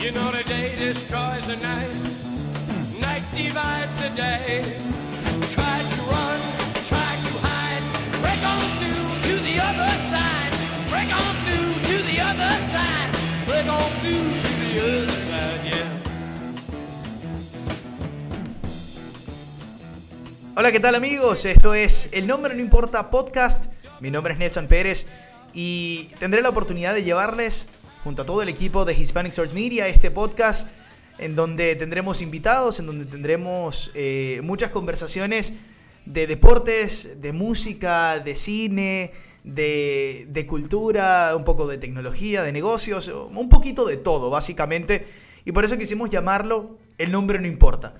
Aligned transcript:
You 0.00 0.12
know 0.12 0.32
the 0.32 0.42
day 0.44 0.74
destroys 0.76 1.46
the 1.46 1.56
night, 1.56 1.92
night 3.00 3.22
divides 3.34 4.00
the 4.00 4.08
day. 4.16 4.64
Try 5.52 5.76
to 5.92 6.00
run, 6.08 6.40
try 6.88 7.12
to 7.26 7.32
hide, 7.44 7.84
break 8.22 8.42
on 8.42 8.64
through 8.80 9.04
to 9.28 9.34
the 9.44 9.60
other 9.60 9.92
side, 10.08 10.52
break 10.88 11.12
on 11.12 11.34
through 11.44 11.74
to 11.84 12.02
the 12.08 12.18
other 12.18 12.50
side, 12.72 13.12
break 13.44 13.68
on 13.68 13.90
through 14.00 14.24
to 14.40 14.50
the 14.64 14.80
other 14.80 15.12
side, 15.12 15.60
yeah. 15.68 16.00
Hola, 20.56 20.72
¿qué 20.72 20.80
tal 20.80 20.94
amigos? 20.94 21.44
Esto 21.44 21.74
es 21.74 22.08
El 22.12 22.26
Nombre 22.26 22.54
No 22.54 22.62
Importa 22.62 23.10
Podcast. 23.10 23.66
Mi 24.00 24.10
nombre 24.10 24.32
es 24.32 24.38
Nelson 24.38 24.66
Pérez 24.66 25.06
y 25.52 26.06
tendré 26.18 26.40
la 26.40 26.48
oportunidad 26.48 26.94
de 26.94 27.02
llevarles, 27.02 27.68
junto 28.04 28.22
a 28.22 28.26
todo 28.26 28.42
el 28.42 28.48
equipo 28.48 28.84
de 28.84 28.94
Hispanic 28.94 29.32
Source 29.32 29.54
Media, 29.54 29.88
este 29.88 30.10
podcast 30.10 30.68
en 31.18 31.34
donde 31.34 31.76
tendremos 31.76 32.22
invitados, 32.22 32.80
en 32.80 32.86
donde 32.86 33.04
tendremos 33.04 33.90
eh, 33.94 34.40
muchas 34.42 34.70
conversaciones 34.70 35.52
de 36.06 36.26
deportes, 36.26 37.20
de 37.20 37.32
música, 37.32 38.18
de 38.20 38.34
cine, 38.34 39.12
de, 39.44 40.26
de 40.30 40.46
cultura, 40.46 41.34
un 41.36 41.44
poco 41.44 41.66
de 41.66 41.76
tecnología, 41.76 42.42
de 42.42 42.52
negocios, 42.52 43.08
un 43.08 43.48
poquito 43.50 43.84
de 43.84 43.98
todo, 43.98 44.30
básicamente. 44.30 45.06
Y 45.44 45.52
por 45.52 45.64
eso 45.64 45.76
quisimos 45.76 46.08
llamarlo 46.08 46.78
El 46.96 47.12
Nombre 47.12 47.38
No 47.38 47.46
Importa 47.46 47.94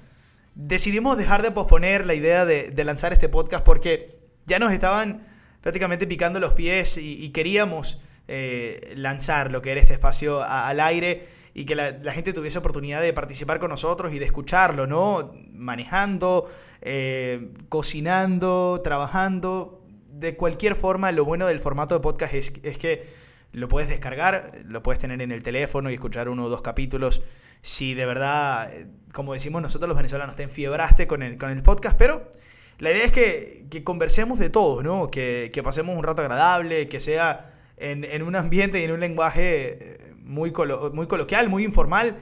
decidimos 0.55 1.17
dejar 1.17 1.43
de 1.43 1.53
posponer 1.53 2.05
la 2.07 2.15
idea 2.15 2.45
de, 2.45 2.85
lanzar 2.85 3.13
este 3.13 3.29
podcast 3.29 3.65
porque 3.65 4.19
ya 4.47 4.59
nos 4.59 4.73
estaban 4.73 5.23
prácticamente 5.63 6.07
picando 6.09 6.41
los 6.41 6.55
pies 6.55 6.99
y 6.99 7.29
queríamos 7.31 8.01
eh, 8.33 8.93
lanzar 8.95 9.51
lo 9.51 9.61
que 9.61 9.73
era 9.73 9.81
este 9.81 9.93
espacio 9.93 10.41
al 10.41 10.79
aire 10.79 11.27
y 11.53 11.65
que 11.65 11.75
la, 11.75 12.13
gente 12.13 12.33
tuviese 12.33 12.59
oportunidad 12.59 13.03
de 13.03 13.13
participar 13.13 13.59
con 13.59 13.71
nosotros 13.71 14.13
y 14.13 14.21
de 14.21 14.25
escucharlo, 14.25 14.87
¿no? 14.87 15.33
Manejando, 15.53 16.49
eh, 16.81 17.51
cocinando, 17.69 18.81
trabajando. 18.85 19.85
De 20.07 20.37
cualquier 20.37 20.77
forma, 20.77 21.11
lo 21.11 21.25
bueno 21.25 21.49
del 21.49 21.59
formato 21.59 21.97
de 21.97 22.01
podcast 22.03 22.35
es, 22.35 22.51
que 22.51 23.05
lo 23.51 23.67
puedes 23.67 23.89
descargar, 23.89 24.53
lo 24.65 24.81
puedes 24.81 25.01
tener 25.01 25.21
en 25.23 25.33
el 25.33 25.43
teléfono 25.43 25.91
y 25.91 25.95
escuchar 25.95 26.29
uno 26.29 26.45
o 26.45 26.49
dos 26.49 26.63
capítulos 26.63 27.23
si 27.63 27.95
de 27.95 28.07
verdad, 28.07 28.73
como 29.13 29.33
decimos 29.35 29.61
nosotros 29.61 29.89
los 29.89 29.97
venezolanos, 29.97 30.37
te 30.37 30.45
enfiebraste 30.45 31.09
con 31.09 31.25
el, 31.25 31.37
con 31.37 31.51
el 31.51 31.63
podcast, 31.65 31.99
pero 31.99 32.31
la 32.79 32.93
idea 32.93 33.05
es 33.05 33.13
que, 33.13 33.67
que 33.71 33.83
conversemos 33.83 34.39
de 34.39 34.51
todo, 34.51 34.85
¿no? 34.85 35.11
Que, 35.11 35.51
que, 35.53 35.65
pasemos 35.65 35.97
un 35.97 36.05
rato 36.05 36.23
agradable, 36.23 36.89
que 36.89 37.01
sea 37.01 37.60
en, 37.81 38.23
un 38.23 38.37
ambiente 38.37 38.81
y 38.81 38.85
en 38.85 38.93
un 38.93 39.01
lenguaje 39.01 39.99
muy, 40.23 40.53
colo 40.53 40.93
muy 40.95 41.07
coloquial, 41.07 41.49
muy 41.49 41.65
informal. 41.65 42.19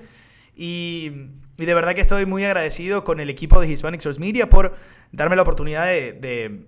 Y, 0.55 1.11
de 1.57 1.75
verdad 1.75 1.95
que 1.95 2.01
estoy 2.01 2.25
muy 2.25 2.45
agradecido 2.45 3.03
con 3.03 3.19
el 3.19 3.31
equipo 3.31 3.61
de 3.61 3.69
Hispanic 3.69 4.01
Source 4.01 4.21
Media 4.21 4.49
por 4.49 4.75
darme 5.11 5.35
la 5.35 5.43
oportunidad 5.43 5.87
de, 5.87 6.67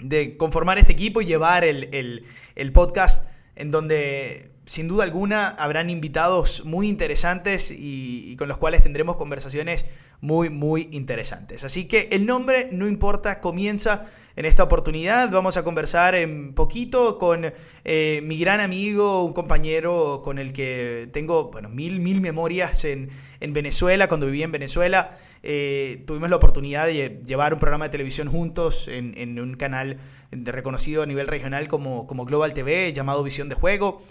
de, 0.00 0.36
conformar 0.36 0.78
este 0.78 0.92
equipo 0.92 1.22
y 1.22 1.26
llevar 1.26 1.64
el, 1.64 2.24
el 2.56 2.72
podcast 2.72 3.24
en 3.54 3.70
donde 3.70 4.49
sin 4.66 4.88
duda 4.88 5.04
alguna 5.04 5.48
habrán 5.48 5.90
invitados 5.90 6.64
muy 6.64 6.88
interesantes 6.88 7.74
y, 7.76 8.36
con 8.36 8.48
los 8.48 8.56
cuales 8.56 8.82
tendremos 8.82 9.16
conversaciones 9.16 9.84
muy, 10.20 10.50
muy 10.50 10.88
interesantes. 10.92 11.64
Así 11.64 11.86
que 11.86 12.08
el 12.12 12.26
nombre 12.26 12.68
no 12.70 12.86
importa, 12.86 13.40
comienza 13.40 14.04
en 14.36 14.44
esta 14.44 14.62
oportunidad. 14.62 15.30
Vamos 15.30 15.56
a 15.56 15.64
conversar 15.64 16.14
en 16.14 16.52
poquito 16.54 17.18
con 17.18 17.52
eh, 17.84 18.20
mi 18.22 18.38
gran 18.38 18.60
amigo, 18.60 19.24
un 19.24 19.32
compañero 19.32 20.20
con 20.22 20.38
el 20.38 20.52
que 20.52 21.08
tengo 21.12 21.50
bueno, 21.50 21.68
mil, 21.68 22.00
mil 22.00 22.20
memorias 22.20 22.84
en, 22.84 23.08
en 23.40 23.52
Venezuela, 23.52 24.08
cuando 24.08 24.26
viví 24.26 24.42
en 24.42 24.52
Venezuela. 24.52 25.16
Eh, 25.42 26.04
tuvimos 26.06 26.28
la 26.28 26.36
oportunidad 26.36 26.86
de 26.86 27.22
llevar 27.24 27.54
un 27.54 27.58
programa 27.58 27.86
de 27.86 27.90
televisión 27.90 28.28
juntos 28.28 28.88
en, 28.88 29.38
un 29.40 29.54
canal 29.54 29.98
reconocido 30.30 31.02
a 31.02 31.06
nivel 31.06 31.26
regional 31.26 31.66
como, 31.66 32.06
como 32.06 32.26
Global 32.26 32.52
TV 32.52 32.92
llamado 32.92 33.22
Visión 33.22 33.48
de 33.48 33.54
Juego. 33.54 34.02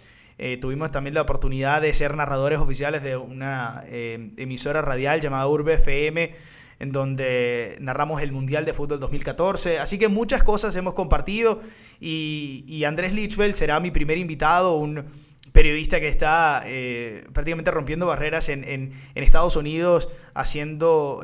Eh, 0.41 0.55
tuvimos 0.55 0.89
también 0.89 1.13
la 1.13 1.21
oportunidad 1.21 1.81
de 1.81 1.93
ser 1.93 2.15
narradores 2.15 2.59
oficiales 2.59 3.03
de 3.03 3.17
una 3.17 3.83
eh, 3.87 4.31
emisora 4.37 4.81
radial 4.81 5.19
llamada 5.19 5.45
Urbe 5.45 5.73
FM, 5.73 6.33
en 6.79 6.93
donde 6.93 7.75
narramos 7.81 8.21
el 8.21 8.31
Mundial 8.31 8.63
de 8.63 8.73
Fútbol 8.73 9.01
2014. 9.01 9.79
Así 9.79 9.99
que 9.99 10.07
muchas 10.07 10.41
cosas 10.41 10.73
hemos 10.77 10.93
compartido 10.93 11.59
y, 11.99 12.63
y 12.69 12.85
Andrés 12.85 13.13
Lichfeld 13.13 13.55
será 13.55 13.81
mi 13.81 13.91
primer 13.91 14.17
invitado, 14.17 14.75
un 14.75 15.03
periodista 15.51 15.99
que 15.99 16.07
está 16.07 16.63
eh, 16.65 17.25
prácticamente 17.33 17.69
rompiendo 17.71 18.05
barreras 18.05 18.47
en, 18.47 18.63
en, 18.63 18.93
Estados 19.15 19.57
Unidos, 19.57 20.07
haciendo, 20.35 21.21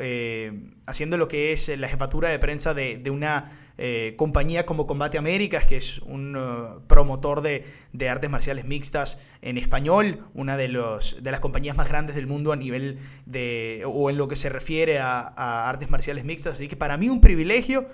haciendo 0.87 1.17
lo 1.17 1.29
que 1.29 1.53
es 1.53 1.69
la 1.69 1.87
jefatura 1.87 2.27
de 2.27 2.39
prensa 2.39 2.73
de, 2.73 2.97
de 2.97 3.11
una 3.11 3.64
eh, 3.78 4.13
compañía 4.18 4.66
como 4.66 4.88
Combate 4.88 5.18
Américas, 5.18 5.66
que 5.66 5.75
es 5.75 6.00
un 6.00 6.38
uh, 6.38 6.80
promotor 6.88 7.41
de, 7.41 7.66
artes 8.09 8.30
marciales 8.30 8.63
mixtas 8.63 9.19
en 9.41 9.58
español, 9.58 10.25
una 10.34 10.56
de, 10.56 10.69
los, 10.69 11.22
de 11.22 11.31
las 11.31 11.41
compañías 11.41 11.75
más 11.75 11.90
grandes 11.90 12.16
del 12.16 12.25
mundo 12.25 12.53
a 12.53 12.56
nivel 12.56 13.00
de, 13.25 13.84
o 13.86 14.09
en 14.09 14.18
lo 14.18 14.30
que 14.30 14.38
se 14.38 14.47
refiere 14.47 15.00
a, 15.00 15.68
artes 15.68 15.90
marciales 15.90 16.24
mixtas. 16.24 16.53
Así 16.53 16.69
que 16.69 16.78
para 16.78 16.96
mí 16.96 17.09
un 17.09 17.19
privilegio. 17.19 17.88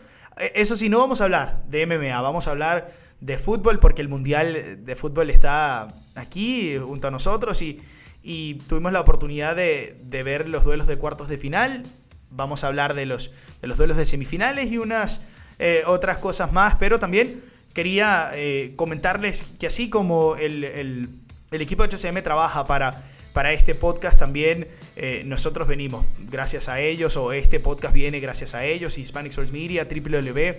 Eso 0.54 0.76
sí, 0.76 0.88
no 0.88 1.00
vamos 1.00 1.20
a 1.20 1.26
hablar 1.26 1.64
de 1.68 1.86
MMA, 1.86 2.22
vamos 2.22 2.48
a 2.48 2.52
hablar 2.52 2.90
de 3.20 3.38
fútbol 3.38 3.80
porque 3.80 4.02
el 4.02 4.08
Mundial 4.08 4.86
de 4.86 4.96
Fútbol 4.96 5.30
está 5.30 5.94
aquí 6.16 6.78
junto 6.78 7.08
a 7.08 7.12
nosotros 7.12 7.62
y, 7.62 7.82
y 8.24 8.56
tuvimos 8.68 8.94
la 8.94 9.02
oportunidad 9.02 9.56
de, 9.56 9.98
de, 10.04 10.24
ver 10.24 10.48
los 10.48 10.64
duelos 10.64 10.88
de 10.88 10.98
cuartos 10.98 11.28
de 11.28 11.38
final. 11.38 11.84
Vamos 12.30 12.64
a 12.64 12.68
hablar 12.68 12.94
de 12.94 13.06
los, 13.06 13.32
de 13.62 13.68
los 13.68 13.78
duelos 13.78 13.98
de 13.98 14.06
semifinales 14.06 14.72
y 14.72 14.78
unas 14.78 15.22
eh, 15.64 15.84
otras 15.86 16.18
cosas 16.18 16.52
más, 16.52 16.76
pero 16.80 16.98
también 16.98 17.40
quería 17.74 18.32
eh, 18.34 18.74
comentarles 18.76 19.54
que 19.60 19.68
así 19.68 19.90
como 19.90 20.36
el, 20.36 20.64
el, 20.64 21.10
equipo 21.52 21.86
de 21.86 21.96
HCM 21.96 22.24
trabaja 22.24 22.66
para, 22.66 23.04
para 23.32 23.54
este 23.54 23.76
podcast, 23.76 24.18
también 24.18 24.68
eh, 24.96 25.22
nosotros 25.26 25.68
venimos 25.68 26.06
gracias 26.20 26.68
a 26.68 26.80
ellos, 26.80 27.16
o 27.16 27.32
este 27.32 27.60
podcast 27.60 27.94
viene 27.94 28.20
gracias 28.20 28.56
a 28.56 28.66
ellos, 28.66 28.98
Hispanic 28.98 29.34
Source 29.34 29.54
Media, 29.54 29.86
www. 29.86 30.56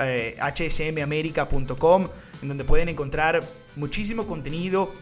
Eh, 0.00 0.36
hsmamerica.com, 0.38 2.08
en 2.40 2.48
donde 2.48 2.64
pueden 2.64 2.88
encontrar 2.88 3.42
muchísimo 3.76 4.26
contenido 4.26 4.92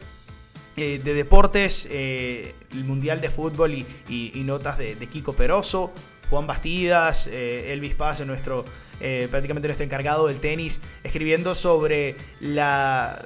de 0.74 0.98
deportes, 0.98 1.86
el 1.90 2.84
Mundial 2.84 3.22
de 3.22 3.30
Fútbol 3.30 3.74
y, 3.74 4.42
notas 4.44 4.76
de, 4.76 4.94
Kiko 5.06 5.32
Peroso, 5.34 5.92
Juan 6.30 6.46
Bastidas, 6.46 7.28
eh, 7.28 7.72
Elvis 7.72 7.94
Paz, 7.94 8.24
nuestro, 8.26 8.64
eh, 9.00 9.28
prácticamente 9.30 9.68
nuestro 9.68 9.84
encargado 9.84 10.26
del 10.26 10.40
tenis, 10.40 10.80
escribiendo 11.04 11.54
sobre 11.54 12.16
la... 12.40 13.22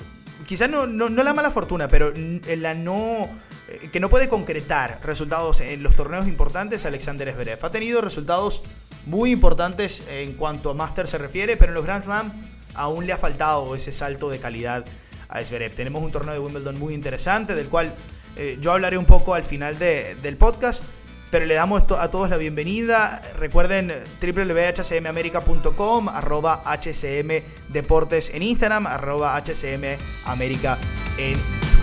Quizás 0.46 0.68
no, 0.68 0.86
no, 0.86 1.08
la 1.08 1.34
mala 1.34 1.50
fortuna, 1.50 1.88
pero 1.88 2.12
la 2.14 2.74
no 2.74 3.28
que 3.92 4.00
no 4.00 4.08
puede 4.08 4.28
concretar 4.28 4.98
resultados 5.04 5.60
en 5.60 5.84
los 5.84 5.94
torneos 5.94 6.26
importantes, 6.26 6.86
Alexander 6.86 7.32
Zverev. 7.32 7.64
Ha 7.64 7.70
tenido 7.70 8.00
resultados 8.00 8.62
muy 9.06 9.30
importantes 9.30 10.02
en 10.08 10.32
cuanto 10.32 10.70
a 10.70 10.74
Master 10.74 11.06
se 11.06 11.18
refiere, 11.18 11.56
pero 11.56 11.70
en 11.70 11.74
los 11.74 11.84
Grand 11.84 12.02
Slam 12.02 12.32
aún 12.74 13.06
le 13.06 13.12
ha 13.12 13.18
faltado 13.18 13.74
ese 13.74 13.92
salto 13.92 14.30
de 14.30 14.38
calidad 14.38 14.84
a 15.28 15.44
Zverev. 15.44 15.74
Tenemos 15.74 16.02
un 16.02 16.10
torneo 16.10 16.34
de 16.34 16.40
Wimbledon 16.40 16.78
muy 16.78 16.94
interesante, 16.94 17.54
del 17.54 17.68
cual 17.68 17.94
eh, 18.36 18.58
yo 18.60 18.72
hablaré 18.72 18.98
un 18.98 19.06
poco 19.06 19.34
al 19.34 19.44
final 19.44 19.78
de, 19.78 20.16
del 20.22 20.36
podcast, 20.36 20.84
pero 21.30 21.46
le 21.46 21.54
damos 21.54 21.84
a 21.98 22.10
todos 22.10 22.28
la 22.30 22.36
bienvenida. 22.36 23.22
Recuerden 23.38 23.92
www.hcmamerica.com, 24.20 26.08
arroba 26.08 26.62
HCM 26.64 27.42
Deportes 27.68 28.30
en 28.34 28.42
Instagram, 28.42 28.86
arroba 28.86 29.36
HCM 29.36 29.96
América 30.26 30.78
en 31.18 31.38
come 31.38 31.79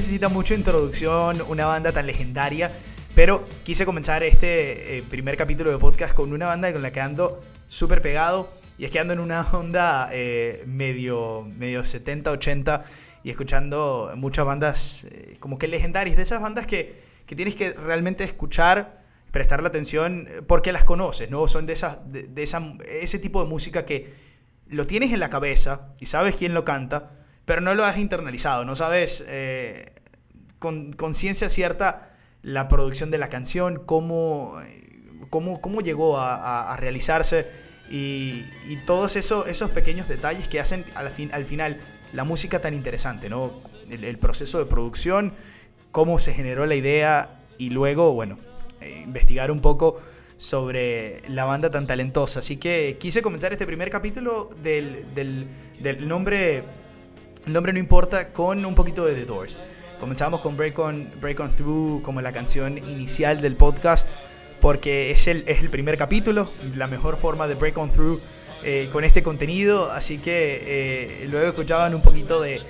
necesita 0.00 0.30
mucha 0.30 0.54
introducción 0.54 1.42
una 1.48 1.66
banda 1.66 1.92
tan 1.92 2.06
legendaria, 2.06 2.72
pero 3.14 3.46
quise 3.64 3.84
comenzar 3.84 4.22
este 4.22 4.96
eh, 4.96 5.02
primer 5.02 5.36
capítulo 5.36 5.70
de 5.70 5.76
podcast 5.76 6.14
con 6.14 6.32
una 6.32 6.46
banda 6.46 6.72
con 6.72 6.80
la 6.80 6.90
que 6.90 7.02
ando 7.02 7.44
súper 7.68 8.00
pegado. 8.00 8.50
Y 8.78 8.86
es 8.86 8.90
que 8.90 8.98
ando 8.98 9.12
en 9.12 9.20
una 9.20 9.42
onda 9.52 10.08
eh, 10.10 10.64
medio, 10.66 11.46
medio 11.54 11.84
70, 11.84 12.30
80 12.30 12.82
y 13.24 13.28
escuchando 13.28 14.10
muchas 14.16 14.46
bandas 14.46 15.04
eh, 15.10 15.36
como 15.38 15.58
que 15.58 15.68
legendarias, 15.68 16.16
de 16.16 16.22
esas 16.22 16.40
bandas 16.40 16.66
que, 16.66 16.94
que 17.26 17.36
tienes 17.36 17.54
que 17.54 17.74
realmente 17.74 18.24
escuchar, 18.24 19.04
prestarle 19.30 19.68
atención 19.68 20.30
porque 20.46 20.72
las 20.72 20.84
conoces, 20.84 21.28
¿no? 21.28 21.46
Son 21.46 21.66
de, 21.66 21.74
esas, 21.74 22.10
de, 22.10 22.22
de 22.22 22.42
esa, 22.42 22.72
ese 22.88 23.18
tipo 23.18 23.44
de 23.44 23.50
música 23.50 23.84
que 23.84 24.10
lo 24.66 24.86
tienes 24.86 25.12
en 25.12 25.20
la 25.20 25.28
cabeza 25.28 25.92
y 26.00 26.06
sabes 26.06 26.36
quién 26.36 26.54
lo 26.54 26.64
canta, 26.64 27.19
pero 27.50 27.62
no 27.62 27.74
lo 27.74 27.84
has 27.84 27.98
internalizado, 27.98 28.64
no 28.64 28.76
sabes 28.76 29.24
eh, 29.26 29.86
con 30.60 30.92
conciencia 30.92 31.48
cierta 31.48 32.12
la 32.42 32.68
producción 32.68 33.10
de 33.10 33.18
la 33.18 33.28
canción, 33.28 33.82
cómo, 33.84 34.54
cómo, 35.30 35.60
cómo 35.60 35.80
llegó 35.80 36.16
a, 36.20 36.76
realizarse 36.76 37.48
y, 37.90 38.44
y, 38.68 38.76
todos 38.86 39.16
esos, 39.16 39.48
esos 39.48 39.68
pequeños 39.72 40.06
detalles 40.06 40.46
que 40.46 40.60
hacen 40.60 40.84
al, 40.94 41.08
fin, 41.08 41.28
al 41.32 41.44
final 41.44 41.80
la 42.12 42.22
música 42.22 42.60
tan 42.60 42.72
interesante, 42.72 43.28
¿no? 43.28 43.52
El, 43.90 44.16
proceso 44.18 44.60
de 44.60 44.66
producción, 44.66 45.34
cómo 45.90 46.20
se 46.20 46.32
generó 46.32 46.66
la 46.66 46.76
idea 46.76 47.40
y 47.58 47.70
luego, 47.70 48.12
bueno, 48.12 48.38
eh, 48.80 49.02
investigar 49.02 49.50
un 49.50 49.60
poco 49.60 50.00
sobre 50.36 51.28
la 51.28 51.46
banda 51.46 51.68
tan 51.68 51.88
talentosa. 51.88 52.38
Así 52.38 52.58
que 52.58 52.96
quise 53.00 53.22
comenzar 53.22 53.52
este 53.52 53.66
primer 53.66 53.90
capítulo 53.90 54.48
del, 54.62 55.12
del, 55.16 55.48
del 55.80 56.06
nombre, 56.06 56.62
nombre 57.52 57.72
no 57.72 57.78
importa, 57.78 58.32
con 58.32 58.64
un 58.64 58.74
poquito 58.74 59.04
de 59.04 59.14
The 59.14 59.24
Doors. 59.26 59.60
Comenzamos 59.98 60.40
con 60.40 60.56
Break 60.56 60.78
On, 60.78 61.10
Break 61.20 61.40
On 61.40 61.54
Through 61.54 62.02
como 62.02 62.20
la 62.22 62.32
canción 62.32 62.78
inicial 62.78 63.40
del 63.40 63.56
podcast 63.56 64.06
porque 64.60 65.10
es 65.10 65.26
el, 65.26 65.44
es 65.46 65.60
el 65.60 65.70
primer 65.70 65.96
capítulo, 65.96 66.46
la 66.76 66.86
mejor 66.86 67.16
forma 67.16 67.48
de 67.48 67.54
break 67.54 67.78
on 67.78 67.90
through 67.90 68.20
eh, 68.62 68.88
con 68.92 69.04
este 69.04 69.22
contenido, 69.22 69.90
así 69.90 70.18
que 70.18 71.22
eh, 71.22 71.28
luego 71.30 71.48
escuchaban 71.48 71.94
un 71.94 72.02
poquito 72.02 72.40
de, 72.40 72.60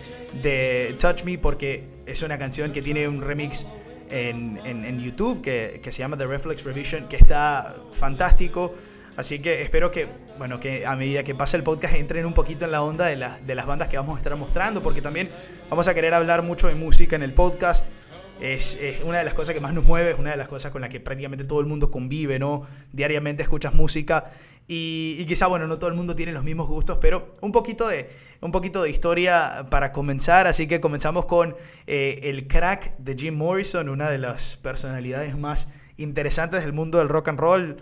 de, 0.40 0.94
Touch 1.00 1.24
Me 1.24 1.36
porque 1.36 1.84
es 2.06 2.22
una 2.22 2.38
canción 2.38 2.72
que 2.72 2.80
tiene 2.80 3.08
un 3.08 3.20
remix 3.20 3.66
en, 4.08 4.60
en, 4.64 4.84
en 4.84 5.00
YouTube 5.00 5.42
que, 5.42 5.80
que, 5.82 5.90
se 5.90 5.98
llama 5.98 6.16
The 6.16 6.26
Reflex 6.26 6.64
Revision, 6.64 7.08
que 7.08 7.16
está 7.16 7.76
fantástico. 7.92 8.72
Así 9.16 9.40
que 9.40 9.62
espero 9.62 9.90
que, 9.90 10.06
bueno, 10.40 10.58
que 10.58 10.86
a 10.86 10.96
medida 10.96 11.22
que 11.22 11.34
pase 11.34 11.58
el 11.58 11.62
podcast 11.62 11.96
entren 11.96 12.24
un 12.24 12.32
poquito 12.32 12.64
en 12.64 12.70
la 12.70 12.82
onda 12.82 13.04
de, 13.04 13.14
la, 13.14 13.38
de 13.40 13.54
las 13.54 13.66
bandas 13.66 13.88
que 13.88 13.98
vamos 13.98 14.14
a 14.14 14.20
estar 14.20 14.34
mostrando, 14.36 14.82
porque 14.82 15.02
también 15.02 15.28
vamos 15.68 15.86
a 15.86 15.92
querer 15.92 16.14
hablar 16.14 16.42
mucho 16.42 16.66
de 16.66 16.74
música 16.74 17.14
en 17.14 17.22
el 17.22 17.34
podcast 17.34 17.84
es, 18.40 18.78
es, 18.80 19.02
una 19.02 19.18
de 19.18 19.24
las 19.24 19.34
cosas 19.34 19.54
que 19.54 19.60
más 19.60 19.74
nos 19.74 19.84
mueve, 19.84 20.12
es 20.12 20.18
una 20.18 20.30
de 20.30 20.38
las 20.38 20.48
cosas 20.48 20.72
con 20.72 20.80
las 20.80 20.88
que 20.88 20.98
prácticamente 20.98 21.44
todo 21.44 21.60
el 21.60 21.66
mundo 21.66 21.90
convive, 21.90 22.38
¿no? 22.38 22.62
Diariamente 22.90 23.42
escuchas 23.42 23.74
música 23.74 24.30
y, 24.66 25.16
y, 25.18 25.26
quizá, 25.26 25.46
bueno, 25.46 25.66
no 25.66 25.78
todo 25.78 25.90
el 25.90 25.96
mundo 25.96 26.16
tiene 26.16 26.32
los 26.32 26.42
mismos 26.42 26.68
gustos, 26.68 26.96
pero 27.02 27.34
un 27.42 27.52
poquito 27.52 27.86
de, 27.86 28.08
un 28.40 28.50
poquito 28.50 28.82
de 28.82 28.88
historia 28.88 29.66
para 29.68 29.92
comenzar, 29.92 30.46
así 30.46 30.66
que 30.66 30.80
comenzamos 30.80 31.26
con 31.26 31.54
eh, 31.86 32.18
el 32.22 32.48
crack 32.48 32.96
de 32.96 33.14
Jim 33.14 33.36
Morrison, 33.36 33.90
una 33.90 34.08
de 34.08 34.16
las 34.16 34.56
personalidades 34.56 35.36
más 35.36 35.68
interesantes 35.98 36.62
del 36.62 36.72
mundo 36.72 36.96
del 36.96 37.08
rock 37.08 37.28
and 37.28 37.38
roll. 37.38 37.76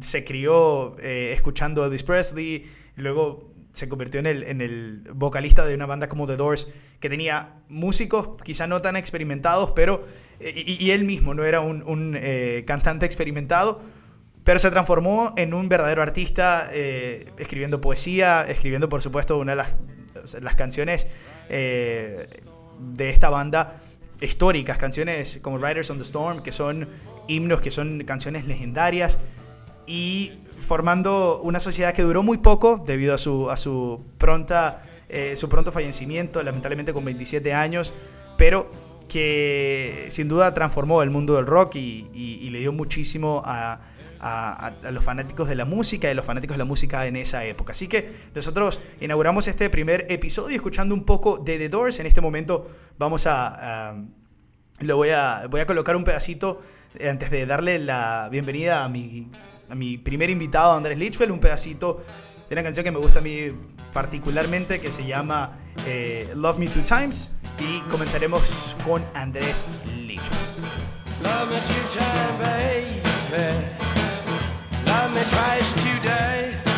Se 0.00 0.24
crió 0.24 0.96
eh, 1.00 1.32
escuchando 1.34 1.84
Elvis 1.84 2.02
Presley, 2.02 2.64
luego 2.96 3.52
se 3.72 3.88
convirtió 3.88 4.20
en 4.20 4.26
el, 4.26 5.02
vocalista 5.14 5.64
de 5.64 5.74
una 5.74 5.86
banda 5.86 6.08
como 6.08 6.26
The 6.26 6.36
Doors, 6.36 6.68
que 7.00 7.08
tenía 7.08 7.54
músicos 7.68 8.30
quizá 8.42 8.66
no 8.66 8.82
tan 8.82 8.96
experimentados, 8.96 9.72
pero. 9.72 10.06
Y, 10.40 10.84
y 10.84 10.90
él 10.90 11.04
mismo 11.04 11.34
no 11.34 11.44
era 11.44 11.60
un, 11.60 12.16
eh, 12.20 12.64
cantante 12.66 13.06
experimentado, 13.06 13.80
pero 14.44 14.58
se 14.58 14.70
transformó 14.70 15.32
en 15.36 15.54
un 15.54 15.68
verdadero 15.68 16.02
artista, 16.02 16.68
eh, 16.72 17.26
escribiendo 17.38 17.80
poesía, 17.80 18.44
escribiendo, 18.48 18.88
por 18.88 19.00
supuesto, 19.00 19.38
una 19.38 19.52
de 19.52 19.62
las, 20.40 20.54
canciones 20.56 21.06
eh, 21.48 22.26
de 22.78 23.10
esta 23.10 23.30
banda 23.30 23.80
históricas, 24.20 24.78
canciones 24.78 25.38
como 25.42 25.58
Riders 25.58 25.90
on 25.90 25.98
the 25.98 26.04
Storm, 26.04 26.42
que 26.42 26.52
son 26.52 26.88
himnos, 27.28 27.60
que 27.60 27.70
son 27.70 28.02
canciones 28.04 28.46
legendarias. 28.46 29.18
Y 29.86 30.32
formando 30.58 31.40
una 31.42 31.60
sociedad 31.60 31.92
que 31.92 32.02
duró 32.02 32.22
muy 32.22 32.38
poco 32.38 32.82
debido 32.86 33.14
a 33.14 33.18
su, 33.18 33.50
a 33.50 33.56
su, 33.56 34.04
pronta, 34.18 34.82
eh, 35.08 35.36
su 35.36 35.48
pronto 35.48 35.72
fallecimiento, 35.72 36.42
lamentablemente 36.42 36.92
con 36.92 37.04
27 37.04 37.52
años, 37.52 37.92
pero 38.38 38.70
que 39.08 40.06
sin 40.08 40.28
duda 40.28 40.54
transformó 40.54 41.02
el 41.02 41.10
mundo 41.10 41.34
del 41.34 41.46
rock 41.46 41.76
y, 41.76 42.48
le 42.50 42.60
dio 42.60 42.72
muchísimo 42.72 43.42
a, 43.44 43.80
a, 44.20 44.72
los 44.90 45.04
fanáticos 45.04 45.48
de 45.48 45.54
la 45.54 45.64
música 45.64 46.08
y 46.08 46.12
a 46.12 46.14
los 46.14 46.24
fanáticos 46.24 46.54
de 46.54 46.58
la 46.58 46.64
música 46.64 47.06
en 47.06 47.16
esa 47.16 47.44
época. 47.44 47.72
Así 47.72 47.88
que 47.88 48.10
nosotros 48.34 48.80
inauguramos 49.00 49.48
este 49.48 49.68
primer 49.68 50.06
episodio 50.08 50.56
escuchando 50.56 50.94
un 50.94 51.04
poco 51.04 51.38
de 51.38 51.58
The 51.58 51.68
Doors. 51.68 52.00
En 52.00 52.06
este 52.06 52.20
momento 52.20 52.66
vamos 52.98 53.26
a... 53.26 53.90
a 53.90 54.02
lo 54.80 54.96
voy 54.96 55.10
a, 55.10 55.46
voy 55.48 55.60
a 55.60 55.66
colocar 55.66 55.94
un 55.94 56.02
pedacito 56.02 56.60
antes 57.08 57.30
de 57.30 57.46
darle 57.46 57.78
la 57.78 58.28
bienvenida 58.32 58.82
a 58.82 58.88
mi 58.88 59.30
a 59.72 59.74
mi 59.74 59.96
primer 59.96 60.28
invitado, 60.28 60.74
Andrés 60.74 60.98
Lichfeld, 60.98 61.32
un 61.32 61.40
pedacito 61.40 62.04
de 62.46 62.54
una 62.54 62.62
canción 62.62 62.84
que 62.84 62.92
me 62.92 62.98
gusta 62.98 63.20
a 63.20 63.22
mí 63.22 63.52
particularmente, 63.90 64.82
que 64.82 64.92
se 64.92 65.06
llama 65.06 65.52
eh, 65.86 66.30
Love 66.36 66.58
Me 66.58 66.66
Two 66.66 66.82
Times, 66.82 67.30
y 67.58 67.80
comenzaremos 67.90 68.76
con 68.84 69.02
Andrés 69.14 69.64
Lichfeld. 69.96 70.38
Love 71.22 71.48
me 71.50 71.58
two 71.60 71.88
times, 71.90 72.38
baby. 72.38 73.00
Love 74.84 75.10
me 75.14 75.22
twice 75.30 75.72
today. 75.76 76.71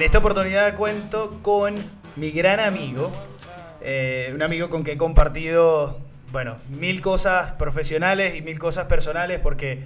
En 0.00 0.06
esta 0.06 0.16
oportunidad 0.16 0.76
cuento 0.76 1.42
con 1.42 1.76
mi 2.16 2.30
gran 2.30 2.58
amigo, 2.58 3.12
eh, 3.82 4.32
un 4.34 4.40
amigo 4.40 4.70
con 4.70 4.82
que 4.82 4.92
he 4.92 4.96
compartido, 4.96 6.00
bueno, 6.32 6.56
mil 6.70 7.02
cosas 7.02 7.52
profesionales 7.52 8.40
y 8.40 8.42
mil 8.46 8.58
cosas 8.58 8.86
personales 8.86 9.40
porque 9.40 9.82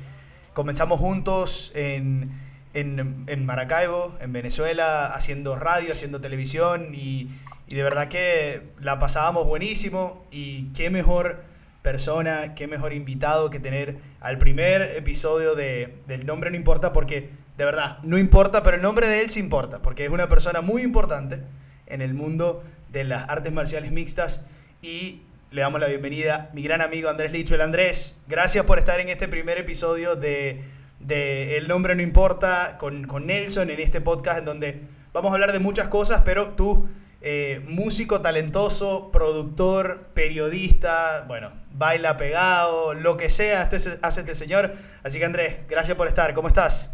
comenzamos 0.53 1.01
juntos 1.01 1.73
en, 1.75 2.31
en, 2.75 3.45
Maracaibo, 3.45 4.15
en 4.21 4.33
Venezuela, 4.33 5.07
haciendo 5.07 5.57
radio, 5.57 5.91
haciendo 5.91 6.21
televisión 6.21 6.95
y, 6.95 7.29
y 7.67 7.75
de 7.75 7.83
verdad 7.83 8.07
que 8.07 8.63
la 8.81 9.01
pasábamos 9.01 9.49
buenísimo 9.49 10.25
y 10.31 10.73
qué 10.75 10.91
mejor 10.91 11.43
persona, 11.83 12.55
qué 12.55 12.69
mejor 12.69 12.93
invitado 12.93 13.51
que 13.51 13.59
tener 13.59 13.99
al 14.21 14.39
primer 14.39 14.81
episodio 14.97 15.57
de, 15.57 15.99
del 16.07 16.25
nombre 16.25 16.53
no 16.53 16.57
importa 16.57 16.93
porque 16.93 17.31
de 17.57 17.65
verdad 17.65 17.99
no 18.03 18.19
importa, 18.19 18.63
pero 18.63 18.77
el 18.77 18.83
nombre 18.83 19.07
de 19.07 19.21
él 19.21 19.31
sí 19.31 19.41
importa 19.41 19.81
porque 19.83 20.05
es 20.05 20.11
una 20.11 20.29
persona 20.29 20.61
muy 20.61 20.83
importante 20.83 21.41
en 21.87 22.03
el 22.03 22.15
mundo 22.15 22.63
de 22.91 23.05
las 23.05 23.29
artes 23.29 23.53
marciales 23.53 23.93
mixtas 23.93 24.45
y 24.83 25.23
le 25.51 25.61
damos 25.61 25.81
la 25.81 25.87
bienvenida 25.87 26.51
mi 26.53 26.63
gran 26.63 26.81
amigo 26.81 27.09
Andrés 27.09 27.33
Lichwell. 27.33 27.61
Andrés, 27.61 28.17
gracias 28.27 28.65
por 28.65 28.79
estar 28.79 29.01
en 29.01 29.09
este 29.09 29.29
primer 29.29 29.59
episodio 29.59 30.17
de, 30.17 30.65
de 31.01 31.57
El 31.57 31.69
nombre 31.69 31.95
no 31.95 32.03
importa 32.03 32.77
con, 32.79 33.07
con 33.07 33.27
Nelson 33.27 33.71
en 33.71 33.81
este 33.81 34.01
podcast 34.01 34.41
en 34.41 34.45
donde 34.45 34.81
vamos 35.13 35.31
a 35.31 35.35
hablar 35.35 35.53
de 35.53 35.61
muchas 35.61 35.89
cosas, 35.89 36.23
pero 36.25 36.51
tú 36.51 36.89
eh, 37.21 37.63
músico 37.67 38.21
talentoso, 38.21 39.11
productor, 39.11 40.09
periodista, 40.13 41.25
bueno, 41.27 41.53
baila 41.73 42.17
pegado, 42.17 42.93
lo 42.93 43.17
que 43.17 43.31
sea 43.31 43.63
este, 43.63 43.99
hace 44.03 44.21
este 44.21 44.35
señor. 44.35 44.75
Así 45.03 45.19
que 45.19 45.25
Andrés, 45.25 45.57
gracias 45.69 45.97
por 45.97 46.07
estar. 46.09 46.35
¿Cómo 46.35 46.49
estás? 46.49 46.91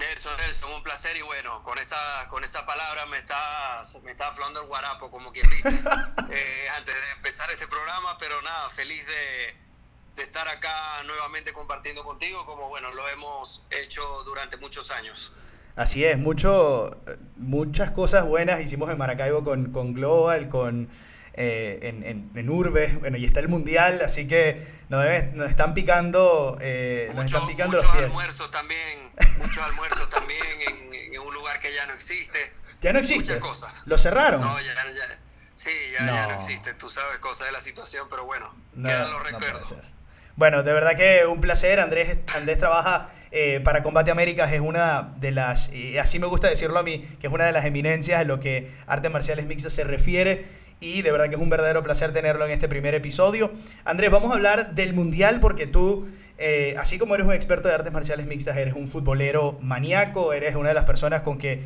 Nelson, 0.00 0.36
Nelson, 0.38 0.72
un 0.72 0.82
placer 0.82 1.16
y 1.16 1.22
bueno, 1.22 1.62
con 1.62 1.78
esa, 1.78 1.96
con 2.28 2.42
esa 2.42 2.66
palabra 2.66 3.06
me 3.06 3.18
está, 3.18 3.82
me 4.02 4.10
está 4.10 4.28
aflando 4.28 4.62
el 4.62 4.66
guarapo, 4.66 5.10
como 5.10 5.30
quien 5.30 5.48
dice, 5.50 5.68
eh, 6.30 6.68
antes 6.76 6.94
de 6.94 7.10
empezar 7.16 7.50
este 7.50 7.66
programa, 7.68 8.16
pero 8.18 8.40
nada, 8.42 8.68
feliz 8.70 9.06
de, 9.06 9.56
de 10.16 10.22
estar 10.22 10.46
acá 10.48 10.74
nuevamente 11.06 11.52
compartiendo 11.52 12.02
contigo, 12.02 12.44
como 12.46 12.68
bueno, 12.68 12.92
lo 12.92 13.08
hemos 13.10 13.66
hecho 13.70 14.02
durante 14.24 14.56
muchos 14.56 14.90
años. 14.90 15.34
Así 15.76 16.04
es, 16.04 16.18
mucho, 16.18 16.90
muchas 17.36 17.90
cosas 17.92 18.24
buenas 18.24 18.60
hicimos 18.60 18.90
en 18.90 18.98
Maracaibo 18.98 19.44
con, 19.44 19.72
con 19.72 19.94
Global, 19.94 20.48
con 20.48 20.90
eh, 21.34 21.78
en, 21.82 22.02
en, 22.02 22.30
en, 22.34 22.50
Urbe, 22.50 22.96
bueno, 23.00 23.16
y 23.16 23.24
está 23.24 23.40
el 23.40 23.48
Mundial, 23.48 24.02
así 24.02 24.26
que 24.26 24.66
nos, 24.88 25.02
debe, 25.04 25.30
nos 25.34 25.48
están 25.48 25.74
picando, 25.74 26.58
eh, 26.60 27.06
Mucho, 27.10 27.22
nos 27.22 27.32
están 27.32 27.46
picando 27.46 27.76
muchos 27.76 27.84
los 27.84 27.96
pies. 27.96 28.06
almuerzos 28.06 28.50
también, 28.50 29.12
muchos 29.38 29.64
almuerzos 29.64 30.08
también 30.08 30.40
en, 30.68 31.14
en, 31.14 31.20
un 31.20 31.32
lugar 31.32 31.58
que 31.60 31.72
ya 31.72 31.86
no 31.86 31.94
existe. 31.94 32.38
Ya 32.82 32.92
no 32.92 32.98
existe. 32.98 33.34
Muchas 33.34 33.38
cosas. 33.38 33.86
¿Lo 33.86 33.98
cerraron? 33.98 34.40
No, 34.40 34.60
ya, 34.60 34.74
ya, 34.74 35.20
sí, 35.54 35.70
ya 35.98 36.04
no. 36.04 36.12
ya 36.14 36.26
no 36.26 36.34
existe, 36.34 36.74
tú 36.74 36.88
sabes 36.88 37.18
cosas 37.18 37.46
de 37.46 37.52
la 37.52 37.60
situación, 37.60 38.08
pero 38.10 38.26
bueno, 38.26 38.54
no, 38.74 38.88
quedan 38.88 39.10
los 39.10 39.30
recuerdos. 39.30 39.74
Bueno, 40.36 40.62
de 40.62 40.72
verdad 40.72 40.96
que 40.96 41.26
un 41.26 41.40
placer. 41.40 41.80
Andrés, 41.80 42.18
Andrés 42.34 42.58
trabaja 42.58 43.10
eh, 43.30 43.60
para 43.62 43.82
Combate 43.82 44.10
Américas, 44.10 44.50
es 44.52 44.60
una 44.60 45.12
de 45.18 45.32
las, 45.32 45.70
y 45.70 45.98
así 45.98 46.18
me 46.18 46.26
gusta 46.26 46.48
decirlo 46.48 46.78
a 46.78 46.82
mí, 46.82 47.00
que 47.20 47.26
es 47.26 47.32
una 47.32 47.44
de 47.44 47.52
las 47.52 47.64
eminencias 47.64 48.22
en 48.22 48.28
lo 48.28 48.40
que 48.40 48.72
artes 48.86 49.10
marciales 49.10 49.46
mixtas 49.46 49.72
se 49.72 49.84
refiere. 49.84 50.46
Y 50.80 51.02
de 51.02 51.12
verdad 51.12 51.28
que 51.28 51.34
es 51.34 51.40
un 51.40 51.50
verdadero 51.50 51.82
placer 51.82 52.12
tenerlo 52.12 52.46
en 52.46 52.52
este 52.52 52.66
primer 52.66 52.94
episodio. 52.94 53.52
Andrés, 53.84 54.10
vamos 54.10 54.32
a 54.32 54.34
hablar 54.34 54.74
del 54.74 54.94
Mundial 54.94 55.38
porque 55.38 55.66
tú, 55.66 56.08
eh, 56.38 56.74
así 56.78 56.96
como 56.96 57.14
eres 57.14 57.26
un 57.26 57.34
experto 57.34 57.68
de 57.68 57.74
artes 57.74 57.92
marciales 57.92 58.26
mixtas, 58.26 58.56
eres 58.56 58.74
un 58.74 58.88
futbolero 58.88 59.58
maníaco, 59.60 60.32
eres 60.32 60.54
una 60.54 60.70
de 60.70 60.74
las 60.74 60.84
personas 60.84 61.20
con 61.20 61.36
que 61.36 61.60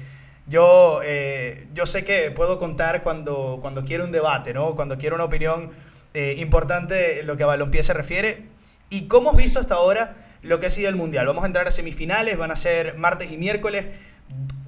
yo, 0.48 1.00
eh, 1.04 1.68
yo 1.74 1.86
sé 1.86 2.04
que 2.04 2.32
puedo 2.32 2.58
contar 2.58 3.04
cuando, 3.04 3.60
cuando 3.62 3.84
quiero 3.84 4.04
un 4.04 4.10
debate, 4.10 4.52
¿no? 4.52 4.74
Cuando 4.74 4.98
quiero 4.98 5.14
una 5.14 5.24
opinión 5.24 5.70
eh, 6.12 6.34
importante 6.38 7.20
en 7.20 7.26
lo 7.28 7.36
que 7.36 7.44
a 7.44 7.46
balompié 7.46 7.84
se 7.84 7.92
refiere. 7.92 8.46
¿Y 8.90 9.06
cómo 9.06 9.30
has 9.30 9.36
visto 9.36 9.60
hasta 9.60 9.74
ahora 9.74 10.16
lo 10.42 10.58
que 10.58 10.66
ha 10.66 10.70
sido 10.70 10.88
el 10.88 10.96
Mundial? 10.96 11.26
Vamos 11.26 11.44
a 11.44 11.46
entrar 11.46 11.68
a 11.68 11.70
semifinales, 11.70 12.36
van 12.36 12.50
a 12.50 12.56
ser 12.56 12.98
martes 12.98 13.30
y 13.30 13.36
miércoles, 13.36 13.86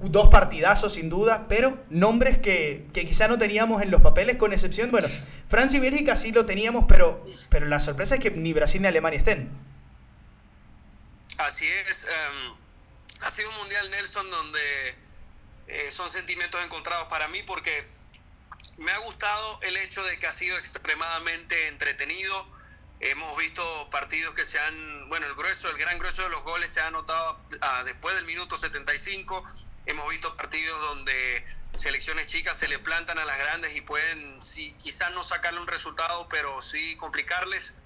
dos 0.01 0.29
partidazos 0.29 0.93
sin 0.93 1.09
duda, 1.09 1.47
pero 1.47 1.83
nombres 1.89 2.37
que, 2.37 2.87
que 2.93 3.05
quizá 3.05 3.27
no 3.27 3.37
teníamos 3.37 3.81
en 3.81 3.91
los 3.91 4.01
papeles, 4.01 4.37
con 4.37 4.53
excepción, 4.53 4.91
bueno, 4.91 5.07
Francia 5.47 5.77
y 5.77 5.81
Bélgica 5.81 6.15
sí 6.15 6.31
lo 6.31 6.45
teníamos, 6.45 6.85
pero, 6.87 7.23
pero 7.49 7.65
la 7.65 7.79
sorpresa 7.79 8.15
es 8.15 8.21
que 8.21 8.31
ni 8.31 8.53
Brasil 8.53 8.81
ni 8.81 8.87
Alemania 8.87 9.19
estén. 9.19 9.49
Así 11.37 11.65
es, 11.65 12.07
um, 12.07 12.57
ha 13.21 13.31
sido 13.31 13.49
un 13.49 13.57
Mundial 13.57 13.91
Nelson 13.91 14.29
donde 14.29 14.95
eh, 15.67 15.91
son 15.91 16.09
sentimientos 16.09 16.63
encontrados 16.63 17.07
para 17.09 17.27
mí 17.27 17.43
porque 17.43 17.87
me 18.77 18.91
ha 18.91 18.97
gustado 18.99 19.59
el 19.63 19.77
hecho 19.77 20.03
de 20.03 20.17
que 20.17 20.27
ha 20.27 20.31
sido 20.31 20.57
extremadamente 20.57 21.67
entretenido. 21.67 22.56
Hemos 22.99 23.37
visto 23.37 23.89
partidos 23.91 24.33
que 24.33 24.43
se 24.43 24.59
han, 24.59 25.09
bueno, 25.09 25.25
el 25.27 25.35
grueso, 25.35 25.69
el 25.69 25.77
gran 25.77 25.99
grueso 25.99 26.23
de 26.23 26.29
los 26.29 26.43
goles 26.43 26.71
se 26.71 26.81
ha 26.81 26.87
anotado 26.87 27.39
ah, 27.61 27.83
después 27.85 28.15
del 28.15 28.25
minuto 28.25 28.55
75. 28.55 29.43
Hemos 29.85 30.09
visto 30.09 30.35
partidos 30.35 30.79
donde 30.81 31.45
selecciones 31.75 32.25
chicas 32.25 32.57
se 32.57 32.67
le 32.67 32.79
plantan 32.79 33.19
a 33.19 33.25
las 33.25 33.37
grandes 33.37 33.75
y 33.75 33.81
pueden, 33.81 34.41
sí, 34.41 34.75
quizás 34.79 35.11
no 35.13 35.23
sacarle 35.23 35.59
un 35.59 35.67
resultado, 35.67 36.27
pero 36.27 36.59
sí 36.59 36.95
complicarles. 36.97 37.77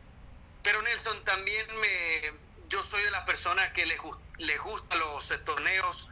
Pero 0.64 0.82
Nelson, 0.82 1.24
también 1.24 1.66
me, 1.80 2.34
yo 2.70 2.82
soy 2.82 3.04
de 3.04 3.12
las 3.12 3.24
personas 3.24 3.72
que 3.74 3.86
les, 3.86 4.00
les 4.40 4.60
gustan 4.62 4.98
los 5.00 5.34
torneos 5.44 6.10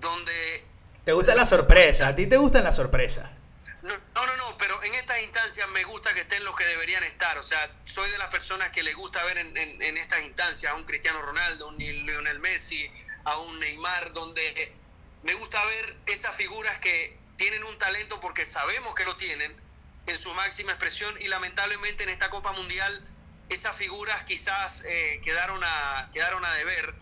donde... 0.00 0.66
¿Te 1.04 1.12
gusta 1.12 1.34
la 1.34 1.46
sorpresa? 1.46 2.08
¿A 2.08 2.16
ti 2.16 2.26
te 2.26 2.36
gustan 2.36 2.62
las 2.62 2.76
sorpresas? 2.76 3.39
No, 3.82 4.26
no, 4.26 4.36
no, 4.36 4.58
pero 4.58 4.82
en 4.82 4.94
estas 4.94 5.20
instancias 5.22 5.68
me 5.70 5.84
gusta 5.84 6.12
que 6.14 6.20
estén 6.20 6.44
los 6.44 6.54
que 6.54 6.64
deberían 6.64 7.02
estar. 7.02 7.38
O 7.38 7.42
sea, 7.42 7.74
soy 7.84 8.10
de 8.10 8.18
las 8.18 8.28
personas 8.28 8.70
que 8.70 8.82
les 8.82 8.94
gusta 8.94 9.24
ver 9.24 9.38
en 9.38 9.96
estas 9.96 10.24
instancias 10.24 10.72
a 10.72 10.76
un 10.76 10.84
Cristiano 10.84 11.20
Ronaldo, 11.22 11.66
a 11.66 11.68
un 11.68 11.78
Lionel 11.78 12.40
Messi, 12.40 12.90
a 13.24 13.36
un 13.36 13.60
Neymar, 13.60 14.12
donde 14.12 14.74
me 15.22 15.34
gusta 15.34 15.62
ver 15.64 15.98
esas 16.06 16.36
figuras 16.36 16.78
que 16.78 17.18
tienen 17.36 17.62
un 17.64 17.78
talento 17.78 18.20
porque 18.20 18.44
sabemos 18.44 18.94
que 18.94 19.04
lo 19.04 19.16
tienen 19.16 19.54
en 20.06 20.18
su 20.18 20.32
máxima 20.34 20.72
expresión 20.72 21.14
y 21.20 21.28
lamentablemente 21.28 22.04
en 22.04 22.10
esta 22.10 22.30
Copa 22.30 22.52
Mundial 22.52 23.06
esas 23.48 23.76
figuras 23.76 24.22
quizás 24.24 24.84
eh, 24.86 25.20
quedaron, 25.24 25.62
a, 25.62 26.10
quedaron 26.12 26.44
a 26.44 26.52
deber. 26.54 26.94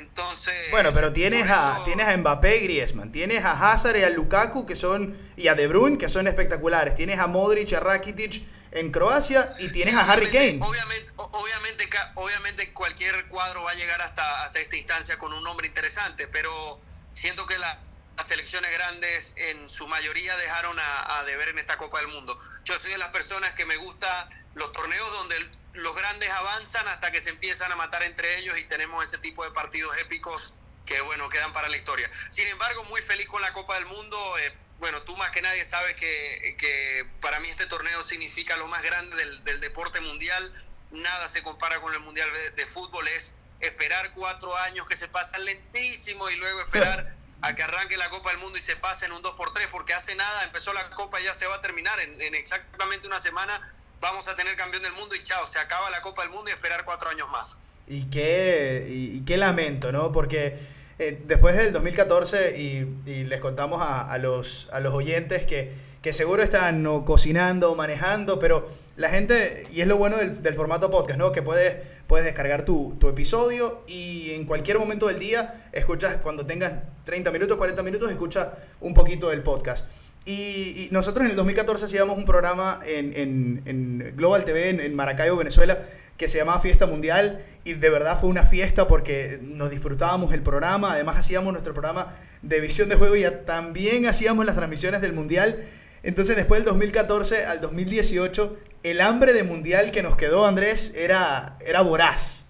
Entonces. 0.00 0.54
Bueno, 0.70 0.90
pero 0.92 1.12
tienes 1.12 1.44
eso... 1.44 1.54
a, 1.54 1.84
tienes 1.84 2.06
a 2.06 2.16
Mbappé 2.16 2.56
y 2.56 2.60
Griezmann, 2.64 3.12
tienes 3.12 3.44
a 3.44 3.72
Hazard 3.72 3.96
y 3.96 4.02
a 4.02 4.10
Lukaku 4.10 4.66
que 4.66 4.74
son 4.74 5.16
y 5.36 5.48
a 5.48 5.54
De 5.54 5.66
Bruyne 5.66 5.98
que 5.98 6.08
son 6.08 6.26
espectaculares, 6.26 6.94
tienes 6.94 7.18
a 7.18 7.26
Modric 7.26 7.70
y 7.70 7.74
a 7.74 7.80
Rakitic 7.80 8.42
en 8.72 8.90
Croacia 8.90 9.46
y 9.58 9.72
tienes 9.72 9.94
sí, 9.94 10.00
a 10.00 10.12
Harry 10.12 10.26
Kane. 10.26 10.58
Obviamente, 10.62 11.12
obviamente, 11.16 11.88
obviamente 12.14 12.72
cualquier 12.72 13.26
cuadro 13.28 13.62
va 13.64 13.72
a 13.72 13.74
llegar 13.74 14.00
hasta, 14.02 14.44
hasta 14.44 14.58
esta 14.60 14.76
instancia 14.76 15.18
con 15.18 15.32
un 15.32 15.42
nombre 15.42 15.66
interesante, 15.66 16.28
pero 16.28 16.80
siento 17.12 17.44
que 17.46 17.58
la, 17.58 17.80
las 18.16 18.26
selecciones 18.26 18.70
grandes 18.70 19.34
en 19.36 19.68
su 19.68 19.86
mayoría 19.88 20.36
dejaron 20.36 20.78
a, 20.78 21.18
a, 21.18 21.24
deber 21.24 21.48
en 21.48 21.58
esta 21.58 21.76
Copa 21.76 21.98
del 21.98 22.08
Mundo. 22.08 22.36
Yo 22.64 22.78
soy 22.78 22.92
de 22.92 22.98
las 22.98 23.08
personas 23.08 23.50
que 23.52 23.66
me 23.66 23.76
gusta 23.76 24.28
los 24.54 24.72
torneos 24.72 25.12
donde 25.12 25.59
los 25.74 25.96
grandes 25.96 26.28
avanzan 26.30 26.86
hasta 26.88 27.12
que 27.12 27.20
se 27.20 27.30
empiezan 27.30 27.70
a 27.72 27.76
matar 27.76 28.02
entre 28.02 28.38
ellos 28.38 28.58
y 28.58 28.64
tenemos 28.64 29.04
ese 29.04 29.18
tipo 29.18 29.44
de 29.44 29.50
partidos 29.52 29.96
épicos 29.98 30.54
que, 30.84 31.00
bueno, 31.02 31.28
quedan 31.28 31.52
para 31.52 31.68
la 31.68 31.76
historia. 31.76 32.10
Sin 32.12 32.46
embargo, 32.48 32.82
muy 32.84 33.00
feliz 33.00 33.26
con 33.28 33.40
la 33.42 33.52
Copa 33.52 33.74
del 33.74 33.86
Mundo. 33.86 34.38
Eh, 34.38 34.56
bueno, 34.80 35.02
tú 35.02 35.16
más 35.18 35.30
que 35.30 35.42
nadie 35.42 35.64
sabes 35.64 35.94
que, 35.94 36.56
que, 36.58 37.06
para 37.20 37.38
mí 37.40 37.48
este 37.48 37.66
torneo 37.66 38.02
significa 38.02 38.56
lo 38.56 38.66
más 38.66 38.82
grande 38.82 39.14
del, 39.16 39.44
del, 39.44 39.60
deporte 39.60 40.00
mundial. 40.00 40.52
Nada 40.90 41.28
se 41.28 41.42
compara 41.42 41.80
con 41.80 41.92
el 41.92 42.00
Mundial 42.00 42.28
de, 42.32 42.50
de, 42.50 42.66
Fútbol. 42.66 43.06
Es 43.08 43.36
esperar 43.60 44.10
cuatro 44.12 44.56
años 44.58 44.88
que 44.88 44.96
se 44.96 45.06
pasan 45.06 45.44
lentísimo 45.44 46.28
y 46.30 46.36
luego 46.36 46.60
esperar 46.62 47.14
a 47.42 47.54
que 47.54 47.62
arranque 47.62 47.96
la 47.96 48.08
Copa 48.10 48.30
del 48.30 48.38
Mundo 48.38 48.58
y 48.58 48.62
se 48.62 48.74
pase 48.76 49.06
en 49.06 49.12
un 49.12 49.22
2x3, 49.22 49.68
porque 49.70 49.94
hace 49.94 50.14
nada 50.16 50.44
empezó 50.44 50.72
la 50.72 50.90
Copa 50.90 51.20
y 51.20 51.24
ya 51.24 51.34
se 51.34 51.46
va 51.46 51.56
a 51.56 51.60
terminar. 51.60 52.00
En, 52.00 52.20
en 52.20 52.34
exactamente 52.34 53.06
una 53.06 53.20
semana 53.20 53.60
vamos 54.00 54.28
a 54.28 54.34
tener 54.34 54.56
campeón 54.56 54.82
del 54.82 54.92
mundo 54.92 55.14
y 55.14 55.22
chao, 55.22 55.46
se 55.46 55.58
acaba 55.58 55.90
la 55.90 56.00
Copa 56.00 56.22
del 56.22 56.30
Mundo 56.30 56.50
y 56.50 56.54
esperar 56.54 56.84
cuatro 56.84 57.10
años 57.10 57.28
más. 57.30 57.60
Y 57.86 58.04
qué, 58.04 58.86
y, 58.88 59.20
qué 59.22 59.36
lamento, 59.36 59.92
¿no? 59.92 60.12
Porque 60.12 60.56
eh, 60.98 61.20
después 61.26 61.56
del 61.56 61.72
2014, 61.72 62.58
y, 62.58 63.10
y 63.10 63.24
les 63.24 63.40
contamos 63.40 63.82
a, 63.82 64.10
a, 64.10 64.18
los, 64.18 64.68
a 64.72 64.80
los 64.80 64.94
oyentes 64.94 65.44
que, 65.44 65.72
que 66.02 66.12
seguro 66.12 66.42
están 66.42 66.82
no, 66.82 67.04
cocinando, 67.04 67.74
manejando, 67.74 68.38
pero 68.38 68.68
la 68.96 69.08
gente, 69.08 69.66
y 69.72 69.80
es 69.80 69.86
lo 69.86 69.96
bueno 69.96 70.18
del, 70.18 70.42
del 70.42 70.54
formato 70.54 70.90
podcast, 70.90 71.18
¿no? 71.18 71.32
Que 71.32 71.42
puedes, 71.42 71.76
puedes 72.06 72.24
descargar 72.24 72.64
tu, 72.64 72.96
tu, 73.00 73.08
episodio 73.08 73.82
y 73.86 74.32
en 74.32 74.44
cualquier 74.44 74.78
momento 74.78 75.08
del 75.08 75.18
día 75.18 75.68
escuchas, 75.72 76.18
cuando 76.18 76.46
tengas 76.46 76.72
30 77.04 77.30
minutos, 77.32 77.56
40 77.56 77.82
minutos, 77.82 78.10
escucha 78.10 78.52
un 78.80 78.94
poquito 78.94 79.30
del 79.30 79.42
podcast. 79.42 79.86
Y, 80.24 80.88
nosotros 80.90 81.24
en 81.24 81.30
el 81.30 81.36
2014 81.36 81.84
hacíamos 81.84 82.16
un 82.16 82.24
programa 82.24 82.78
en, 82.86 83.12
en, 83.16 83.62
en 83.66 84.16
Global 84.16 84.44
TV 84.44 84.70
en, 84.70 84.94
Maracaibo, 84.94 85.36
Venezuela, 85.36 85.78
que 86.16 86.28
se 86.28 86.38
llamaba 86.38 86.60
Fiesta 86.60 86.86
Mundial. 86.86 87.44
Y 87.64 87.74
de 87.74 87.90
verdad 87.90 88.18
fue 88.20 88.28
una 88.28 88.44
fiesta 88.44 88.86
porque 88.86 89.38
nos 89.40 89.70
disfrutábamos 89.70 90.32
el 90.32 90.42
programa. 90.42 90.92
Además, 90.92 91.16
hacíamos 91.16 91.52
nuestro 91.52 91.72
programa 91.72 92.16
de 92.42 92.60
visión 92.60 92.88
de 92.88 92.96
juego 92.96 93.16
y 93.16 93.24
también 93.46 94.06
hacíamos 94.06 94.44
las 94.46 94.56
transmisiones 94.56 95.00
del 95.00 95.12
Mundial. 95.12 95.66
Entonces, 96.02 96.36
después 96.36 96.60
del 96.60 96.66
2014 96.66 97.46
al 97.46 97.60
2018, 97.60 98.56
el 98.82 99.00
hambre 99.00 99.32
de 99.32 99.42
Mundial 99.42 99.90
que 99.90 100.02
nos 100.02 100.16
quedó, 100.16 100.46
Andrés, 100.46 100.92
era, 100.94 101.56
era 101.60 101.82
voraz. 101.82 102.46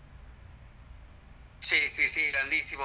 Sí, 1.61 1.77
sí, 1.77 2.09
sí, 2.09 2.21
grandísimo. 2.33 2.85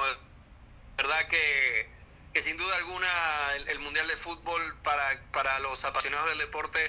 verdad 0.98 1.28
que 1.30 1.95
que 2.36 2.42
sin 2.42 2.58
duda 2.58 2.76
alguna 2.76 3.08
el, 3.56 3.70
el, 3.70 3.80
Mundial 3.80 4.06
de 4.10 4.18
Fútbol 4.18 4.62
para, 4.84 5.24
para 5.32 5.58
los 5.60 5.86
apasionados 5.86 6.28
del 6.28 6.40
deporte 6.40 6.80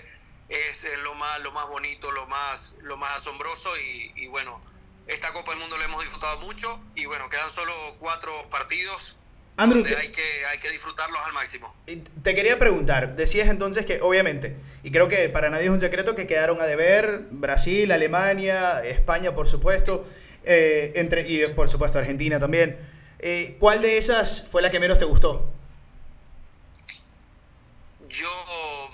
es 0.49 0.89
lo 1.05 1.15
más, 1.15 1.41
lo 1.41 1.53
más 1.53 1.69
bonito, 1.69 2.11
lo 2.11 2.27
más, 2.27 2.79
lo 2.83 2.97
más 2.97 3.15
asombroso 3.15 3.71
y, 3.79 4.13
y, 4.17 4.27
bueno, 4.27 4.61
esta 5.07 5.33
Copa 5.33 5.53
del 5.53 5.61
Mundo 5.61 5.79
la 5.79 5.85
hemos 5.85 6.03
disfrutado 6.03 6.41
mucho 6.41 6.81
y 6.97 7.07
bueno, 7.07 7.29
quedan 7.29 7.49
solo 7.49 7.73
cuatro 8.01 8.33
partidos 8.51 9.19
Andrew, 9.57 9.85
donde 9.85 9.97
hay 9.97 10.09
que, 10.11 10.47
hay 10.51 10.59
que 10.59 10.69
disfrutarlos 10.69 11.21
al 11.25 11.33
máximo. 11.33 11.77
Te 12.25 12.35
quería 12.35 12.59
preguntar, 12.59 13.15
decías 13.15 13.49
entonces 13.49 13.87
que 13.87 14.01
obviamente, 14.01 14.57
y 14.83 14.91
creo 14.91 15.07
que 15.07 15.29
para 15.29 15.49
nadie 15.49 15.67
es 15.67 15.71
un 15.71 15.79
secreto 15.79 16.17
que 16.17 16.27
quedaron 16.27 16.61
a 16.61 16.65
deber 16.65 17.29
Brasil, 17.31 17.93
Alemania, 17.93 18.85
España 18.85 19.33
por 19.37 19.47
supuesto, 19.47 20.09
eh, 20.43 20.91
entre, 20.97 21.29
y 21.31 21.41
por 21.55 21.69
supuesto 21.69 21.99
Argentina 21.99 22.41
también. 22.41 22.96
Eh, 23.19 23.57
¿Cuál 23.59 23.81
de 23.81 23.99
esas 23.99 24.45
fue 24.51 24.63
la 24.63 24.71
que 24.71 24.81
menos 24.81 24.99
te 24.99 25.05
gustó? 25.05 25.51
Yo, 28.09 28.91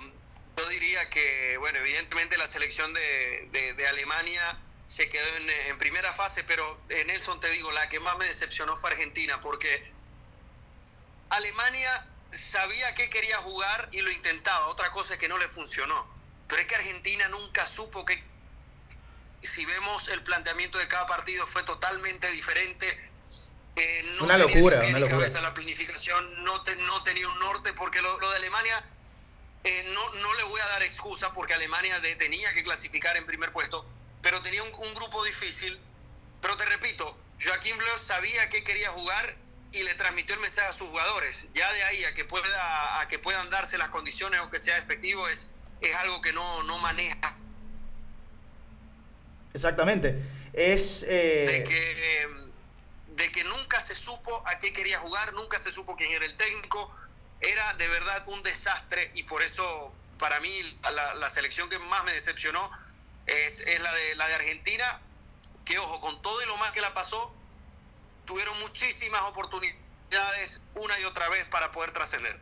yo 0.57 0.69
diría 0.69 1.09
que, 1.11 1.57
bueno, 1.59 1.79
evidentemente 1.79 2.39
la 2.39 2.47
selección 2.47 2.93
de, 2.95 3.75
de, 3.77 3.87
Alemania 3.89 4.59
se 4.87 5.09
quedó 5.09 5.37
en, 5.37 5.51
en, 5.71 5.79
primera 5.79 6.13
fase, 6.13 6.45
pero 6.45 6.81
eh, 6.89 7.05
Nelson, 7.07 7.41
te 7.41 7.51
digo, 7.51 7.73
la 7.73 7.89
que 7.89 8.01
más 8.01 8.17
me 8.19 8.25
decepcionó 8.25 8.77
fue 8.77 8.91
Argentina, 8.91 9.41
porque 9.41 9.93
Alemania 11.31 12.09
sabía 12.31 12.95
que 12.95 13.11
quería 13.11 13.39
jugar 13.39 13.89
y 13.93 14.01
lo 14.01 14.11
intentaba, 14.11 14.69
otra 14.69 14.91
cosa 14.91 15.15
es 15.15 15.19
que 15.19 15.29
no 15.29 15.37
le 15.39 15.49
funcionó, 15.49 16.09
pero 16.49 16.63
es 16.63 16.69
que 16.69 16.77
Argentina 16.77 17.29
nunca 17.29 17.67
supo 17.67 18.05
que, 18.05 18.23
si 19.41 19.65
vemos 19.67 20.09
el 20.09 20.23
planteamiento 20.23 20.79
de 20.79 20.89
cada 20.89 21.07
partido, 21.07 21.47
fue 21.47 21.63
totalmente 21.65 22.31
diferente 22.31 23.12
Eh, 23.77 24.03
no 24.19 24.25
Una 24.25 24.37
locura, 24.37 24.81
una 24.81 24.99
locura. 24.99 25.19
cabeza 25.19 25.41
la 25.41 25.55
planificación, 25.55 26.45
no, 26.45 26.63
te- 26.63 26.77
no 26.77 27.03
tenía 27.03 27.27
un 27.29 27.39
norte, 27.39 27.73
porque 27.73 28.03
lo, 28.03 28.19
lo 28.21 28.31
de 28.31 28.37
Alemania, 28.37 28.85
eh, 29.65 29.85
no, 29.95 30.15
no 30.21 30.35
le 30.35 30.43
voy 30.45 30.61
a 30.61 30.67
dar 30.69 30.83
excusa 30.83 31.33
porque 31.33 31.55
Alemania 31.55 31.99
de- 32.01 32.15
tenía 32.17 32.53
que 32.53 32.63
clasificar 32.63 33.17
en 33.17 33.25
primer 33.25 33.51
puesto, 33.51 33.87
pero 34.21 34.43
tenía 34.43 34.63
un, 34.63 34.69
un 34.75 34.95
grupo 34.95 35.25
difícil. 35.25 35.81
Pero 36.43 36.57
te 36.57 36.67
repito, 36.67 37.19
Joaquín 37.43 37.77
Bleu 37.79 37.97
sabía 37.99 38.49
que 38.51 38.63
quería 38.63 38.91
jugar 38.91 39.37
y 39.73 39.83
le 39.85 39.95
transmitió 39.95 40.35
el 40.35 40.41
mensaje 40.43 40.69
a 40.69 40.73
sus 40.73 40.89
jugadores. 40.89 41.49
Ya 41.55 41.73
de 41.73 41.83
ahí 41.85 42.05
a 42.05 42.13
que, 42.15 42.25
pueda, 42.27 43.01
a 43.01 43.09
que 43.09 43.19
puedan 43.19 43.49
darse 43.49 43.79
las 43.79 43.89
condiciones 43.89 44.41
o 44.41 44.51
que 44.51 44.59
sea 44.59 44.77
efectivo 44.77 45.27
es, 45.29 45.55
es 45.81 45.97
algo 45.97 46.21
que 46.21 46.33
no, 46.35 46.63
no 46.65 46.77
maneja. 46.79 47.37
Exactamente. 49.55 50.17
Es... 50.53 51.05
eh, 51.09 51.45
de 51.47 51.65
que, 51.65 52.29
de 53.23 53.31
que 53.31 53.45
nunca 53.45 53.79
se 53.79 53.95
supo 53.95 54.43
a 54.47 54.59
qué 54.59 54.73
quería 54.73 54.99
jugar, 54.99 55.33
nunca 55.35 55.57
se 55.57 55.71
supo 55.71 55.95
quién 55.95 56.11
era 56.11 56.25
el 56.25 56.35
técnico. 56.35 56.93
Era 57.41 57.75
de 57.75 57.89
verdad 57.89 58.25
un 58.27 58.43
desastre 58.43 59.13
y 59.15 59.23
por 59.23 59.43
eso 59.43 59.93
para 60.19 60.41
mí 60.41 60.51
la, 60.93 61.15
la 61.15 61.31
selección 61.31 61.69
que 61.69 61.79
más 61.79 62.03
me 62.03 62.13
decepcionó 62.13 62.69
es, 63.27 63.61
es 63.61 63.81
la, 63.81 63.93
de, 63.93 64.17
la 64.17 64.27
de 64.27 64.35
Argentina, 64.35 65.01
que 65.65 65.79
ojo, 65.79 66.01
con 66.01 66.21
todo 66.21 66.43
y 66.43 66.47
lo 66.47 66.57
mal 66.57 66.73
que 66.73 66.81
la 66.81 66.95
pasó, 66.95 67.33
tuvieron 68.25 68.59
muchísimas 68.61 69.23
oportunidades 69.23 70.63
una 70.75 70.99
y 70.99 71.05
otra 71.05 71.29
vez 71.29 71.47
para 71.47 71.71
poder 71.71 71.93
trascender. 71.93 72.41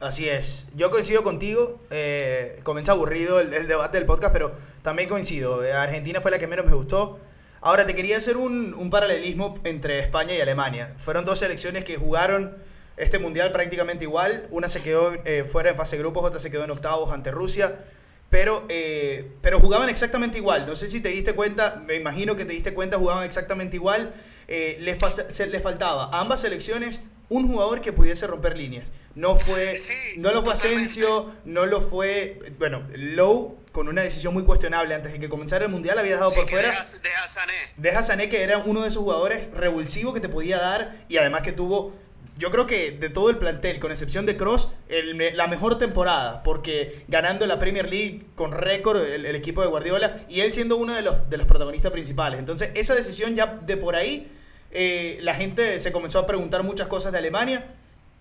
Así 0.00 0.26
es. 0.26 0.64
Yo 0.74 0.90
coincido 0.90 1.22
contigo. 1.22 1.80
Eh, 1.90 2.60
comienza 2.62 2.92
aburrido 2.92 3.40
el, 3.40 3.52
el 3.52 3.68
debate 3.68 3.98
del 3.98 4.06
podcast, 4.06 4.32
pero 4.32 4.56
también 4.82 5.06
coincido. 5.06 5.62
Eh, 5.62 5.72
Argentina 5.74 6.22
fue 6.22 6.30
la 6.30 6.38
que 6.38 6.46
menos 6.46 6.64
me 6.64 6.72
gustó. 6.72 7.20
Ahora, 7.66 7.86
te 7.86 7.94
quería 7.94 8.18
hacer 8.18 8.36
un, 8.36 8.74
un 8.74 8.90
paralelismo 8.90 9.54
entre 9.64 9.98
España 9.98 10.34
y 10.34 10.40
Alemania. 10.40 10.92
Fueron 10.98 11.24
dos 11.24 11.38
selecciones 11.38 11.82
que 11.82 11.96
jugaron 11.96 12.54
este 12.98 13.18
mundial 13.18 13.52
prácticamente 13.52 14.04
igual. 14.04 14.46
Una 14.50 14.68
se 14.68 14.82
quedó 14.82 15.14
eh, 15.24 15.44
fuera 15.50 15.70
en 15.70 15.76
fase 15.76 15.96
de 15.96 16.02
grupos, 16.02 16.24
otra 16.24 16.38
se 16.38 16.50
quedó 16.50 16.64
en 16.64 16.70
octavos 16.70 17.10
ante 17.10 17.30
Rusia. 17.30 17.78
Pero, 18.28 18.66
eh, 18.68 19.30
pero 19.40 19.60
jugaban 19.60 19.88
exactamente 19.88 20.36
igual. 20.36 20.66
No 20.66 20.76
sé 20.76 20.88
si 20.88 21.00
te 21.00 21.08
diste 21.08 21.34
cuenta, 21.34 21.82
me 21.86 21.94
imagino 21.94 22.36
que 22.36 22.44
te 22.44 22.52
diste 22.52 22.74
cuenta, 22.74 22.98
jugaban 22.98 23.24
exactamente 23.24 23.76
igual. 23.76 24.12
Eh, 24.46 24.76
les, 24.80 24.98
fa- 24.98 25.08
se- 25.10 25.46
les 25.46 25.62
faltaba 25.62 26.10
a 26.12 26.20
ambas 26.20 26.42
selecciones 26.42 27.00
un 27.30 27.48
jugador 27.48 27.80
que 27.80 27.94
pudiese 27.94 28.26
romper 28.26 28.58
líneas. 28.58 28.92
No 29.14 29.38
fue, 29.38 29.74
Sí, 29.74 30.20
no 30.20 30.32
lo 30.32 30.42
fue. 30.42 30.52
Asensio, 30.52 31.32
no 31.46 31.64
lo 31.64 31.80
fue, 31.80 32.40
bueno, 32.58 32.86
Lowe 32.94 33.56
con 33.74 33.88
una 33.88 34.02
decisión 34.02 34.32
muy 34.32 34.44
cuestionable 34.44 34.94
antes 34.94 35.12
de 35.12 35.18
que 35.18 35.28
comenzara 35.28 35.64
el 35.64 35.70
mundial 35.72 35.98
había 35.98 36.12
dejado 36.12 36.30
Sí, 36.30 36.38
por 36.40 36.48
fuera. 36.48 36.68
deja, 36.68 36.82
deja 37.02 37.26
Sané. 37.26 37.54
Deja 37.76 38.02
Sané 38.04 38.28
que 38.28 38.42
era 38.44 38.58
uno 38.58 38.82
de 38.82 38.88
esos 38.88 39.02
jugadores 39.02 39.50
revulsivos 39.52 40.14
que 40.14 40.20
te 40.20 40.28
podía 40.28 40.58
dar 40.58 40.94
y 41.08 41.16
además 41.16 41.42
que 41.42 41.50
tuvo, 41.50 41.92
yo 42.38 42.52
creo 42.52 42.68
que 42.68 42.92
de 42.92 43.08
todo 43.10 43.30
el 43.30 43.36
plantel, 43.36 43.80
con 43.80 43.90
excepción 43.90 44.26
de 44.26 44.36
Cross, 44.36 44.70
el 44.88 45.36
la 45.36 45.48
mejor 45.48 45.76
temporada, 45.76 46.44
porque 46.44 47.04
ganando 47.08 47.48
la 47.48 47.58
Premier 47.58 47.90
League 47.90 48.22
con 48.36 48.52
récord 48.52 49.04
el, 49.04 49.26
el 49.26 49.34
equipo 49.34 49.60
de 49.60 49.66
Guardiola 49.66 50.20
y 50.28 50.42
él 50.42 50.52
siendo 50.52 50.76
uno 50.76 50.94
de 50.94 51.02
los, 51.02 51.28
de 51.28 51.36
los 51.36 51.46
protagonistas 51.48 51.90
principales. 51.90 52.38
Entonces 52.38 52.70
esa 52.76 52.94
decisión 52.94 53.34
ya 53.34 53.58
de 53.60 53.76
por 53.76 53.96
ahí, 53.96 54.30
eh, 54.70 55.18
la 55.20 55.34
gente 55.34 55.80
se 55.80 55.90
comenzó 55.90 56.20
a 56.20 56.26
preguntar 56.28 56.62
muchas 56.62 56.86
cosas 56.86 57.10
de 57.10 57.18
Alemania. 57.18 57.74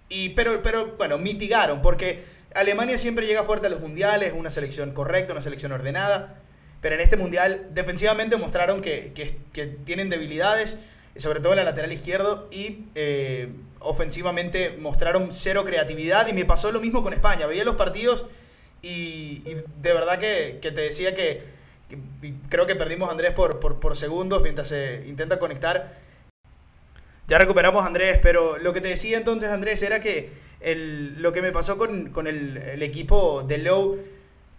Y, 0.09 0.29
pero, 0.29 0.61
pero, 0.61 0.95
bueno, 0.97 1.17
mitigaron, 1.17 1.81
porque 1.81 2.23
Alemania 2.55 2.97
siempre 2.97 3.25
llega 3.25 3.43
fuerte 3.43 3.67
a 3.67 3.69
los 3.69 3.79
mundiales, 3.79 4.33
una 4.35 4.49
selección 4.49 4.91
correcta, 4.91 5.33
una 5.33 5.41
selección 5.41 5.71
ordenada. 5.71 6.39
Pero 6.81 6.95
en 6.95 7.01
este 7.01 7.17
mundial, 7.17 7.67
defensivamente 7.71 8.35
mostraron 8.37 8.81
que, 8.81 9.13
tienen 9.85 10.09
debilidades, 10.09 10.77
sobre 11.15 11.39
todo 11.39 11.53
en 11.53 11.57
la 11.57 11.63
lateral 11.63 11.93
izquierdo, 11.93 12.47
y 12.51 12.85
eh, 12.95 13.49
ofensivamente 13.79 14.75
mostraron 14.77 15.31
cero 15.31 15.63
creatividad. 15.65 16.27
Y 16.27 16.33
me 16.33 16.45
pasó 16.45 16.71
lo 16.71 16.81
mismo 16.81 17.01
con 17.01 17.13
España. 17.13 17.47
Veía 17.47 17.63
los 17.63 17.75
partidos 17.75 18.25
y, 18.81 19.41
de 19.81 19.93
verdad 19.93 20.19
que, 20.19 20.59
te 20.61 20.71
decía 20.71 21.15
que, 21.15 21.43
creo 22.49 22.65
que 22.67 22.75
perdimos 22.75 23.09
a 23.09 23.13
Andrés 23.13 23.31
por 23.31 23.95
segundos 23.95 24.41
mientras 24.41 24.67
se 24.67 25.03
intenta 25.07 25.39
conectar. 25.39 26.02
Ya 27.27 27.37
recuperamos 27.37 27.85
Andrés, 27.85 28.19
pero 28.21 28.57
lo 28.57 28.73
que 28.73 28.81
te 28.81 28.89
decía 28.89 29.17
entonces 29.17 29.49
Andrés 29.49 29.81
era 29.81 30.01
que 30.01 30.29
el, 30.59 31.21
lo 31.21 31.31
que 31.31 31.41
me 31.41 31.51
pasó 31.51 31.77
con, 31.77 32.09
con 32.09 32.27
el, 32.27 32.81
equipo 32.81 33.43
de 33.43 33.59
Low, 33.59 33.97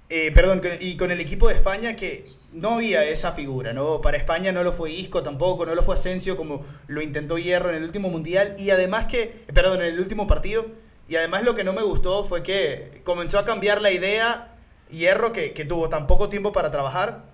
eh, 0.08 0.30
perdón, 0.32 0.62
y 0.80 0.96
con 0.96 1.10
el 1.10 1.20
equipo 1.20 1.48
de 1.48 1.54
España, 1.54 1.96
que 1.96 2.24
no 2.52 2.74
había 2.74 3.04
esa 3.04 3.32
figura, 3.32 3.72
¿no? 3.72 4.00
Para 4.00 4.16
España 4.16 4.52
no 4.52 4.62
lo 4.62 4.72
fue 4.72 4.90
Isco 4.90 5.22
tampoco, 5.22 5.66
no 5.66 5.74
lo 5.74 5.82
fue 5.82 5.94
Asensio 5.94 6.36
como 6.36 6.64
lo 6.86 7.02
intentó 7.02 7.38
Hierro 7.38 7.70
en 7.70 7.76
el 7.76 7.84
último 7.84 8.10
mundial, 8.10 8.54
y 8.58 8.70
además 8.70 9.06
que, 9.06 9.44
perdón, 9.52 9.80
en 9.80 9.86
el 9.86 10.00
último 10.00 10.26
partido, 10.26 10.66
y 11.08 11.16
además 11.16 11.42
lo 11.42 11.54
que 11.54 11.64
no 11.64 11.72
me 11.72 11.82
gustó 11.82 12.24
fue 12.24 12.42
que 12.42 13.02
comenzó 13.04 13.38
a 13.38 13.44
cambiar 13.44 13.82
la 13.82 13.90
idea, 13.90 14.56
Hierro, 14.90 15.32
que, 15.32 15.50
tuvo 15.68 15.88
tan 15.88 16.06
poco 16.06 16.28
tiempo 16.28 16.52
para 16.52 16.70
trabajar, 16.70 17.24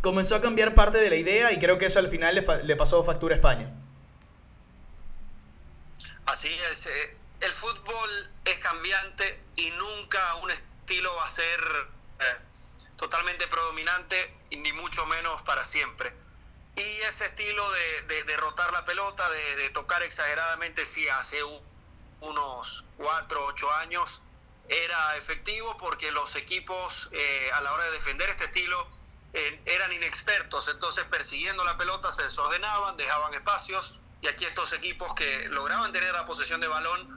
comenzó 0.00 0.34
a 0.34 0.40
cambiar 0.40 0.74
parte 0.74 0.98
de 0.98 1.10
la 1.10 1.16
idea 1.16 1.52
y 1.52 1.58
creo 1.58 1.78
que 1.78 1.86
eso 1.86 1.98
al 1.98 2.08
final 2.08 2.44
le 2.64 2.76
pasó 2.76 3.04
factura 3.04 3.34
a 3.34 3.36
España. 3.36 3.79
Así 6.26 6.48
es, 6.70 6.86
eh, 6.86 7.16
el 7.40 7.52
fútbol 7.52 8.30
es 8.44 8.58
cambiante 8.58 9.42
y 9.56 9.70
nunca 9.72 10.34
un 10.36 10.50
estilo 10.50 11.14
va 11.16 11.24
a 11.26 11.30
ser 11.30 11.60
eh, 12.20 12.36
totalmente 12.96 13.46
predominante, 13.48 14.36
ni 14.50 14.72
mucho 14.74 15.04
menos 15.06 15.42
para 15.42 15.64
siempre. 15.64 16.14
Y 16.76 16.82
ese 17.02 17.24
estilo 17.26 17.62
de, 17.72 18.24
de- 18.24 18.36
rotar 18.36 18.72
la 18.72 18.84
pelota, 18.84 19.28
de, 19.28 19.70
tocar 19.70 20.02
exageradamente, 20.02 20.86
sí, 20.86 21.06
hace 21.08 21.42
u- 21.44 21.60
unos 22.20 22.84
4 22.96 23.44
8 23.46 23.70
años 23.74 24.22
era 24.68 25.16
efectivo 25.16 25.76
porque 25.76 26.10
los 26.12 26.36
equipos 26.36 27.08
eh, 27.12 27.50
a 27.54 27.60
la 27.60 27.72
hora 27.72 27.84
de 27.84 27.90
defender 27.92 28.28
este 28.30 28.44
estilo 28.44 28.88
eran 29.32 29.92
inexpertos, 29.92 30.68
entonces 30.68 31.04
persiguiendo 31.04 31.64
la 31.64 31.76
pelota 31.76 32.10
se 32.10 32.22
desordenaban, 32.24 32.96
dejaban 32.96 33.32
espacios 33.34 34.02
y 34.22 34.28
aquí 34.28 34.44
estos 34.44 34.72
equipos 34.72 35.14
que 35.14 35.48
lograban 35.50 35.92
tener 35.92 36.12
la 36.12 36.24
posesión 36.24 36.60
de 36.60 36.68
balón 36.68 37.08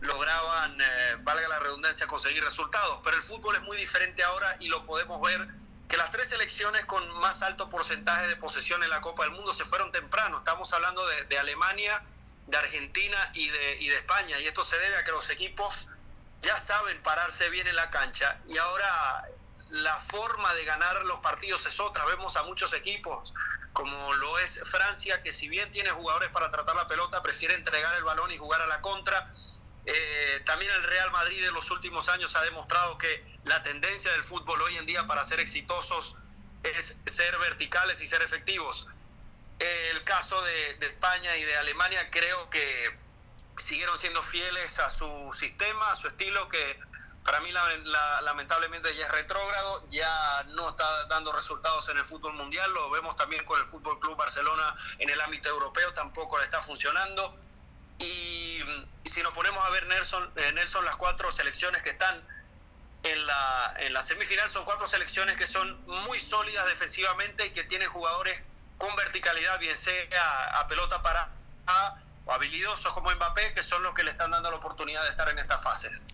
lograban, 0.00 0.80
eh, 0.80 1.16
valga 1.20 1.48
la 1.48 1.58
redundancia, 1.58 2.06
conseguir 2.06 2.42
resultados. 2.44 3.00
Pero 3.04 3.16
el 3.16 3.22
fútbol 3.22 3.56
es 3.56 3.62
muy 3.62 3.76
diferente 3.76 4.22
ahora 4.22 4.56
y 4.60 4.68
lo 4.68 4.84
podemos 4.86 5.20
ver 5.20 5.48
que 5.88 5.96
las 5.96 6.10
tres 6.10 6.28
selecciones 6.28 6.84
con 6.84 7.08
más 7.20 7.42
alto 7.42 7.68
porcentaje 7.68 8.26
de 8.28 8.36
posesión 8.36 8.82
en 8.82 8.90
la 8.90 9.00
Copa 9.00 9.24
del 9.24 9.32
Mundo 9.32 9.52
se 9.52 9.64
fueron 9.64 9.90
temprano. 9.90 10.36
Estamos 10.38 10.72
hablando 10.72 11.04
de, 11.08 11.24
de 11.24 11.38
Alemania, 11.38 12.04
de 12.46 12.56
Argentina 12.56 13.30
y 13.34 13.48
de, 13.48 13.76
y 13.80 13.88
de 13.88 13.96
España. 13.96 14.38
Y 14.40 14.46
esto 14.46 14.62
se 14.62 14.78
debe 14.78 14.96
a 14.98 15.04
que 15.04 15.12
los 15.12 15.30
equipos 15.30 15.88
ya 16.40 16.56
saben 16.58 17.02
pararse 17.02 17.48
bien 17.50 17.66
en 17.66 17.76
la 17.76 17.90
cancha 17.90 18.40
y 18.46 18.56
ahora 18.58 19.28
la 19.70 19.94
forma 19.96 20.52
de 20.54 20.64
ganar 20.64 21.04
los 21.04 21.20
partidos 21.20 21.66
es 21.66 21.78
otra. 21.80 22.04
Vemos 22.06 22.36
a 22.36 22.42
muchos 22.44 22.72
equipos, 22.72 23.34
como 23.72 24.14
lo 24.14 24.38
es 24.38 24.60
Francia, 24.70 25.22
que 25.22 25.32
si 25.32 25.48
bien 25.48 25.70
tiene 25.70 25.90
jugadores 25.90 26.30
para 26.30 26.50
tratar 26.50 26.76
la 26.76 26.86
pelota, 26.86 27.22
prefiere 27.22 27.54
entregar 27.54 27.94
el 27.96 28.04
balón 28.04 28.30
y 28.30 28.38
jugar 28.38 28.60
a 28.62 28.66
la 28.66 28.80
contra. 28.80 29.32
Eh, 29.84 30.42
también 30.44 30.70
el 30.72 30.82
Real 30.84 31.10
Madrid 31.10 31.46
en 31.46 31.54
los 31.54 31.70
últimos 31.70 32.08
años 32.08 32.34
ha 32.36 32.42
demostrado 32.42 32.98
que 32.98 33.24
la 33.44 33.62
tendencia 33.62 34.12
del 34.12 34.22
fútbol 34.22 34.60
hoy 34.62 34.76
en 34.76 34.86
día 34.86 35.06
para 35.06 35.24
ser 35.24 35.40
exitosos 35.40 36.16
es 36.62 37.00
ser 37.06 37.38
verticales 37.38 38.00
y 38.02 38.06
ser 38.06 38.22
efectivos. 38.22 38.86
El 39.58 40.04
caso 40.04 40.40
de, 40.42 40.74
de 40.74 40.86
España 40.86 41.36
y 41.36 41.42
de 41.42 41.56
Alemania 41.56 42.10
creo 42.10 42.48
que 42.50 42.98
siguieron 43.56 43.98
siendo 43.98 44.22
fieles 44.22 44.78
a 44.78 44.88
su 44.88 45.28
sistema, 45.32 45.90
a 45.90 45.96
su 45.96 46.06
estilo, 46.06 46.48
que 46.48 46.80
para 47.28 47.40
mí 47.40 47.52
la- 47.52 47.76
la- 47.84 48.22
lamentablemente 48.22 48.88
ya 48.96 49.04
es 49.04 49.12
retrógrado, 49.12 49.84
ya 49.90 50.44
no 50.54 50.66
está 50.70 51.06
dando 51.08 51.30
resultados 51.30 51.86
en 51.90 51.98
el 51.98 52.04
fútbol 52.06 52.32
mundial, 52.32 52.72
lo 52.72 52.88
vemos 52.90 53.16
también 53.16 53.44
con 53.44 53.60
el 53.60 53.66
Fútbol 53.66 54.00
Club 54.00 54.16
Barcelona 54.16 54.74
en 54.98 55.10
el 55.10 55.20
ámbito 55.20 55.50
europeo, 55.50 55.92
tampoco 55.92 56.38
le 56.38 56.44
está 56.44 56.58
funcionando. 56.62 57.38
Y, 57.98 58.64
si 59.04 59.22
nos 59.22 59.34
ponemos 59.34 59.62
a 59.62 59.68
ver, 59.68 59.86
Nelson, 59.88 60.32
eh, 60.36 60.52
Nelson, 60.52 60.82
las 60.86 60.96
cuatro 60.96 61.30
selecciones 61.30 61.82
que 61.82 61.90
están 61.90 62.26
en 63.02 63.26
la, 63.26 63.74
en 63.80 63.92
la 63.92 64.02
semifinal 64.02 64.48
son 64.48 64.64
cuatro 64.64 64.86
selecciones 64.86 65.36
que 65.36 65.46
son 65.46 65.84
muy 65.86 66.18
sólidas 66.18 66.64
defensivamente 66.64 67.44
y 67.44 67.50
que 67.50 67.64
tienen 67.64 67.90
jugadores 67.90 68.42
con 68.78 68.96
verticalidad, 68.96 69.58
bien 69.58 69.76
sea 69.76 70.60
a 70.60 70.66
pelota 70.66 71.02
para 71.02 71.30
o 72.24 72.32
habilidosos 72.32 72.90
como 72.94 73.10
Mbappé, 73.10 73.52
que 73.52 73.62
son 73.62 73.82
los 73.82 73.92
que 73.94 74.02
le 74.02 74.12
están 74.12 74.30
dando 74.30 74.50
la 74.50 74.56
oportunidad 74.56 75.02
de 75.02 75.10
estar 75.10 75.28
en 75.28 75.38
estas 75.38 75.62
fases. 75.62 76.06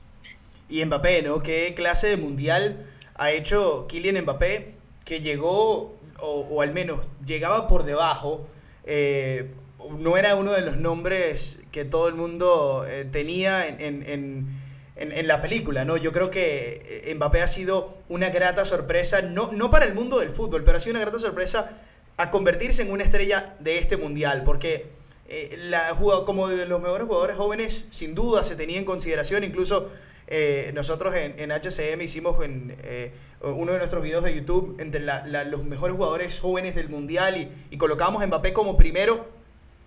Y 0.69 0.85
Mbappé, 0.85 1.23
¿no? 1.23 1.43
¿Qué 1.43 1.75
clase 1.77 2.09
de 2.09 2.17
mundial 2.17 2.87
ha 3.17 3.31
hecho 3.31 3.87
Kylian 3.89 4.23
Mbappé 4.23 4.75
que 5.05 5.21
llegó, 5.21 5.97
o, 6.21 6.63
al 6.63 6.73
menos 6.73 7.01
llegaba 7.27 7.67
por 7.69 7.85
debajo? 7.85 8.47
eh, 8.87 9.51
no 9.99 10.17
era 10.17 10.35
uno 10.35 10.53
de 10.53 10.63
los 10.63 10.77
nombres 10.79 11.61
que 11.71 11.85
todo 11.85 12.09
el 12.09 12.15
mundo 12.15 12.85
eh, 12.89 13.05
tenía 13.05 13.67
en, 13.69 13.81
en- 13.81 14.03
en- 14.09 14.49
en- 14.97 15.13
en 15.13 15.27
la 15.29 15.41
película, 15.43 15.85
¿no? 15.85 15.97
Yo 15.99 16.11
creo 16.13 16.31
que 16.31 17.03
eh, 17.07 17.15
Mbappé 17.15 17.43
ha 17.43 17.47
sido 17.49 17.95
una 18.09 18.31
grata 18.31 18.65
sorpresa, 18.65 19.21
no, 19.23 19.51
no 19.53 19.71
para 19.71 19.85
el 19.85 19.93
mundo 19.95 20.21
del 20.21 20.31
fútbol, 20.31 20.65
pero 20.65 20.77
ha 20.79 20.81
sido 20.81 20.93
una 20.93 21.01
grata 21.01 21.19
sorpresa 21.19 21.79
a 22.17 22.31
convertirse 22.31 22.83
en 22.83 22.93
una 22.93 23.05
estrella 23.05 23.57
de 23.61 23.79
este 23.79 23.97
mundial, 23.99 24.43
porque 24.45 24.87
eh, 25.29 25.55
la, 25.69 25.95
como 26.25 26.49
de 26.49 26.65
los 26.67 26.81
mejores 26.81 27.07
jugadores 27.07 27.37
jóvenes, 27.37 27.87
sin 27.91 28.15
duda 28.15 28.43
se 28.45 28.57
tenía 28.57 28.79
en 28.79 28.85
consideración, 28.87 29.45
incluso 29.45 29.91
eh, 30.27 30.71
nosotros 30.75 31.15
en, 31.15 31.39
en, 31.39 31.51
HCM 31.51 32.01
hicimos 32.01 32.43
en 32.45 32.77
eh, 32.83 33.13
uno 33.43 33.73
de 33.73 33.79
nuestros 33.79 34.03
videos 34.03 34.25
de 34.25 34.35
YouTube 34.35 34.77
entre 34.81 35.03
los 35.47 35.65
mejores 35.65 35.95
jugadores 35.97 36.41
jóvenes 36.41 36.75
del 36.75 36.89
mundial 36.89 37.37
y, 37.37 37.51
y 37.71 37.77
colocamos 37.77 38.23
a 38.23 38.27
Mbappé 38.27 38.53
como 38.53 38.77
primero, 38.77 39.29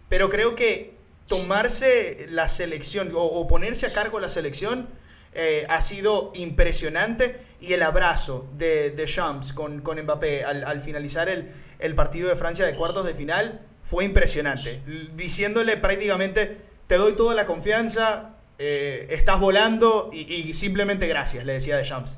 pero 0.10 0.30
creo 0.30 0.56
que 0.56 0.93
tomarse 1.28 2.28
la 2.30 2.47
selección 2.47 3.10
o, 3.13 3.47
ponerse 3.47 3.86
a 3.88 3.93
cargo 3.93 4.19
la 4.19 4.30
selección 4.30 4.88
eh, 5.34 5.65
ha 5.69 5.82
sido 5.82 6.32
impresionante 6.36 7.39
y 7.60 7.73
el 7.73 7.84
abrazo 7.84 8.47
de, 8.58 8.91
de 8.91 9.06
Champs 9.06 9.54
con, 9.54 9.82
con 9.82 10.00
Mbappé 10.02 10.43
al, 10.45 10.63
al 10.63 10.82
finalizar 10.82 11.30
el, 11.30 11.52
el 11.80 11.95
partido 11.95 12.30
de 12.30 12.36
Francia 12.36 12.65
de 12.65 12.76
cuartos 12.76 13.06
de 13.06 13.13
final 13.13 13.62
fue 13.84 14.04
impresionante, 14.04 14.82
diciéndole 15.15 15.78
prácticamente 15.78 16.58
te 16.88 16.95
doy 16.95 17.13
toda 17.13 17.36
la 17.36 17.45
confianza, 17.45 18.37
eh, 18.60 19.08
estás 19.12 19.39
volando 19.39 20.10
y, 20.12 20.54
simplemente 20.54 21.08
gracias, 21.08 21.46
le 21.46 21.54
decía 21.54 21.78
de 21.78 21.84
Champs. 21.84 22.17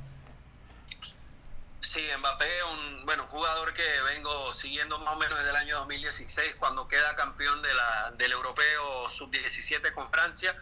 Sí, 1.82 2.02
Mbappé, 2.18 2.64
un 2.64 3.06
bueno, 3.06 3.24
jugador 3.24 3.74
que 3.74 3.84
vengo 4.14 4.54
siguiendo 4.54 5.00
más 5.00 5.16
o 5.16 5.18
menos 5.18 5.38
desde 5.38 5.52
el 5.52 5.56
año 5.58 5.78
2016, 5.80 6.56
cuando 6.56 6.88
queda 6.88 7.16
campeón 7.16 7.62
de 7.62 7.74
la, 7.74 8.12
del 8.18 8.32
europeo 8.32 9.10
sub-17 9.10 9.94
con 9.94 10.08
Francia. 10.08 10.56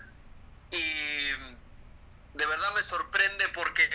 Y 0.72 1.24
de 2.34 2.46
verdad 2.46 2.74
me 2.76 2.82
sorprende 2.82 3.48
porque 3.50 3.88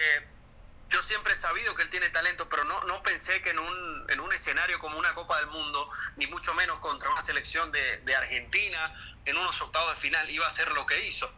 yo 0.89 1.03
siempre 1.03 1.33
he 1.33 1.37
sabido 1.37 1.75
que 1.75 1.83
él 1.83 1.91
tiene 1.91 2.09
talento, 2.11 2.49
pero 2.49 2.65
no, 2.65 2.85
no 2.85 3.03
pensé 3.03 3.41
que 3.43 3.51
en 3.51 3.59
un, 3.59 4.07
en 4.11 4.21
un 4.21 4.33
escenario 4.33 4.79
como 4.79 4.99
una 4.99 5.15
Copa 5.15 5.37
del 5.39 5.49
Mundo, 5.49 5.89
ni 6.17 6.27
mucho 6.29 6.55
menos 6.55 6.79
contra 6.79 7.11
una 7.11 7.21
selección 7.21 7.73
de, 7.73 7.99
de 7.99 8.15
Argentina, 8.15 8.95
en 9.25 9.37
unos 9.37 9.61
octavos 9.63 9.95
de 9.95 10.01
final, 10.01 10.31
iba 10.31 10.47
a 10.47 10.51
ser 10.51 10.71
lo 10.73 10.87
que 10.87 11.07
hizo 11.07 11.33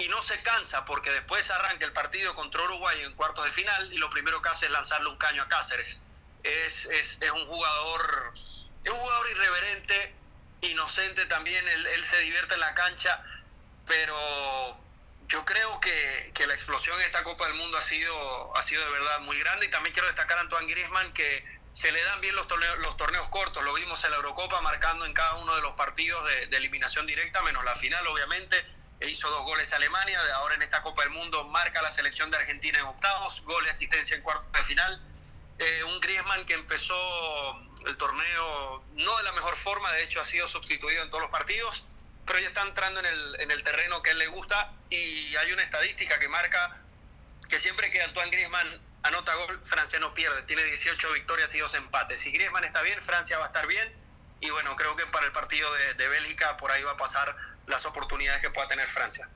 y 0.00 0.08
no 0.08 0.22
se 0.22 0.40
cansa 0.42 0.84
porque 0.86 1.10
después 1.10 1.50
arranca 1.50 1.84
el 1.84 1.92
partido 1.92 2.34
contra 2.34 2.62
Uruguay 2.62 3.02
en 3.02 3.12
cuartos 3.14 3.44
de 3.44 3.50
final 3.50 3.92
y 3.92 3.98
lo 3.98 4.08
primero 4.08 4.40
que 4.40 4.48
hace 4.48 4.66
es 4.66 4.72
lanzarle 4.72 5.08
un 5.08 5.18
caño 5.18 5.42
a 5.42 5.48
Cáceres. 5.48 6.02
Es, 6.42 6.86
es, 6.86 7.18
es 7.20 7.30
un 7.30 7.46
jugador 7.46 8.32
es 8.82 8.90
un 8.90 8.98
jugador 8.98 9.30
irreverente, 9.30 10.14
inocente 10.62 11.26
también, 11.26 11.66
él, 11.68 11.86
él, 11.88 12.04
se 12.04 12.18
divierte 12.20 12.54
en 12.54 12.60
la 12.60 12.74
cancha, 12.74 13.22
pero 13.86 14.16
yo 15.28 15.44
creo 15.44 15.80
que, 15.80 16.32
que, 16.34 16.46
la 16.46 16.54
explosión 16.54 16.98
en 16.98 17.04
esta 17.04 17.22
Copa 17.24 17.46
del 17.46 17.56
Mundo 17.56 17.76
ha 17.76 17.82
sido, 17.82 18.56
ha 18.56 18.62
sido 18.62 18.82
de 18.82 18.90
verdad 18.90 19.20
muy 19.20 19.38
grande 19.38 19.66
y 19.66 19.70
también 19.70 19.92
quiero 19.92 20.06
destacar 20.06 20.38
a 20.38 20.40
Antoine 20.40 20.66
Griezmann 20.66 21.12
que 21.12 21.44
se 21.74 21.92
le 21.92 22.02
dan 22.02 22.22
bien 22.22 22.34
los 22.36 22.48
torneos, 22.48 22.78
los 22.78 22.96
torneos 22.96 23.28
cortos, 23.28 23.62
lo 23.62 23.74
vimos 23.74 24.02
en 24.04 24.12
la 24.12 24.16
Eurocopa 24.16 24.62
marcando 24.62 25.04
en 25.04 25.12
cada 25.12 25.34
uno 25.36 25.54
de 25.54 25.62
los 25.62 25.74
partidos 25.74 26.24
de, 26.24 26.46
de 26.46 26.56
eliminación 26.56 27.06
directa, 27.06 27.42
menos 27.42 27.62
la 27.64 27.74
final 27.74 28.06
obviamente, 28.06 28.64
hizo 29.08 29.30
dos 29.30 29.42
goles 29.42 29.72
a 29.72 29.76
Alemania, 29.76 30.20
ahora 30.34 30.54
en 30.54 30.62
esta 30.62 30.82
Copa 30.82 31.02
del 31.02 31.12
Mundo 31.12 31.44
marca 31.44 31.80
la 31.82 31.90
selección 31.90 32.30
de 32.30 32.36
Argentina 32.36 32.78
en 32.78 32.86
octavos, 32.86 33.42
gol 33.44 33.64
y 33.66 33.70
asistencia 33.70 34.16
en 34.16 34.22
cuartos 34.22 34.52
de 34.52 34.62
final. 34.62 35.02
Eh, 35.58 35.84
un 35.84 36.00
Griezmann 36.00 36.44
que 36.44 36.54
empezó 36.54 36.94
el 37.86 37.96
torneo 37.96 38.84
no 38.94 39.16
de 39.16 39.22
la 39.22 39.32
mejor 39.32 39.56
forma, 39.56 39.90
de 39.92 40.02
hecho 40.02 40.20
ha 40.20 40.24
sido 40.24 40.48
sustituido 40.48 41.02
en 41.02 41.10
todos 41.10 41.22
los 41.22 41.30
partidos, 41.30 41.86
pero 42.26 42.38
ya 42.38 42.48
está 42.48 42.62
entrando 42.62 43.00
en 43.00 43.06
el, 43.06 43.40
en 43.40 43.50
el 43.50 43.62
terreno 43.62 44.02
que 44.02 44.10
a 44.10 44.12
él 44.12 44.18
le 44.18 44.26
gusta 44.26 44.72
y 44.90 45.34
hay 45.36 45.52
una 45.52 45.62
estadística 45.62 46.18
que 46.18 46.28
marca 46.28 46.82
que 47.48 47.58
siempre 47.58 47.90
que 47.90 48.02
Antoine 48.02 48.30
Griezmann 48.30 48.80
anota 49.02 49.34
gol, 49.34 49.60
Francia 49.64 49.98
no 49.98 50.12
pierde, 50.14 50.42
tiene 50.42 50.62
18 50.62 51.12
victorias 51.12 51.54
y 51.54 51.58
dos 51.58 51.74
empates. 51.74 52.20
Si 52.20 52.30
Griezmann 52.32 52.64
está 52.64 52.82
bien, 52.82 53.00
Francia 53.00 53.38
va 53.38 53.44
a 53.44 53.48
estar 53.48 53.66
bien 53.66 53.92
y 54.40 54.50
bueno, 54.50 54.76
creo 54.76 54.94
que 54.96 55.06
para 55.06 55.26
el 55.26 55.32
partido 55.32 55.70
de 55.96 56.08
Bélgica 56.08 56.56
por 56.56 56.70
ahí 56.70 56.82
va 56.82 56.92
a 56.92 56.96
pasar 56.96 57.36
las 57.70 57.86
oportunidades 57.86 58.42
que 58.42 58.50
pueda 58.50 58.66
tener 58.66 58.86
Francia. 58.86 59.28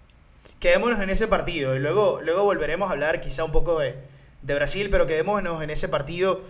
Quedémonos 0.60 1.00
en 1.00 1.10
ese 1.10 1.28
partido 1.28 1.76
y 1.76 1.78
luego, 1.78 2.20
luego 2.22 2.44
volveremos 2.44 2.88
a 2.88 2.92
hablar 2.92 3.20
quizá 3.20 3.44
un 3.44 3.52
poco 3.52 3.78
de, 3.78 3.98
de 4.42 4.54
Brasil, 4.54 4.88
pero 4.90 5.06
quedémonos 5.06 5.62
en 5.62 5.70
ese 5.70 5.88
partido. 5.88 6.42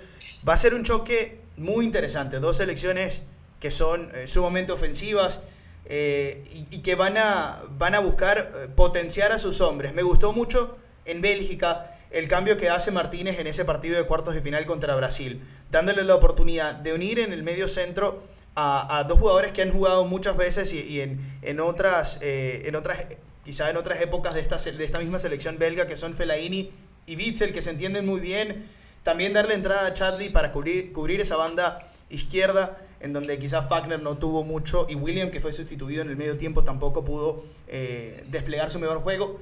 Va 0.48 0.54
a 0.54 0.56
ser 0.56 0.74
un 0.74 0.84
choque 0.84 1.40
muy 1.56 1.84
interesante, 1.84 2.40
dos 2.40 2.56
selecciones 2.56 3.22
que 3.60 3.70
son 3.70 4.10
eh, 4.14 4.26
sumamente 4.26 4.72
ofensivas 4.72 5.40
eh, 5.86 6.42
y, 6.52 6.76
y, 6.76 6.78
que 6.82 6.94
van 6.94 7.16
a, 7.16 7.62
van 7.70 7.94
a 7.94 8.00
buscar 8.00 8.52
eh, 8.54 8.68
potenciar 8.74 9.32
a 9.32 9.38
sus 9.38 9.60
hombres. 9.60 9.94
Me 9.94 10.02
gustó 10.02 10.32
mucho 10.32 10.76
en 11.04 11.20
Bélgica 11.20 11.90
el 12.10 12.28
cambio 12.28 12.56
que 12.56 12.70
hace 12.70 12.90
Martínez 12.90 13.38
en 13.38 13.46
ese 13.46 13.64
partido 13.64 13.96
de 13.96 14.04
cuartos 14.04 14.34
de 14.34 14.42
final 14.42 14.64
contra 14.66 14.94
Brasil, 14.96 15.42
dándole 15.70 16.04
la 16.04 16.14
oportunidad 16.14 16.74
de 16.74 16.92
unir 16.92 17.18
en 17.18 17.32
el 17.32 17.42
medio 17.42 17.68
centro 17.68 18.22
a, 18.56 19.04
dos 19.08 19.18
jugadores 19.18 19.52
que 19.52 19.62
han 19.62 19.72
jugado 19.72 20.04
muchas 20.04 20.36
veces 20.36 20.72
y, 20.72 21.00
en, 21.00 21.20
en, 21.42 21.60
otras, 21.60 22.18
eh, 22.22 22.62
en 22.66 22.76
otras, 22.76 23.06
quizá 23.44 23.70
en 23.70 23.76
otras 23.76 24.00
épocas 24.00 24.34
de 24.34 24.40
esta, 24.40 24.56
de 24.56 24.84
esta 24.84 25.00
misma 25.00 25.18
selección 25.18 25.58
belga, 25.58 25.86
que 25.86 25.96
son 25.96 26.14
Fellaini 26.14 26.70
y 27.06 27.16
Witzel, 27.16 27.52
que 27.52 27.62
se 27.62 27.70
entienden 27.70 28.06
muy 28.06 28.20
bien. 28.20 28.64
También 29.02 29.32
darle 29.32 29.54
entrada 29.54 29.86
a 29.86 29.92
Chadley 29.92 30.30
para 30.30 30.52
cubrir, 30.52 30.92
cubrir 30.92 31.20
esa 31.20 31.36
banda 31.36 31.86
izquierda, 32.08 32.78
en 33.00 33.12
donde 33.12 33.38
quizás 33.38 33.68
Fagner 33.68 34.00
no 34.00 34.16
tuvo 34.16 34.44
mucho, 34.44 34.86
y 34.88 34.94
William, 34.94 35.30
que 35.30 35.40
fue 35.40 35.52
sustituido 35.52 36.02
en 36.02 36.08
el 36.08 36.16
medio 36.16 36.38
tiempo, 36.38 36.64
tampoco 36.64 37.04
pudo 37.04 37.44
eh, 37.68 38.24
desplegar 38.28 38.70
su 38.70 38.78
mejor 38.78 39.02
juego. 39.02 39.40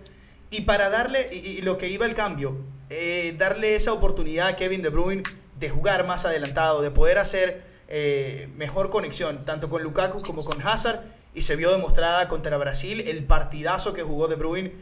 Y 0.51 0.62
para 0.62 0.90
darle, 0.90 1.27
y, 1.33 1.62
lo 1.62 1.79
que 1.79 1.88
iba 1.88 2.07
el 2.07 2.14
cambio, 2.14 2.57
eh, 2.90 3.35
darle 3.38 3.77
esa 3.77 3.92
oportunidad 3.92 4.48
a 4.48 4.57
Kevin 4.57 4.83
De 4.83 4.88
Bruyne 4.88 5.22
de 5.59 5.70
jugar 5.70 6.07
más 6.07 6.25
adelantado, 6.25 6.83
de 6.83 6.90
poder 6.90 7.18
hacer 7.18 7.72
eh, 7.88 8.49
mejor 8.57 8.90
conexión, 8.90 9.45
tanto 9.45 9.68
con 9.68 9.83
Lukaku 9.83 10.18
como 10.23 10.45
con 10.45 10.66
Hazard, 10.66 11.03
y 11.35 11.42
se 11.42 11.57
vio 11.57 11.71
demostrada 11.73 12.29
contra 12.29 12.57
Brasil 12.59 13.03
el 13.07 13.25
partidazo 13.25 13.95
que 13.95 14.03
jugó 14.03 14.29
De 14.29 14.37
Bruyne, 14.37 14.73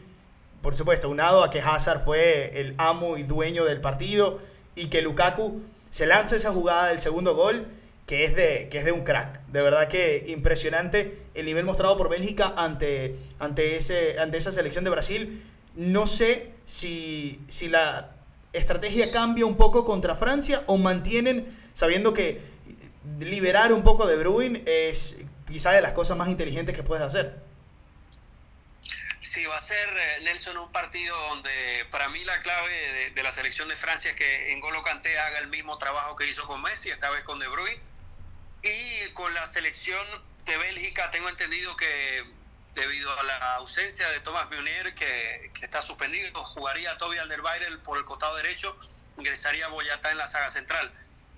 por 0.61 0.75
supuesto, 0.75 1.09
unado 1.09 1.43
a 1.43 1.49
que 1.49 1.61
Hazard 1.61 2.03
fue 2.03 2.59
el 2.59 2.75
amo 2.77 3.17
y 3.17 3.23
dueño 3.23 3.65
del 3.65 3.81
partido, 3.81 4.39
y 4.75 4.87
que 4.87 5.01
Lukaku 5.01 5.61
se 5.89 6.05
lanza 6.05 6.35
esa 6.35 6.51
jugada 6.51 6.87
del 6.89 7.01
segundo 7.01 7.35
gol, 7.35 7.67
que 8.05 8.25
es 8.25 8.35
de, 8.35 8.67
que 8.69 8.79
es 8.79 8.85
de 8.85 8.91
un 8.91 9.03
crack. 9.03 9.45
De 9.47 9.61
verdad 9.61 9.87
que 9.87 10.25
impresionante 10.27 11.17
el 11.33 11.45
nivel 11.45 11.65
mostrado 11.65 11.95
por 11.97 12.09
Bélgica 12.09 12.53
ante, 12.57 13.17
ante, 13.39 13.77
ese, 13.77 14.19
ante 14.19 14.37
esa 14.37 14.51
selección 14.51 14.83
de 14.83 14.89
Brasil. 14.89 15.43
No 15.75 16.07
sé 16.07 16.51
si, 16.65 17.39
si 17.47 17.69
la 17.69 18.11
estrategia 18.53 19.09
cambia 19.11 19.45
un 19.45 19.55
poco 19.55 19.85
contra 19.85 20.15
Francia 20.15 20.63
o 20.65 20.77
mantienen, 20.77 21.45
sabiendo 21.73 22.13
que 22.13 22.41
liberar 23.19 23.73
un 23.73 23.83
poco 23.83 24.07
de 24.07 24.15
Bruin 24.17 24.63
es 24.65 25.17
quizá 25.47 25.71
de 25.71 25.81
las 25.81 25.93
cosas 25.93 26.17
más 26.17 26.29
inteligentes 26.29 26.75
que 26.75 26.83
puedes 26.83 27.03
hacer. 27.03 27.41
Sí, 29.21 29.45
va 29.45 29.55
a 29.55 29.61
ser, 29.61 29.97
eh, 29.97 30.21
Nelson, 30.23 30.57
un 30.57 30.71
partido 30.71 31.15
donde 31.29 31.87
para 31.91 32.09
mí 32.09 32.23
la 32.23 32.41
clave 32.41 33.11
de, 33.13 33.23
la 33.23 33.31
selección 33.31 33.67
de 33.69 33.75
Francia 33.75 34.09
es 34.09 34.15
que 34.17 34.55
N'Golo 34.55 34.81
Kanté 34.81 35.17
haga 35.19 35.39
el 35.39 35.47
mismo 35.47 35.77
trabajo 35.77 36.15
que 36.15 36.27
hizo 36.27 36.45
con 36.47 36.61
Messi, 36.63 36.89
esta 36.89 37.09
vez 37.11 37.23
con 37.23 37.37
De 37.39 37.47
Bruyne. 37.47 37.79
Y 38.63 39.09
con 39.11 39.31
la 39.33 39.45
selección 39.45 40.05
de 40.45 40.57
Bélgica 40.57 41.09
tengo 41.11 41.29
entendido 41.29 41.75
que 41.77 42.23
debido 42.73 43.19
a 43.19 43.23
la 43.23 43.55
ausencia 43.55 44.07
de 44.09 44.19
Thomas 44.21 44.49
Meunier, 44.49 44.95
que, 44.95 45.51
está 45.61 45.81
suspendido, 45.81 46.43
jugaría 46.43 46.97
Toby 46.97 47.17
Alderweireld 47.17 47.83
por 47.83 47.97
el 47.97 48.05
costado 48.05 48.35
derecho, 48.37 48.75
ingresaría 49.17 49.67
Boyata 49.67 50.11
en 50.11 50.17
la 50.17 50.25
saga 50.25 50.49
central. 50.49 50.91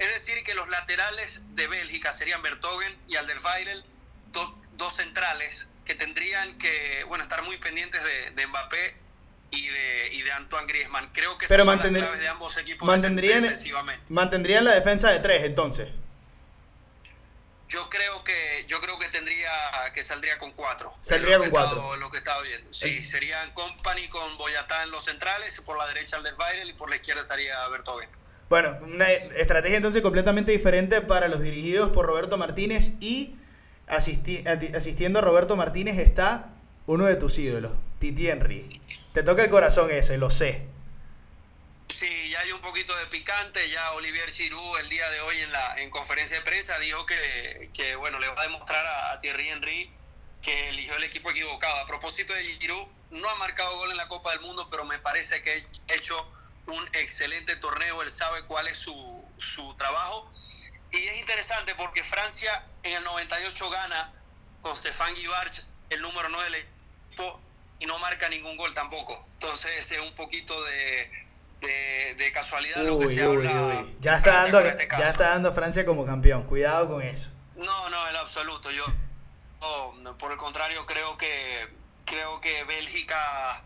Es 0.04 0.13
decir, 0.13 0.44
que 0.44 0.54
los 0.54 0.68
laterales 0.68 1.56
de 1.56 1.66
Bélgica 1.68 2.12
serían 2.12 2.42
Bertogen 2.42 2.98
y 3.08 3.16
Alderweireld, 3.16 3.86
dos 4.76 4.94
centrales 4.94 5.70
que 5.86 5.96
tendrían 5.96 6.58
que 6.58 7.04
bueno 7.08 7.24
estar 7.24 7.42
muy 7.44 7.58
pendientes 7.58 8.04
de, 8.36 8.48
Mbappé 8.48 8.98
y 9.52 9.68
de, 9.68 10.10
y 10.13 10.22
de 10.24 10.32
Antoine 10.34 10.68
Griezmann. 10.68 11.10
Creo 11.13 11.38
que 11.38 11.48
Pero 11.48 11.63
claves 11.63 12.20
de 12.20 12.28
ambos 12.28 12.58
equipos 12.58 12.86
mantendrían, 12.86 13.46
mantendrían 14.10 14.66
la 14.66 14.74
defensa 14.74 15.10
de 15.10 15.20
tres 15.20 15.44
entonces. 15.46 15.88
Yo 17.70 17.89
creo 17.89 18.24
que 18.24 18.66
yo 18.68 18.80
creo 18.82 19.00
que 19.00 19.08
tendría 19.08 19.52
que 19.94 20.04
saldría 20.04 20.38
con 20.38 20.52
cuatro. 20.52 20.94
Saldría 21.02 21.39
con 21.39 21.50
cuatro. 21.50 21.96
lo 21.96 22.12
que 22.12 22.18
estaba 22.18 22.42
viendo. 22.42 22.72
Sí, 22.74 23.02
serían 23.02 23.52
Company 23.54 24.10
con 24.10 24.38
Boyatá 24.38 24.84
en 24.84 24.92
los 24.92 25.06
centrales, 25.06 25.62
por 25.62 25.78
la 25.78 25.88
derecha 25.88 26.18
Alderweireld 26.18 26.70
y 26.70 26.74
por 26.74 26.89
la 26.89 26.98
izquierda 26.98 27.22
estaría 27.22 27.68
Bertogen. 27.70 28.10
Bueno, 28.54 28.78
una 28.84 29.12
estrategia 29.12 29.78
entonces 29.78 30.04
completamente 30.04 30.52
diferente 30.52 31.02
para 31.02 31.28
los 31.28 31.42
dirigidos 31.42 31.89
por 31.89 32.06
Roberto 32.06 32.38
Martínez 32.38 32.92
y 33.00 33.36
asistiendo 33.88 35.18
a 35.18 35.22
Roberto 35.24 35.56
Martínez 35.56 35.98
está 35.98 36.54
uno 36.86 37.06
de 37.06 37.16
tus 37.16 37.39
ídolos, 37.39 37.72
Titi 37.98 38.30
Henry. 38.30 38.63
Te 39.12 39.24
toca 39.24 39.44
el 39.44 39.50
corazón 39.50 39.89
ese, 39.89 40.20
lo 40.20 40.30
sé. 40.30 40.68
Sí, 41.88 42.30
ya 42.30 42.42
hay 42.42 42.52
un 42.52 42.62
poquito 42.62 42.96
de 43.00 43.08
picante. 43.08 43.60
Ya 43.72 43.92
Olivier 43.94 44.30
Giroud 44.30 44.80
el 44.82 44.89
día 44.89 45.10
de 45.10 45.22
hoy 45.22 45.39
en 45.39 45.52
la 45.52 45.76
en 45.78 45.89
conferencia 45.89 46.38
de 46.38 46.44
prensa 46.44 46.78
dijo 46.78 47.08
que, 47.08 47.72
que 47.74 47.96
bueno 47.96 48.20
le 48.20 48.28
va 48.28 48.39
a 48.39 48.44
demostrar 48.44 48.86
a, 48.86 49.13
a, 49.13 49.18
Thierry 49.18 49.50
Henry 49.50 49.92
que 50.44 50.70
eligió 50.70 50.96
el 50.98 51.06
equipo 51.06 51.32
equivocado. 51.32 51.76
A 51.78 51.88
propósito 51.88 52.32
de 52.36 52.44
Giroud, 52.44 52.86
no 53.10 53.28
ha 53.28 53.36
marcado 53.38 53.76
gol 53.78 53.89
en 53.89 53.98
la 53.98 54.08
Copa 54.08 54.30
del 54.30 54.42
Mundo, 54.42 54.68
pero 54.70 54.86
me 54.86 55.00
parece 55.00 55.42
que 55.42 55.50
ha 55.89 55.96
hecho 55.96 56.24
un 56.67 56.86
excelente 56.93 57.56
torneo, 57.58 58.02
él 58.02 58.10
sabe 58.10 58.43
cuál 58.45 58.67
es 58.67 58.78
su, 58.78 59.23
su 59.36 59.73
trabajo. 59.76 60.32
Y 60.91 60.97
es 60.97 61.19
interesante 61.19 61.73
porque 61.76 62.04
Francia 62.04 62.65
en 62.84 62.93
el 62.93 63.04
98 63.04 63.69
gana 63.69 64.13
con 64.62 64.76
Stefan 64.76 65.13
Givarch 65.15 65.65
el 65.89 66.02
número 66.02 66.30
9 66.30 66.45
del 66.52 66.56
equipo 66.56 67.41
y 67.80 67.86
no 67.86 67.97
marca 67.99 68.30
ningún 68.30 68.56
gol 68.58 68.73
tampoco. 68.73 69.26
Entonces 69.34 69.91
es 69.91 69.99
un 69.99 70.13
poquito 70.15 70.54
de, 70.65 71.12
de, 72.17 72.32
casualidad 72.32 72.84
lo 72.84 72.99
que 72.99 73.08
se 73.08 73.23
habla. 73.23 73.86
Ya, 73.99 74.17
está 74.17 74.43
dando, 74.43 74.60
este 74.62 74.88
ya 74.88 75.10
está 75.10 75.30
dando 75.30 75.49
a 75.49 75.54
Francia 75.54 75.86
como 75.86 76.06
campeón. 76.06 76.43
Cuidado 76.43 76.89
con 76.89 77.02
eso. 77.02 77.30
No, 77.56 77.89
no, 77.89 78.10
en 78.10 78.15
absoluto. 78.15 78.69
Yo, 78.71 78.86
por 80.17 80.32
el 80.32 80.38
contrario, 80.38 80.86
creo 80.86 81.17
que, 81.17 81.69
creo 82.06 82.39
que 82.41 82.63
Bélgica, 82.65 83.63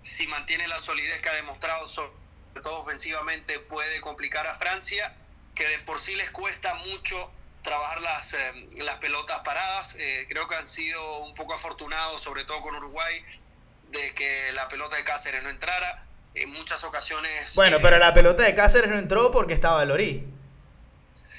si 0.00 0.26
mantiene 0.26 0.68
la 0.68 0.78
solidez 0.78 1.20
que 1.20 1.28
ha 1.28 1.34
demostrado, 1.34 1.88
sobre 1.88 2.21
todo 2.60 2.80
ofensivamente, 2.80 3.58
puede 3.60 4.00
complicar 4.00 4.46
a 4.46 4.52
Francia, 4.52 5.14
que 5.54 5.66
de 5.66 5.78
por 5.80 5.98
sí 5.98 6.14
les 6.16 6.30
cuesta 6.30 6.74
mucho 6.74 7.30
trabajar 7.62 8.00
las, 8.02 8.34
eh, 8.34 8.68
las 8.78 8.96
pelotas 8.96 9.40
paradas. 9.40 9.96
Eh, 9.98 10.26
creo 10.28 10.46
que 10.48 10.56
han 10.56 10.66
sido 10.66 11.18
un 11.20 11.34
poco 11.34 11.54
afortunados, 11.54 12.20
sobre 12.20 12.44
todo 12.44 12.60
con 12.60 12.74
Uruguay, 12.74 13.24
de 13.90 14.14
que 14.14 14.52
la 14.52 14.68
pelota 14.68 14.96
de 14.96 15.04
Cáceres 15.04 15.42
no 15.42 15.50
entrara. 15.50 16.06
En 16.34 16.50
muchas 16.54 16.82
ocasiones. 16.84 17.54
Bueno, 17.56 17.76
pero 17.82 17.98
la 17.98 18.14
pelota 18.14 18.42
de 18.42 18.54
Cáceres 18.54 18.90
no 18.90 18.96
entró 18.96 19.30
porque 19.30 19.52
estaba 19.52 19.84
Lorí. 19.84 20.26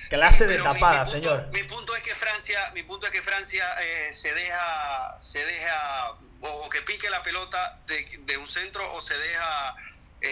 Clase 0.09 0.45
de 0.45 0.57
tapada, 0.59 1.05
señor. 1.05 1.49
Mi 1.51 1.63
punto 1.63 1.95
es 1.95 2.03
que 2.03 2.13
Francia, 2.13 2.71
mi 2.73 2.83
punto 2.83 3.07
es 3.07 3.11
que 3.11 3.21
Francia 3.21 3.65
eh, 3.81 4.13
se 4.13 4.33
deja, 4.33 5.17
se 5.19 5.43
deja, 5.43 6.11
o 6.41 6.69
que 6.69 6.81
pique 6.83 7.09
la 7.09 7.23
pelota 7.23 7.79
de, 7.87 8.37
un 8.37 8.47
centro 8.47 8.93
o 8.93 9.01
se 9.01 9.17
deja, 9.17 9.75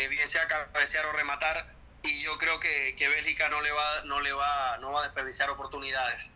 bien 0.10 0.28
sea 0.28 0.48
cabecear 0.48 1.06
o 1.06 1.12
rematar 1.14 1.72
y 2.04 2.24
yo 2.24 2.38
creo 2.38 2.60
que, 2.60 2.96
que 2.98 3.08
Bélgica 3.10 3.50
no 3.50 3.62
le 3.62 3.72
va, 3.72 4.06
no 4.06 4.22
le 4.22 4.34
va, 4.34 4.78
no 4.80 4.92
va 4.92 5.02
a 5.02 5.04
desperdiciar 5.04 5.50
oportunidades. 5.50 6.34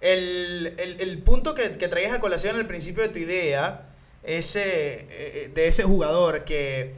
El, 0.00 0.74
el, 0.78 1.00
el 1.00 1.18
punto 1.22 1.54
que, 1.54 1.78
que, 1.78 1.88
traías 1.88 2.12
a 2.12 2.20
colación 2.20 2.56
al 2.56 2.66
principio 2.66 3.02
de 3.02 3.08
tu 3.08 3.18
idea, 3.18 3.88
ese, 4.22 5.06
eh, 5.10 5.50
de 5.54 5.68
ese 5.68 5.84
jugador 5.84 6.44
que, 6.44 6.94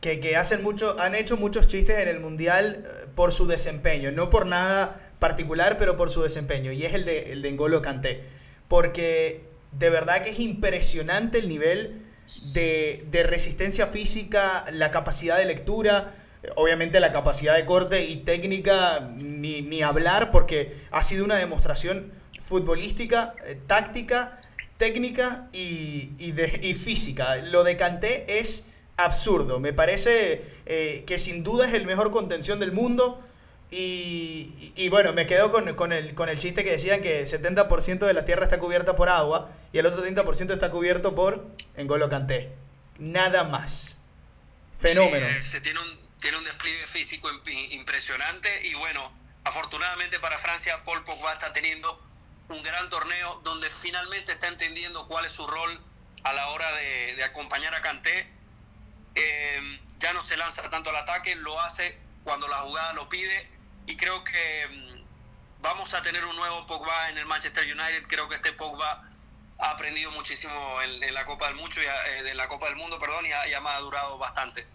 que, 0.00 0.20
que, 0.20 0.36
hacen 0.36 0.62
mucho, 0.62 0.98
han 0.98 1.14
hecho 1.14 1.36
muchos 1.36 1.68
chistes 1.68 1.98
en 1.98 2.08
el 2.08 2.18
Mundial 2.18 2.84
eh, 2.84 3.06
por 3.14 3.32
su 3.32 3.46
desempeño, 3.46 4.10
no 4.10 4.30
por 4.30 4.46
nada 4.46 5.12
particular, 5.18 5.76
pero 5.78 5.96
por 5.96 6.10
su 6.10 6.22
desempeño, 6.22 6.72
y 6.72 6.84
es 6.84 6.94
el 6.94 7.04
de, 7.04 7.32
el 7.32 7.42
de 7.42 7.52
N'Golo 7.52 7.82
Kanté. 7.82 8.24
Porque 8.68 9.44
de 9.72 9.90
verdad 9.90 10.24
que 10.24 10.30
es 10.30 10.40
impresionante 10.40 11.38
el 11.38 11.48
nivel 11.48 12.05
de, 12.52 13.04
de 13.10 13.22
resistencia 13.22 13.86
física, 13.86 14.64
la 14.72 14.90
capacidad 14.90 15.38
de 15.38 15.46
lectura, 15.46 16.12
Obviamente 16.54 17.00
la 17.00 17.12
capacidad 17.12 17.56
de 17.56 17.64
corte 17.64 18.04
y 18.04 18.16
técnica 18.16 19.10
ni, 19.24 19.62
ni 19.62 19.82
hablar 19.82 20.30
porque 20.30 20.76
ha 20.90 21.02
sido 21.02 21.24
una 21.24 21.36
demostración 21.36 22.12
futbolística, 22.44 23.34
eh, 23.46 23.58
táctica, 23.66 24.40
técnica 24.76 25.48
y, 25.52 26.12
y, 26.18 26.32
de, 26.32 26.60
y, 26.62 26.74
física. 26.74 27.36
Lo 27.36 27.64
de 27.64 27.76
Kanté 27.76 28.38
es 28.38 28.64
absurdo. 28.96 29.58
Me 29.58 29.72
parece 29.72 30.42
eh, 30.66 31.04
que 31.06 31.18
sin 31.18 31.42
duda 31.42 31.66
es 31.66 31.74
el 31.74 31.86
mejor 31.86 32.10
contención 32.10 32.60
del 32.60 32.72
mundo. 32.72 33.20
Y, 33.70 34.72
y 34.76 34.88
bueno, 34.88 35.12
me 35.12 35.26
quedo 35.26 35.50
con, 35.50 35.74
con, 35.74 35.92
el, 35.92 36.14
con 36.14 36.28
el 36.28 36.38
chiste 36.38 36.64
que 36.64 36.70
decían 36.70 37.02
que 37.02 37.24
70% 37.24 37.98
de 37.98 38.14
la 38.14 38.24
tierra 38.24 38.44
está 38.44 38.58
cubierta 38.60 38.94
por 38.94 39.08
agua 39.08 39.50
y 39.72 39.78
el 39.78 39.86
otro 39.86 40.04
30% 40.04 40.52
está 40.52 40.70
cubierto 40.70 41.14
por 41.14 41.44
Engolo 41.76 42.08
Kanté. 42.08 42.52
Nada 42.98 43.44
más. 43.44 43.96
Fenómeno. 44.78 45.26
Sí, 45.40 45.42
se 45.42 45.60
tiene 45.60 45.80
un 45.80 46.06
tiene 46.20 46.38
un 46.38 46.44
despliegue 46.44 46.86
físico 46.86 47.30
impresionante 47.70 48.66
y 48.66 48.74
bueno, 48.74 49.12
afortunadamente 49.44 50.18
para 50.18 50.38
Francia 50.38 50.82
Paul 50.84 51.04
Pogba 51.04 51.32
está 51.32 51.52
teniendo 51.52 52.00
un 52.48 52.62
gran 52.62 52.88
torneo 52.90 53.40
donde 53.44 53.68
finalmente 53.70 54.32
está 54.32 54.48
entendiendo 54.48 55.06
cuál 55.08 55.24
es 55.24 55.32
su 55.32 55.46
rol 55.46 55.80
a 56.24 56.32
la 56.32 56.48
hora 56.48 56.66
de, 56.76 57.24
acompañar 57.24 57.74
a 57.74 57.80
Kanté. 57.80 58.32
Eh, 59.14 59.80
ya 59.98 60.12
no 60.12 60.22
se 60.22 60.36
lanza 60.36 60.68
tanto 60.70 60.90
al 60.90 60.96
ataque, 60.96 61.34
lo 61.36 61.58
hace 61.60 61.98
cuando 62.24 62.48
la 62.48 62.56
jugada 62.58 62.92
lo 62.94 63.08
pide 63.08 63.55
y 63.86 63.96
creo 63.96 64.22
que 64.24 64.68
mm, 64.70 65.62
vamos 65.62 65.94
a 65.94 66.02
tener 66.02 66.24
un 66.24 66.36
nuevo 66.36 66.66
Pogba 66.66 67.10
en 67.10 67.18
el 67.18 67.26
Manchester 67.26 67.64
United. 67.64 68.04
Creo 68.08 68.28
que 68.28 68.36
este 68.36 68.52
Pogba 68.52 69.02
ha 69.58 69.70
aprendido 69.70 70.10
muchísimo 70.12 70.82
en, 70.82 71.14
la 71.14 71.24
Copa 71.24 71.46
del 71.46 71.56
Mundo, 71.56 71.76
eh, 71.80 72.22
del 72.22 72.76
Mundo, 72.76 72.98
perdón, 72.98 73.24
y 73.26 73.32
ha, 73.32 73.48
y 73.48 73.54
ha 73.54 73.60
madurado 73.60 74.18
bastante 74.18 74.66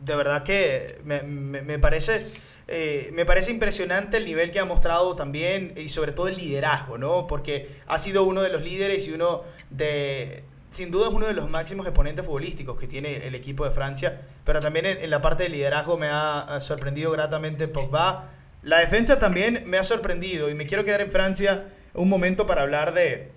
de 0.00 0.16
verdad 0.16 0.42
que 0.42 0.98
me, 1.04 1.22
me, 1.22 1.78
parece... 1.78 2.26
Eh, 2.72 3.10
me 3.14 3.24
parece 3.24 3.50
impresionante 3.50 4.16
el 4.16 4.24
nivel 4.24 4.52
que 4.52 4.60
ha 4.60 4.64
mostrado 4.64 5.16
también 5.16 5.74
y 5.76 5.88
sobre 5.88 6.12
todo 6.12 6.28
el 6.28 6.36
liderazgo, 6.36 6.98
¿no? 6.98 7.26
Porque 7.26 7.68
ha 7.88 7.98
sido 7.98 8.22
uno 8.22 8.42
de 8.42 8.48
los 8.48 8.62
líderes 8.62 9.08
y 9.08 9.12
uno 9.12 9.42
de, 9.70 10.44
sin 10.70 10.90
duda 10.90 11.08
es 11.08 11.12
uno 11.12 11.26
de 11.26 11.34
los 11.34 11.50
máximos 11.50 11.86
exponentes 11.86 12.24
futbolísticos 12.24 12.78
que 12.78 12.86
tiene 12.86 13.26
el 13.26 13.34
equipo 13.34 13.64
de 13.64 13.72
Francia, 13.72 14.20
pero 14.44 14.60
también 14.60 14.86
en, 14.86 15.10
la 15.10 15.20
parte 15.20 15.44
de 15.44 15.48
liderazgo 15.48 15.98
me 15.98 16.08
ha 16.08 16.58
sorprendido 16.60 17.10
gratamente 17.10 17.68
Pogba. 17.68 18.30
La 18.62 18.78
defensa 18.78 19.18
también 19.18 19.64
me 19.66 19.78
ha 19.78 19.84
sorprendido 19.84 20.50
y 20.50 20.54
me 20.54 20.66
quiero 20.66 20.84
quedar 20.84 21.00
en 21.00 21.10
Francia 21.10 21.66
un 21.94 22.08
momento 22.08 22.46
para 22.46 22.62
hablar 22.62 22.94
de, 22.94 23.32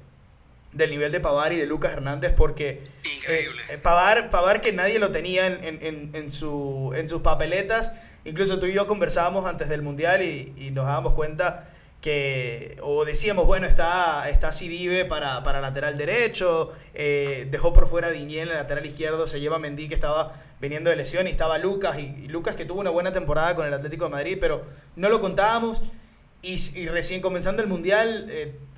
del 0.74 0.90
nivel 0.90 1.12
de 1.12 1.20
Pavar 1.20 1.54
y 1.54 1.58
de 1.58 1.66
Lucas 1.66 1.94
Hernández 1.94 2.34
porque 2.36 2.84
eh, 3.30 3.46
eh, 3.70 3.78
Pavar, 3.82 4.30
Pavar, 4.30 4.62
que 4.62 4.74
nadie 4.74 5.00
lo 5.00 5.12
tenía 5.12 5.48
en, 5.48 5.80
en, 5.82 6.10
en, 6.14 6.32
su, 6.32 6.94
en 6.96 7.08
sus 7.08 7.22
papeletas, 7.22 7.94
incluso 8.26 8.60
tú 8.60 8.66
y 8.66 8.74
yo 8.74 8.88
conversábamos 8.88 9.46
antes 9.46 9.70
del 9.70 9.82
Mundial 9.82 10.22
y, 10.24 10.54
y 10.58 10.72
nos 10.72 10.86
dábamos 10.86 11.14
cuenta 11.14 11.70
que, 12.04 12.76
o 12.82 13.06
decíamos, 13.06 13.46
bueno, 13.46 13.66
está, 13.66 14.30
está 14.30 14.52
Sidibe 14.52 15.06
para, 15.06 15.42
para 15.42 15.62
lateral 15.62 15.98
derecho, 15.98 16.74
eh, 16.94 17.48
dejó 17.50 17.72
por 17.72 17.88
fuera 17.88 18.10
a 18.10 18.12
Diñé 18.12 18.42
en 18.42 18.50
el 18.50 18.56
lateral 18.56 18.86
izquierdo, 18.86 19.26
se 19.26 19.40
lleva 19.40 19.56
a 19.56 19.60
Mendy 19.60 19.88
que 19.88 19.94
estaba 19.94 20.34
viniendo 20.60 20.90
de 20.90 20.98
lesión 20.98 21.30
y 21.30 21.32
estaba 21.32 21.58
Lucas, 21.60 21.98
y, 22.00 22.28
Lucas 22.28 22.56
que 22.56 22.66
tuvo 22.66 22.82
una 22.82 22.90
buena 22.90 23.14
temporada 23.14 23.56
con 23.56 23.66
el 23.66 23.74
Atlético 23.74 24.04
de 24.04 24.12
Madrid, 24.12 24.38
pero 24.42 24.66
no 24.98 25.08
lo 25.08 25.22
contábamos 25.22 25.82
y, 26.42 26.60
y 26.78 26.90
recién 26.90 27.22
comenzando 27.22 27.64
el 27.64 27.70
Mundial, 27.70 28.30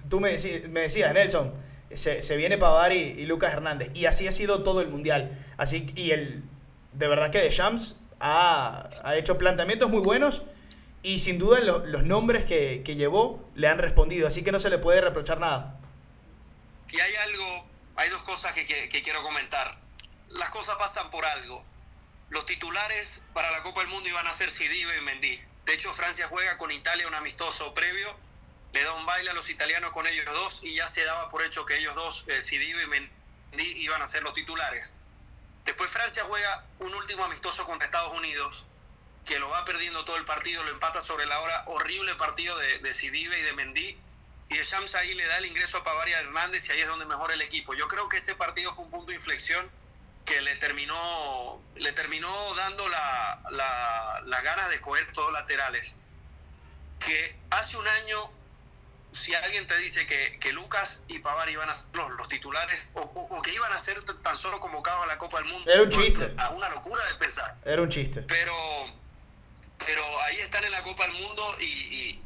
tú 0.07 0.19
me, 0.19 0.37
me 0.69 0.81
decías, 0.81 1.11
Nelson, 1.11 1.51
se, 1.91 2.21
se 2.21 2.37
viene 2.37 2.59
Pavar 2.59 2.93
y, 2.93 3.25
Lucas 3.25 3.53
Hernández. 3.53 3.89
Y 3.95 4.05
así 4.05 4.27
ha 4.27 4.31
sido 4.31 4.61
todo 4.61 4.81
el 4.81 4.89
mundial. 4.89 5.35
Así 5.57 5.91
y 5.95 6.11
el 6.11 6.43
de 6.93 7.07
verdad 7.07 7.31
que 7.31 7.39
Deschamps 7.39 7.97
ha, 8.19 8.87
ha 9.03 9.15
hecho 9.15 9.39
planteamientos 9.39 9.89
muy 9.89 10.01
buenos 10.01 10.43
y 11.05 11.19
sin 11.19 11.37
duda 11.37 11.59
los 11.59 12.03
nombres 12.03 12.45
que, 12.45 12.81
que, 12.83 12.95
llevó 12.95 13.47
le 13.55 13.67
han 13.67 13.77
respondido. 13.77 14.27
Así 14.27 14.43
que 14.43 14.51
no 14.51 14.59
se 14.59 14.69
le 14.69 14.77
puede 14.79 15.01
reprochar 15.01 15.39
nada. 15.39 15.79
Y 16.91 16.99
hay 16.99 17.15
algo, 17.15 17.69
hay 17.95 18.09
dos 18.09 18.23
cosas 18.23 18.53
que, 18.53 18.65
que, 18.65 19.01
quiero 19.01 19.21
comentar. 19.23 19.79
Las 20.29 20.49
cosas 20.49 20.75
pasan 20.77 21.09
por 21.11 21.25
algo. 21.25 21.65
Los 22.29 22.45
titulares 22.45 23.25
para 23.33 23.51
la 23.51 23.61
Copa 23.61 23.81
del 23.81 23.89
Mundo 23.89 24.09
iban 24.09 24.25
a 24.27 24.33
ser 24.33 24.49
Sidibe 24.49 24.97
y 24.97 25.01
Mendy. 25.01 25.39
De 25.65 25.73
hecho, 25.73 25.93
Francia 25.93 26.27
juega 26.27 26.57
con 26.57 26.71
Italia 26.71 27.07
un 27.07 27.13
amistoso 27.13 27.73
previo 27.73 28.25
le 28.75 28.83
da 28.83 28.91
un 28.91 29.05
baile 29.05 29.29
a 29.29 29.33
los 29.33 29.49
italianos 29.49 29.91
con 29.91 30.05
ellos 30.05 30.25
dos 30.25 30.59
y 30.63 30.75
ya 30.75 30.85
se 30.89 31.05
daba 31.05 31.29
por 31.29 31.41
hecho 31.43 31.65
que 31.65 31.77
ellos 31.77 31.95
dos, 31.95 32.25
eh, 32.27 32.41
Sidibe 32.41 32.83
y 32.83 32.87
Mendy, 32.87 33.09
iban 33.83 34.01
a 34.01 34.05
ser 34.05 34.21
los 34.23 34.33
titulares. 34.33 34.95
Después 35.63 35.89
Francia 35.91 36.25
juega 36.27 36.65
un 36.79 36.93
último 36.93 37.23
amistoso 37.23 37.65
contra 37.65 37.85
Estados 37.85 38.11
Unidos, 38.17 38.65
que 39.25 39.39
lo 39.39 39.49
va 39.49 39.65
perdiendo 39.65 40.05
todo 40.05 40.17
el 40.17 40.25
partido, 40.25 40.63
lo 40.63 40.71
empata 40.71 41.01
sobre 41.01 41.25
la 41.25 41.39
hora, 41.39 41.63
horrible 41.67 42.15
partido 42.15 42.55
de, 42.57 42.79
de 42.79 42.93
Sidibe 42.93 43.37
y 43.37 43.41
de 43.41 43.53
Mendy, 43.53 43.97
y 44.49 44.55
Shams 44.55 44.95
ahí 44.95 45.13
le 45.15 45.25
da 45.25 45.37
el 45.37 45.45
ingreso 45.47 45.79
a 45.79 45.83
Pavaria 45.83 46.19
Hernández 46.19 46.69
y 46.69 46.73
ahí 46.73 46.79
es 46.79 46.87
donde 46.87 47.05
mejora 47.05 47.33
el 47.33 47.41
equipo. 47.41 47.73
Yo 47.73 47.87
creo 47.87 48.07
que 48.07 48.17
ese 48.17 48.35
partido 48.35 48.71
fue 48.71 48.85
un 48.85 48.91
punto 48.91 49.07
de 49.07 49.15
inflexión 49.15 49.69
que 50.23 50.39
le 50.41 50.55
terminó, 50.57 51.63
le 51.75 51.91
terminó 51.93 52.29
dando 52.55 52.87
la, 52.89 53.41
la, 53.51 54.21
las 54.25 54.43
ganas 54.43 54.69
de 54.69 54.75
escoger 54.75 55.11
todos 55.13 55.31
laterales. 55.33 55.97
Que 56.99 57.39
hace 57.49 57.77
un 57.77 57.87
año 57.87 58.31
si 59.15 59.33
alguien 59.33 59.65
te 59.65 59.77
dice 59.77 60.05
que, 60.05 60.37
que 60.39 60.51
Lucas 60.51 61.05
y 61.07 61.19
Pavar 61.19 61.49
iban 61.49 61.69
a 61.69 61.73
ser 61.73 61.87
los, 61.95 62.27
titulares 62.27 62.89
o, 62.93 63.41
que 63.41 63.53
iban 63.53 63.71
a 63.71 63.79
ser 63.79 64.01
tan 64.03 64.35
solo 64.35 64.59
convocados 64.59 65.03
a 65.03 65.05
la 65.05 65.17
Copa 65.17 65.37
del 65.37 65.49
Mundo, 65.49 65.71
era 65.71 65.83
un 65.83 65.89
chiste. 65.89 66.33
A 66.37 66.49
una 66.49 66.67
locura 66.69 67.01
de 67.07 67.15
pensar. 67.15 67.55
Era 67.63 67.81
un 67.81 67.89
chiste. 67.89 68.23
Pero, 68.23 68.53
pero 69.85 70.21
ahí 70.23 70.37
están 70.37 70.63
en 70.63 70.71
la 70.71 70.83
Copa 70.83 71.05
del 71.07 71.15
Mundo 71.15 71.55
y, 71.59 72.21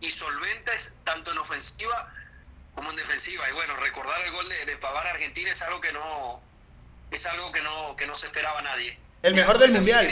y, 0.00 0.10
solventes 0.10 0.94
tanto 1.04 1.32
en 1.32 1.38
ofensiva 1.38 2.14
como 2.74 2.90
en 2.90 2.96
defensiva. 2.96 3.48
Y 3.48 3.52
bueno, 3.52 3.76
recordar 3.76 4.18
el 4.24 4.32
gol 4.32 4.48
de, 4.48 4.64
de 4.66 4.76
Pavar 4.78 5.06
a 5.06 5.10
Argentina 5.10 5.50
es 5.50 5.62
algo 5.62 5.80
que 5.80 5.92
no 5.92 6.40
es 7.10 7.26
algo 7.26 7.52
que 7.52 7.60
no, 7.60 7.96
que 7.96 8.06
no 8.06 8.14
se 8.14 8.26
esperaba 8.26 8.62
nadie. 8.62 8.98
El 9.22 9.34
mejor 9.34 9.58
del 9.58 9.72
mundial. 9.72 10.08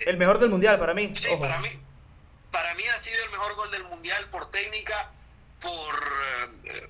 el 0.00 0.16
mejor 0.18 0.38
del 0.38 0.50
mundial 0.50 0.78
para 0.78 0.94
mí. 0.94 1.12
Sí, 1.14 1.30
para 1.40 1.58
mí 1.58 1.84
para 2.54 2.72
mí 2.76 2.84
ha 2.86 2.96
sido 2.96 3.20
el 3.24 3.30
mejor 3.30 3.56
gol 3.56 3.70
del 3.72 3.82
mundial 3.82 4.30
por 4.30 4.48
técnica, 4.48 5.10
por, 5.60 5.94
eh, 6.66 6.88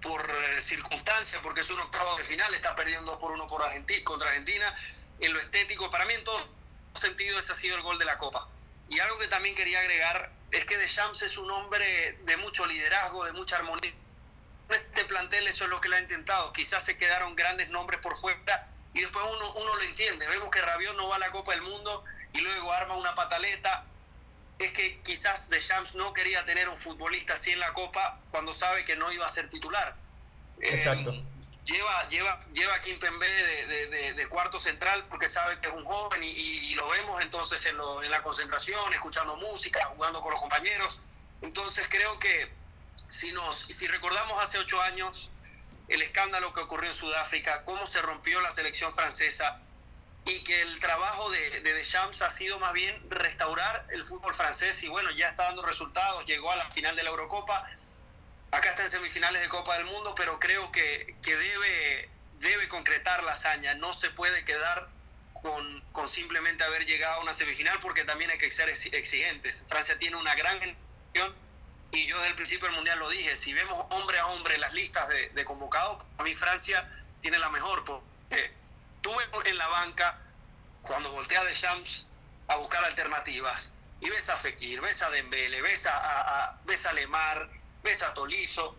por 0.00 0.20
eh, 0.20 0.60
circunstancia, 0.60 1.40
porque 1.42 1.62
es 1.62 1.70
un 1.70 1.80
octavo 1.80 2.16
de 2.16 2.22
final, 2.22 2.54
está 2.54 2.76
perdiendo 2.76 3.10
2 3.10 3.20
por 3.20 3.32
1 3.32 3.48
por 3.48 3.64
Argentina, 3.64 4.04
contra 4.04 4.28
Argentina. 4.28 4.72
En 5.18 5.32
lo 5.32 5.40
estético, 5.40 5.90
para 5.90 6.04
mí 6.04 6.14
en 6.14 6.22
todo 6.22 6.38
sentido 6.96 7.38
ese 7.38 7.52
ha 7.52 7.54
sido 7.54 7.76
el 7.76 7.82
gol 7.82 7.98
de 7.98 8.04
la 8.04 8.18
Copa. 8.18 8.48
Y 8.88 8.98
algo 9.00 9.18
que 9.18 9.28
también 9.28 9.54
quería 9.54 9.80
agregar 9.80 10.32
es 10.52 10.64
que 10.64 10.76
Deschamps 10.78 11.22
es 11.22 11.38
un 11.38 11.50
hombre 11.50 12.18
de 12.22 12.36
mucho 12.38 12.66
liderazgo, 12.66 13.24
de 13.24 13.32
mucha 13.32 13.56
armonía. 13.56 13.92
Este 14.68 15.04
plantel 15.04 15.46
eso 15.46 15.64
es 15.64 15.70
lo 15.70 15.80
que 15.80 15.88
le 15.88 15.96
ha 15.96 16.00
intentado. 16.00 16.52
Quizás 16.52 16.84
se 16.84 16.96
quedaron 16.96 17.34
grandes 17.36 17.68
nombres 17.70 18.00
por 18.00 18.16
fuera 18.16 18.68
y 18.94 19.00
después 19.00 19.24
uno, 19.24 19.52
uno 19.52 19.76
lo 19.76 19.82
entiende. 19.82 20.26
Vemos 20.26 20.50
que 20.50 20.60
Rabiot 20.60 20.96
no 20.96 21.08
va 21.08 21.16
a 21.16 21.18
la 21.18 21.30
Copa 21.30 21.52
del 21.52 21.62
Mundo 21.62 22.04
y 22.32 22.40
luego 22.40 22.72
arma 22.72 22.96
una 22.96 23.14
pataleta. 23.14 23.84
Es 24.58 24.70
que 24.70 25.00
quizás 25.02 25.50
Deschamps 25.50 25.94
no 25.96 26.12
quería 26.12 26.44
tener 26.46 26.68
un 26.68 26.78
futbolista 26.78 27.34
así 27.34 27.52
en 27.52 27.60
la 27.60 27.72
Copa 27.74 28.20
cuando 28.30 28.52
sabe 28.52 28.84
que 28.84 28.96
no 28.96 29.12
iba 29.12 29.26
a 29.26 29.28
ser 29.28 29.50
titular. 29.50 29.96
Exacto. 30.60 31.12
Eh, 31.12 31.24
lleva, 31.66 32.08
lleva, 32.08 32.44
lleva 32.52 32.74
a 32.74 32.80
Kimpembe 32.80 33.28
de, 33.28 33.86
de, 33.88 34.14
de, 34.14 34.28
cuarto 34.28 34.58
central 34.58 35.02
porque 35.08 35.28
sabe 35.28 35.58
que 35.60 35.66
es 35.68 35.74
un 35.74 35.84
joven 35.84 36.22
y, 36.22 36.28
y, 36.28 36.74
lo 36.74 36.88
vemos 36.88 37.20
entonces 37.22 37.64
en, 37.66 37.76
lo, 37.76 38.02
en 38.02 38.10
la 38.10 38.22
concentración, 38.22 38.92
escuchando 38.94 39.36
música, 39.36 39.84
jugando 39.96 40.22
con 40.22 40.30
los 40.30 40.40
compañeros. 40.40 41.00
Entonces 41.42 41.86
creo 41.90 42.18
que 42.18 42.52
si, 43.08 43.32
nos, 43.32 43.56
si 43.56 43.86
recordamos 43.88 44.40
hace 44.40 44.58
ocho 44.58 44.80
años 44.82 45.30
el 45.88 46.02
escándalo 46.02 46.52
que 46.52 46.60
ocurrió 46.60 46.88
en 46.88 46.94
Sudáfrica, 46.94 47.62
cómo 47.64 47.86
se 47.86 48.00
rompió 48.02 48.40
la 48.40 48.50
selección 48.50 48.92
francesa 48.92 49.60
y 50.24 50.40
que 50.42 50.62
el 50.62 50.80
trabajo 50.80 51.30
de, 51.30 51.60
de 51.60 51.74
Deschamps 51.74 52.22
ha 52.22 52.30
sido 52.30 52.58
más 52.58 52.72
bien 52.72 53.10
restaurar 53.10 53.86
el 53.90 54.04
fútbol 54.04 54.34
francés 54.34 54.82
y 54.82 54.88
bueno, 54.88 55.10
ya 55.12 55.28
está 55.28 55.44
dando 55.44 55.62
resultados, 55.62 56.24
llegó 56.26 56.50
a 56.50 56.56
la 56.56 56.70
final 56.72 56.96
de 56.96 57.04
la 57.04 57.10
Eurocopa, 57.10 57.64
acá 58.50 58.70
está 58.70 58.82
en 58.82 58.90
semifinales 58.90 59.42
de 59.42 59.48
Copa 59.48 59.76
del 59.76 59.86
Mundo, 59.86 60.14
pero 60.16 60.38
creo 60.38 60.70
que, 60.72 61.16
que 61.22 61.36
debe, 61.36 62.10
debe 62.38 62.68
concretar 62.68 63.22
la 63.24 63.32
hazaña, 63.32 63.74
no 63.74 63.92
se 63.92 64.10
puede 64.10 64.44
quedar 64.44 64.88
con, 65.32 65.80
con, 65.92 66.08
simplemente 66.08 66.64
haber 66.64 66.86
llegado 66.86 67.14
a 67.14 67.22
una 67.22 67.34
semifinal 67.34 67.78
porque 67.80 68.04
también 68.04 68.30
hay 68.30 68.38
que 68.38 68.50
ser 68.50 68.68
exigentes. 68.68 69.64
Francia 69.68 69.98
tiene 69.98 70.16
una 70.16 70.34
gran 70.34 70.58
generación 70.58 71.34
y 71.92 72.06
yo 72.06 72.16
desde 72.16 72.30
el 72.30 72.36
principio 72.36 72.66
del 72.66 72.76
Mundial 72.76 72.98
lo 72.98 73.08
dije, 73.08 73.36
si 73.36 73.54
vemos 73.54 73.86
hombre 73.90 74.18
a 74.18 74.26
hombre 74.26 74.58
las 74.58 74.72
listas 74.74 75.06
de, 75.08 75.44
convocados, 75.44 76.04
a 76.18 76.22
mí 76.22 76.34
Francia 76.34 76.88
tiene 77.20 77.38
la 77.38 77.48
mejor, 77.50 77.84
porque 77.84 78.52
tuve 79.00 79.22
en 79.46 79.58
la 79.58 79.66
banca 79.68 80.18
cuando 80.82 81.10
voltea 81.12 81.42
de 81.44 81.52
Champs 81.52 82.06
a 82.48 82.56
buscar 82.56 82.84
alternativas 82.84 83.72
y 84.00 84.10
ves 84.10 84.28
a 84.28 84.36
Fekir, 84.36 84.80
ves 84.80 85.02
a 85.02 85.10
Dembele, 85.10 85.62
ves 85.62 85.86
a 85.86 86.60
ves 86.64 86.84
a 86.86 86.92
Lemar, 86.92 87.48
ves 87.86 88.02
a 88.02 88.12
Tolizo, 88.12 88.74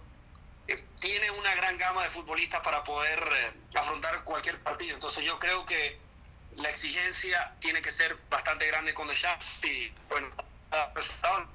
eh, 0.67 0.75
tiene 0.99 1.31
una 1.31 1.55
gran 1.55 1.77
gama 1.77 2.03
de 2.03 2.09
futbolistas 2.09 2.59
para 2.61 2.83
poder 2.83 3.19
eh, 3.19 3.77
afrontar 3.79 4.23
cualquier 4.23 4.61
partido. 4.61 4.93
Entonces 4.93 5.23
yo 5.23 5.39
creo 5.39 5.65
que 5.65 5.97
la 6.57 6.69
exigencia 6.69 7.53
tiene 7.59 7.81
que 7.81 7.91
ser 7.91 8.17
bastante 8.29 8.67
grande 8.67 8.93
con 8.93 9.07
Deschamps 9.07 9.63
y 9.63 9.93
bueno, 10.09 10.27
resultado 10.93 11.47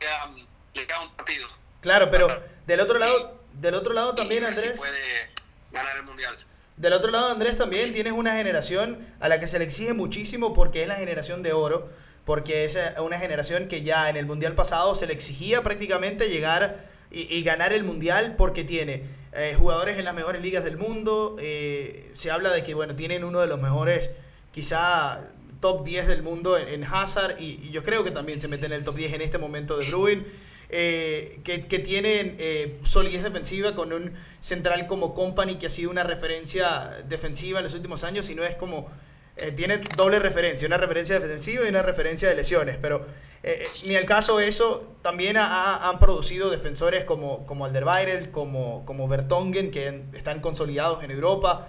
le 0.74 0.86
queda, 0.86 1.00
un 1.00 1.14
partido. 1.14 1.46
Claro, 1.82 2.10
pero 2.10 2.28
del 2.66 2.80
otro 2.80 2.98
lado, 2.98 3.40
del 3.52 3.74
otro 3.74 3.92
lado 3.92 4.14
también, 4.14 4.44
Andrés. 4.44 4.78
Puede 4.78 5.30
ganar 5.72 5.96
el 5.96 6.04
mundial. 6.04 6.36
Del 6.76 6.94
otro 6.94 7.10
lado, 7.10 7.30
Andrés, 7.32 7.58
también 7.58 7.92
tienes 7.92 8.12
una 8.12 8.32
generación 8.34 9.14
a 9.20 9.28
la 9.28 9.38
que 9.38 9.46
se 9.46 9.58
le 9.58 9.64
exige 9.66 9.92
muchísimo 9.92 10.54
porque 10.54 10.82
es 10.82 10.88
la 10.88 10.96
generación 10.96 11.42
de 11.42 11.52
oro, 11.52 11.90
porque 12.24 12.64
es 12.64 12.78
una 12.98 13.18
generación 13.18 13.68
que 13.68 13.82
ya 13.82 14.08
en 14.08 14.16
el 14.16 14.24
mundial 14.24 14.54
pasado 14.54 14.94
se 14.94 15.06
le 15.06 15.12
exigía 15.12 15.62
prácticamente 15.62 16.30
llegar 16.30 16.91
y, 17.12 17.42
ganar 17.42 17.72
el 17.72 17.84
mundial 17.84 18.34
porque 18.36 18.64
tiene 18.64 19.02
eh, 19.32 19.54
jugadores 19.58 19.98
en 19.98 20.04
las 20.04 20.14
mejores 20.14 20.42
ligas 20.42 20.64
del 20.64 20.76
mundo. 20.76 21.36
Eh, 21.40 22.10
se 22.12 22.30
habla 22.30 22.50
de 22.50 22.62
que, 22.62 22.74
bueno, 22.74 22.96
tienen 22.96 23.24
uno 23.24 23.40
de 23.40 23.46
los 23.46 23.60
mejores, 23.60 24.10
quizá 24.52 25.24
top 25.60 25.84
10 25.84 26.08
del 26.08 26.22
mundo 26.22 26.58
en, 26.58 26.84
Hazard 26.84 27.40
y, 27.40 27.58
y, 27.62 27.70
yo 27.70 27.82
creo 27.82 28.04
que 28.04 28.10
también 28.10 28.40
se 28.40 28.48
mete 28.48 28.66
en 28.66 28.72
el 28.72 28.84
top 28.84 28.96
10 28.96 29.14
en 29.14 29.22
este 29.22 29.38
momento 29.38 29.78
de 29.78 29.86
Bruin. 29.90 30.26
Eh, 30.74 31.40
que, 31.44 31.60
que, 31.60 31.80
tienen 31.80 32.34
eh, 32.38 32.80
solidez 32.82 33.22
defensiva 33.22 33.74
con 33.74 33.92
un 33.92 34.14
central 34.40 34.86
como 34.86 35.12
Company 35.12 35.56
que 35.56 35.66
ha 35.66 35.70
sido 35.70 35.90
una 35.90 36.02
referencia 36.02 36.90
defensiva 37.10 37.58
en 37.58 37.64
los 37.64 37.74
últimos 37.74 38.04
años 38.04 38.30
y 38.30 38.34
no 38.34 38.42
es 38.42 38.56
como 38.56 38.90
eh, 39.36 39.52
tiene 39.56 39.78
doble 39.96 40.18
referencia, 40.18 40.66
una 40.66 40.76
referencia 40.76 41.18
defensiva 41.18 41.64
y 41.64 41.68
una 41.68 41.82
referencia 41.82 42.28
de 42.28 42.34
lesiones, 42.34 42.76
pero 42.80 43.06
eh, 43.42 43.66
ni 43.86 43.96
al 43.96 44.04
caso 44.04 44.40
eso, 44.40 44.94
también 45.02 45.36
ha, 45.36 45.88
han 45.88 45.98
producido 45.98 46.50
defensores 46.50 47.04
como, 47.04 47.44
como 47.46 47.64
Alderweireld, 47.64 48.30
como, 48.30 48.84
como 48.84 49.08
Bertongen, 49.08 49.70
que 49.70 50.04
están 50.12 50.40
consolidados 50.40 51.02
en 51.02 51.10
Europa. 51.10 51.68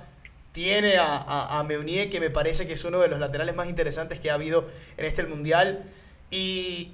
Tiene 0.52 0.97
a, 0.99 1.63
Meunier, 1.67 2.12
que 2.12 2.19
me 2.19 2.30
parece 2.30 2.67
que 2.67 2.73
es 2.73 2.84
uno 2.84 2.99
de 2.99 3.08
los 3.08 3.19
laterales 3.19 3.56
más 3.56 3.67
interesantes 3.69 4.19
que 4.19 4.30
ha 4.30 4.36
habido 4.36 4.67
en 4.97 5.06
este 5.06 5.23
Mundial. 5.23 5.84
Y 6.30 6.91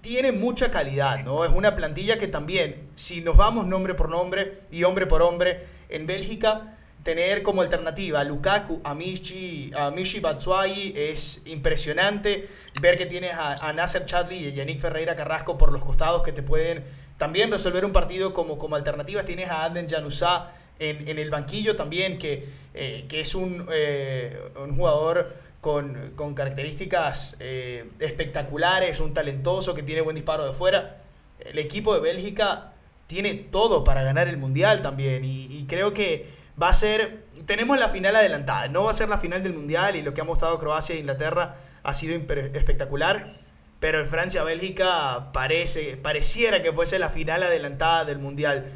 tiene 0.00 0.32
mucha 0.32 0.70
calidad, 0.70 1.22
¿no? 1.22 1.44
Es 1.44 1.50
una 1.50 1.74
plantilla 1.74 2.18
que 2.18 2.26
también, 2.26 2.88
si 2.94 3.20
nos 3.20 3.36
vamos 3.36 3.66
nombre 3.66 3.94
por 3.94 4.08
nombre 4.08 4.60
y 4.70 4.84
hombre 4.84 5.06
por 5.06 5.20
hombre, 5.20 5.66
en 5.90 6.06
Bélgica 6.06 6.75
tener 7.06 7.44
como 7.44 7.62
alternativa 7.62 8.18
a 8.18 8.24
Lukaku, 8.24 8.80
a 8.82 8.92
Michi, 8.92 9.70
a 9.76 9.92
Michi 9.92 10.18
Batshuayi 10.18 10.92
es 10.96 11.40
impresionante. 11.46 12.48
Ver 12.82 12.98
que 12.98 13.06
tienes 13.06 13.32
a, 13.32 13.68
a 13.68 13.72
Nasser 13.72 14.04
Chadli 14.06 14.38
y 14.38 14.48
a 14.48 14.50
Yannick 14.50 14.80
Ferreira 14.80 15.14
Carrasco 15.14 15.56
por 15.56 15.70
los 15.70 15.84
costados 15.84 16.24
que 16.24 16.32
te 16.32 16.42
pueden 16.42 16.82
también 17.16 17.52
resolver 17.52 17.84
un 17.84 17.92
partido 17.92 18.34
como, 18.34 18.58
como 18.58 18.74
alternativa. 18.74 19.22
Tienes 19.22 19.48
a 19.48 19.66
Adden 19.66 19.88
Januzá 19.88 20.50
en, 20.80 21.06
en 21.06 21.20
el 21.20 21.30
banquillo 21.30 21.76
también, 21.76 22.18
que, 22.18 22.44
eh, 22.74 23.06
que 23.08 23.20
es 23.20 23.36
un, 23.36 23.64
eh, 23.72 24.36
un 24.60 24.76
jugador 24.76 25.32
con, 25.60 26.10
con 26.16 26.34
características 26.34 27.36
eh, 27.38 27.88
espectaculares, 28.00 28.98
un 28.98 29.14
talentoso 29.14 29.74
que 29.74 29.84
tiene 29.84 30.00
buen 30.00 30.16
disparo 30.16 30.44
de 30.44 30.54
fuera. 30.54 31.04
El 31.38 31.60
equipo 31.60 31.94
de 31.94 32.00
Bélgica 32.00 32.72
tiene 33.06 33.34
todo 33.34 33.84
para 33.84 34.02
ganar 34.02 34.26
el 34.26 34.38
Mundial 34.38 34.82
también 34.82 35.24
y 35.24 35.64
creo 35.68 35.94
que 35.94 36.35
va 36.60 36.70
a 36.70 36.74
ser, 36.74 37.24
tenemos 37.44 37.78
la 37.78 37.88
final 37.88 38.16
adelantada, 38.16 38.68
no 38.68 38.84
va 38.84 38.90
a 38.90 38.94
ser 38.94 39.08
la 39.08 39.18
final 39.18 39.42
del 39.42 39.52
Mundial 39.52 39.96
y 39.96 40.02
lo 40.02 40.14
que 40.14 40.20
ha 40.20 40.24
mostrado 40.24 40.58
Croacia 40.58 40.94
e 40.94 40.98
Inglaterra 40.98 41.56
ha 41.82 41.94
sido 41.94 42.16
espectacular, 42.16 43.40
pero 43.78 44.00
en 44.00 44.06
Francia-Bélgica 44.06 45.32
parece, 45.32 45.96
pareciera 45.96 46.62
que 46.62 46.72
fuese 46.72 46.98
la 46.98 47.10
final 47.10 47.42
adelantada 47.42 48.04
del 48.04 48.18
Mundial. 48.18 48.66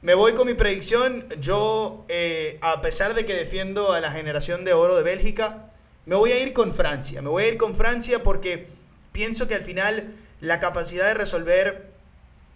Me 0.00 0.14
voy 0.14 0.32
con 0.32 0.46
mi 0.46 0.54
predicción, 0.54 1.26
yo 1.40 2.04
eh, 2.08 2.58
a 2.62 2.80
pesar 2.80 3.14
de 3.14 3.26
que 3.26 3.34
defiendo 3.34 3.92
a 3.92 4.00
la 4.00 4.10
generación 4.10 4.64
de 4.64 4.72
oro 4.72 4.96
de 4.96 5.02
Bélgica, 5.02 5.70
me 6.06 6.14
voy 6.14 6.30
a 6.30 6.40
ir 6.40 6.52
con 6.52 6.72
Francia, 6.72 7.20
me 7.20 7.28
voy 7.28 7.44
a 7.44 7.48
ir 7.48 7.58
con 7.58 7.74
Francia 7.74 8.22
porque 8.22 8.68
pienso 9.12 9.46
que 9.48 9.54
al 9.54 9.62
final 9.62 10.14
la 10.40 10.60
capacidad 10.60 11.06
de 11.06 11.14
resolver 11.14 11.90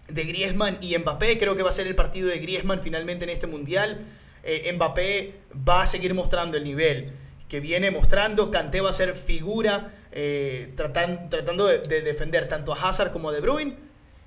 de 0.08 0.24
Griezmann 0.24 0.78
y 0.80 0.96
Mbappé, 0.96 1.38
creo 1.38 1.56
que 1.56 1.62
va 1.62 1.70
a 1.70 1.72
ser 1.72 1.87
el 1.87 1.94
partido 1.94 2.28
de 2.28 2.38
Griezmann 2.38 2.82
finalmente 2.82 3.24
en 3.24 3.30
este 3.30 3.46
Mundial, 3.46 4.04
eh, 4.42 4.72
Mbappé 4.72 5.35
va 5.68 5.83
a 5.83 5.87
seguir 5.87 6.14
mostrando 6.14 6.57
el 6.57 6.64
nivel 6.64 7.12
que 7.48 7.61
viene 7.61 7.90
mostrando. 7.90 8.50
Kanté 8.50 8.81
va 8.81 8.90
a 8.90 8.94
ser 8.94 9.14
figura 9.14 9.92
eh, 10.12 10.72
tratan, 10.76 11.31
tratando 11.31 11.66
de, 11.66 11.78
de, 11.78 12.02
defender 12.02 12.46
tanto 12.46 12.74
a 12.74 12.88
Hazard 12.88 13.11
como 13.12 13.31
a 13.31 13.33
De 13.33 13.40
Bruyne. 13.40 13.76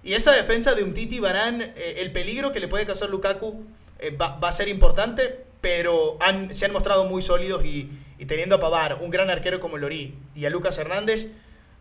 Y 0.03 0.13
esa 0.13 0.31
defensa 0.31 0.73
de 0.73 0.83
un 0.83 0.93
Titi 0.93 1.19
Barán, 1.19 1.61
eh, 1.61 1.95
el 1.97 2.11
peligro 2.11 2.51
que 2.51 2.59
le 2.59 2.67
puede 2.67 2.85
causar 2.85 3.09
Lukaku 3.09 3.65
eh, 3.99 4.11
va, 4.11 4.37
va, 4.37 4.49
a 4.49 4.51
ser 4.51 4.67
importante, 4.67 5.45
pero 5.61 6.17
han, 6.21 6.53
se 6.53 6.65
han 6.65 6.71
mostrado 6.71 7.05
muy 7.05 7.21
sólidos 7.21 7.65
y, 7.65 7.89
y, 8.17 8.25
teniendo 8.25 8.55
a 8.55 8.59
Pavar, 8.59 8.99
un 9.01 9.09
gran 9.09 9.29
arquero 9.29 9.59
como 9.59 9.77
Lorí 9.77 10.15
y 10.35 10.45
a 10.45 10.49
Lucas 10.49 10.77
Hernández, 10.77 11.27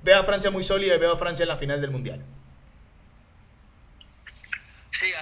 veo 0.02 0.20
a 0.20 0.24
Francia 0.24 0.50
muy 0.50 0.62
sólida 0.62 0.94
y 0.94 0.98
veo 0.98 1.12
a 1.12 1.18
Francia 1.18 1.44
en 1.44 1.48
la 1.48 1.56
final 1.56 1.80
del 1.80 1.90
Mundial. 1.90 2.22
Sí, 4.90 5.12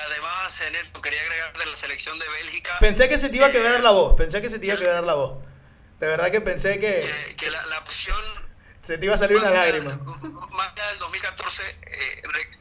Neto, 0.70 1.00
quería 1.00 1.20
agregar 1.22 1.56
de 1.56 1.66
la 1.66 1.76
selección 1.76 2.18
de 2.18 2.28
Bélgica. 2.28 2.76
Pensé 2.80 3.08
que 3.08 3.18
se 3.18 3.28
te 3.28 3.36
iba 3.36 3.46
a 3.46 3.52
quebrar 3.52 3.80
la 3.80 3.90
voz, 3.90 4.14
pensé 4.16 4.42
que 4.42 4.50
se 4.50 4.58
te 4.58 4.66
iba 4.66 4.74
a 4.74 4.78
quebrar 4.78 5.04
la 5.04 5.14
voz. 5.14 5.44
De 5.98 6.06
verdad 6.06 6.30
que 6.30 6.40
pensé 6.40 6.78
que. 6.78 7.00
Que, 7.00 7.36
que 7.36 7.50
la, 7.50 7.64
la, 7.66 7.78
opción. 7.78 8.16
Se 8.82 8.98
te 8.98 9.06
iba 9.06 9.14
a 9.14 9.18
salir 9.18 9.38
una 9.38 9.50
lágrima. 9.50 9.94
Más 9.94 10.72
allá 10.72 10.88
del 10.88 10.98
2014. 10.98 11.78
Eh, 11.82 12.22
rec, 12.24 12.58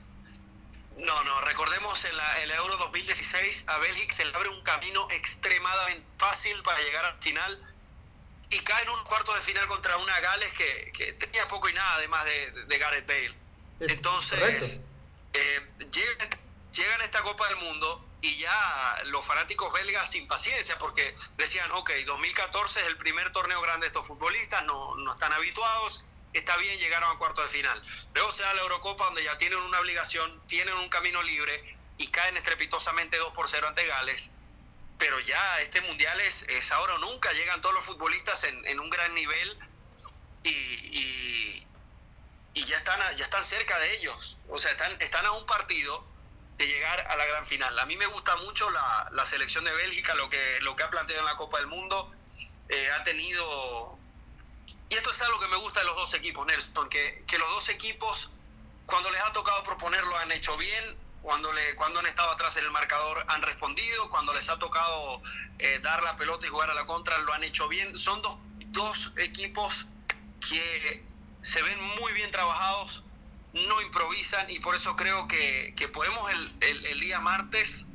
no, 0.97 1.23
no, 1.23 1.41
recordemos 1.41 2.05
en, 2.05 2.15
la, 2.15 2.41
el 2.43 2.51
Euro 2.51 2.77
2016 2.77 3.67
a 3.69 3.79
Bélgica 3.79 4.13
se 4.13 4.25
le 4.25 4.35
abre 4.35 4.49
un 4.49 4.61
camino 4.61 5.07
extremadamente 5.09 6.05
fácil 6.17 6.61
para 6.61 6.79
llegar 6.79 7.05
al 7.05 7.17
final 7.19 7.59
y 8.51 8.59
cae 8.59 8.83
en 8.83 8.89
un 8.89 9.03
cuarto 9.05 9.33
de 9.33 9.41
final 9.41 9.65
contra 9.67 9.97
una 9.97 10.19
Gales 10.19 10.53
que, 10.53 10.91
que 10.93 11.13
tenía 11.13 11.47
poco 11.47 11.69
y 11.69 11.73
nada 11.73 11.95
además 11.95 12.23
de, 12.25 12.51
de 12.65 12.77
Gareth 12.77 13.07
Bale. 13.07 13.35
Entonces, 13.79 14.81
eh, 15.33 15.67
llega 15.91 16.29
llegan 16.71 17.01
a 17.01 17.03
esta 17.03 17.21
Copa 17.21 17.47
del 17.49 17.57
Mundo 17.57 18.05
y 18.21 18.37
ya 18.37 19.01
los 19.05 19.25
fanáticos 19.25 19.71
belgas 19.73 20.11
sin 20.11 20.27
paciencia 20.27 20.77
porque 20.77 21.13
decían, 21.37 21.71
ok, 21.71 21.91
2014 22.05 22.81
es 22.81 22.87
el 22.87 22.97
primer 22.97 23.31
torneo 23.31 23.61
grande 23.61 23.85
de 23.85 23.87
estos 23.87 24.07
futbolistas, 24.07 24.63
no, 24.65 24.95
no 24.95 25.13
están 25.13 25.33
habituados, 25.33 26.03
está 26.33 26.55
bien, 26.57 26.77
llegaron 26.79 27.09
a 27.15 27.17
cuarto 27.17 27.41
de 27.41 27.49
final. 27.49 27.81
Luego 28.13 28.31
se 28.31 28.43
da 28.43 28.53
la 28.53 28.61
Eurocopa 28.61 29.05
donde 29.05 29.23
ya 29.23 29.37
tienen 29.37 29.59
una 29.59 29.79
obligación, 29.79 30.41
tienen 30.47 30.75
un 30.75 30.89
camino 30.89 31.21
libre 31.23 31.77
y 31.97 32.07
caen 32.07 32.37
estrepitosamente 32.37 33.17
2 33.17 33.33
por 33.33 33.47
0 33.47 33.67
ante 33.67 33.85
Gales. 33.87 34.33
Pero 34.97 35.19
ya 35.19 35.59
este 35.61 35.81
mundial 35.81 36.19
es, 36.21 36.43
es 36.49 36.71
ahora 36.71 36.95
o 36.95 36.99
nunca, 36.99 37.31
llegan 37.33 37.59
todos 37.61 37.73
los 37.73 37.85
futbolistas 37.85 38.43
en, 38.43 38.67
en 38.67 38.79
un 38.79 38.89
gran 38.91 39.13
nivel 39.15 39.57
y, 40.43 40.49
y 40.51 41.67
y 42.53 42.65
ya 42.65 42.77
están, 42.77 42.99
ya 43.17 43.23
están 43.23 43.43
cerca 43.43 43.77
de 43.79 43.95
ellos. 43.95 44.37
O 44.49 44.57
sea, 44.57 44.71
están, 44.71 44.91
están 45.01 45.25
a 45.25 45.31
un 45.31 45.45
partido 45.45 46.05
de 46.57 46.67
llegar 46.67 47.07
a 47.07 47.15
la 47.15 47.25
gran 47.25 47.45
final. 47.45 47.77
A 47.79 47.85
mí 47.85 47.95
me 47.97 48.05
gusta 48.05 48.35
mucho 48.37 48.69
la, 48.69 49.09
la 49.11 49.25
selección 49.25 49.63
de 49.63 49.73
Bélgica, 49.73 50.13
lo 50.15 50.29
que, 50.29 50.59
lo 50.61 50.75
que 50.75 50.83
ha 50.83 50.89
planteado 50.89 51.21
en 51.21 51.25
la 51.25 51.37
Copa 51.37 51.57
del 51.57 51.67
Mundo. 51.67 52.11
Eh, 52.69 52.91
ha 52.91 53.03
tenido... 53.03 53.97
Y 54.89 54.95
esto 54.95 55.11
es 55.11 55.21
algo 55.21 55.39
que 55.39 55.47
me 55.47 55.57
gusta 55.57 55.79
de 55.79 55.85
los 55.85 55.95
dos 55.95 56.13
equipos, 56.13 56.45
Nelson, 56.45 56.89
que, 56.89 57.23
que 57.25 57.37
los 57.37 57.49
dos 57.49 57.69
equipos, 57.69 58.31
cuando 58.85 59.09
les 59.11 59.21
ha 59.23 59.31
tocado 59.31 59.63
proponerlo, 59.63 60.17
han 60.17 60.31
hecho 60.31 60.57
bien. 60.57 60.97
Cuando, 61.21 61.53
le, 61.53 61.75
cuando 61.75 61.99
han 61.99 62.07
estado 62.07 62.31
atrás 62.31 62.57
en 62.57 62.65
el 62.65 62.71
marcador 62.71 63.23
han 63.27 63.43
respondido, 63.43 64.09
cuando 64.09 64.33
les 64.33 64.49
ha 64.49 64.57
tocado 64.57 65.21
eh, 65.59 65.77
dar 65.83 66.01
la 66.01 66.15
pelota 66.15 66.47
y 66.47 66.49
jugar 66.49 66.71
a 66.71 66.73
la 66.73 66.83
contra 66.85 67.15
lo 67.19 67.31
han 67.33 67.43
hecho 67.43 67.67
bien. 67.67 67.95
Son 67.95 68.23
dos, 68.23 68.39
dos 68.69 69.13
equipos 69.17 69.87
que 70.39 71.05
se 71.43 71.61
ven 71.61 71.79
muy 71.99 72.11
bien 72.13 72.31
trabajados, 72.31 73.03
no 73.53 73.81
improvisan 73.81 74.49
y 74.49 74.59
por 74.59 74.75
eso 74.75 74.95
creo 74.95 75.27
que, 75.27 75.73
que 75.75 75.87
podemos 75.87 76.31
el, 76.31 76.55
el, 76.61 76.85
el, 76.85 76.99
día 76.99 77.19
martes 77.19 77.87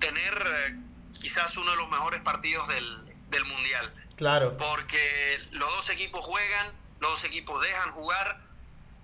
tener 0.00 0.34
eh, 0.34 0.76
quizás 1.12 1.56
uno 1.56 1.70
de 1.70 1.76
los 1.76 1.88
mejores 1.88 2.20
partidos 2.22 2.66
del, 2.68 3.14
del, 3.30 3.44
Mundial. 3.44 3.94
Claro. 4.16 4.56
Porque 4.56 5.40
los 5.52 5.68
dos 5.76 5.90
equipos 5.90 6.24
juegan, 6.24 6.72
los 7.00 7.10
dos 7.12 7.24
equipos 7.24 7.62
dejan 7.62 7.92
jugar 7.92 8.40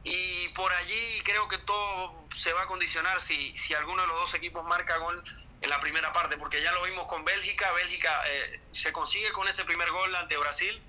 y 0.03 0.49
por 0.51 0.73
allí 0.73 1.21
creo 1.25 1.47
que 1.49 1.59
todo 1.59 2.27
se 2.35 2.53
va 2.53 2.63
a 2.63 2.67
condicionar 2.67 3.21
si, 3.21 3.57
si 3.57 3.75
alguno 3.75 4.03
de 4.03 4.09
los 4.09 4.17
dos 4.17 4.35
equipos 4.35 4.65
marca 4.65 4.97
gol 4.99 5.23
en 5.61 5.71
la 5.71 5.79
primera 5.81 6.13
parte, 6.13 6.39
porque 6.39 6.63
ya 6.63 6.73
lo 6.73 6.83
vimos 6.85 7.07
con 7.07 7.25
Bélgica, 7.25 7.71
Bélgica 7.73 8.11
eh, 8.29 8.61
se 8.69 8.93
consigue 8.93 9.31
con 9.33 9.47
ese 9.47 9.65
primer 9.65 9.91
gol 9.91 10.15
ante 10.17 10.37
Brasil 10.39 10.83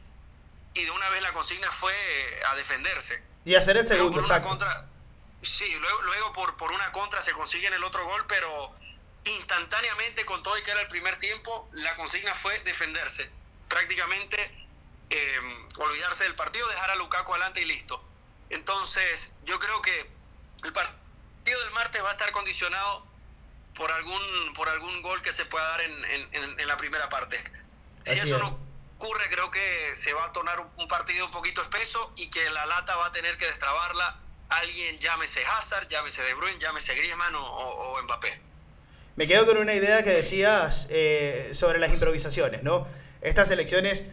y 0.74 0.84
de 0.86 0.92
una 0.92 1.10
vez 1.10 1.22
la 1.22 1.34
consigna 1.34 1.70
fue 1.72 1.94
a 2.50 2.56
defenderse. 2.56 3.22
Y 3.44 3.56
hacer 3.56 3.76
el 3.78 3.88
segundo, 3.88 4.22
contra, 4.42 4.88
Sí, 5.42 5.74
luego, 5.80 6.02
luego 6.04 6.34
por, 6.34 6.56
por 6.58 6.72
una 6.72 6.92
contra 6.92 7.22
se 7.22 7.32
consigue 7.34 7.68
en 7.68 7.74
el 7.74 7.84
otro 7.84 8.06
gol, 8.06 8.26
pero 8.28 8.76
instantáneamente 9.26 10.26
con 10.26 10.42
todo 10.44 10.58
y 10.58 10.64
que 10.64 10.72
era 10.72 10.82
el 10.82 10.88
primer 10.88 11.18
tiempo, 11.18 11.70
la 11.74 11.94
consigna 11.96 12.34
fue 12.34 12.60
defenderse. 12.62 13.32
Prácticamente 13.68 14.68
eh, 15.10 15.68
olvidarse 15.78 16.24
del 16.26 16.36
partido, 16.36 16.68
dejar 16.70 16.92
a 16.92 16.96
Lukaku 16.96 17.34
adelante 17.34 17.62
y 17.62 17.66
listo. 17.66 18.04
Entonces, 18.50 19.36
yo 19.46 19.60
creo 19.60 19.82
que 19.82 20.12
el 20.64 20.74
partido 20.74 21.60
del 21.62 21.72
martes 21.72 22.04
va 22.04 22.10
a 22.10 22.14
estar 22.14 22.32
condicionado 22.32 23.06
por 23.76 23.92
algún, 23.92 24.54
por 24.54 24.70
algún 24.70 25.02
gol 25.02 25.22
que 25.22 25.32
se 25.32 25.46
pueda 25.46 25.68
dar 25.70 25.82
en, 25.82 26.06
en, 26.06 26.60
en 26.60 26.68
la 26.68 26.78
primera 26.78 27.10
parte. 27.10 27.42
Si 28.06 28.20
Así 28.20 28.28
eso 28.28 28.36
es. 28.36 28.42
no 28.42 28.60
ocurre, 28.98 29.30
creo 29.30 29.50
que 29.50 29.96
se 29.96 30.14
va 30.14 30.26
a 30.26 30.32
tornar 30.32 30.60
un 30.60 30.88
partido 30.88 31.26
un 31.26 31.32
poquito 31.32 31.62
espeso 31.62 32.14
y 32.16 32.30
que 32.30 32.48
la 32.52 32.66
lata 32.68 32.96
va 32.98 33.08
a 33.08 33.12
tener 33.12 33.38
que 33.38 33.48
destrabarla 33.48 34.20
alguien, 34.60 35.00
llámese 35.00 35.42
Hazard, 35.46 35.88
llámese 35.90 36.22
De 36.24 36.34
Bruyne, 36.34 36.58
llámese 36.60 36.94
Griezmann 36.96 37.36
o, 37.36 37.44
o, 37.44 38.04
Mbappé. 38.04 38.40
Me 39.16 39.28
quedo 39.28 39.46
con 39.46 39.58
una 39.58 39.74
idea 39.74 40.04
que 40.04 40.12
decías 40.12 40.88
eh, 40.90 41.50
sobre 41.54 41.80
las 41.80 41.92
improvisaciones, 41.94 42.64
¿no? 42.64 42.88
Estas 43.22 43.52
elecciones, 43.52 44.06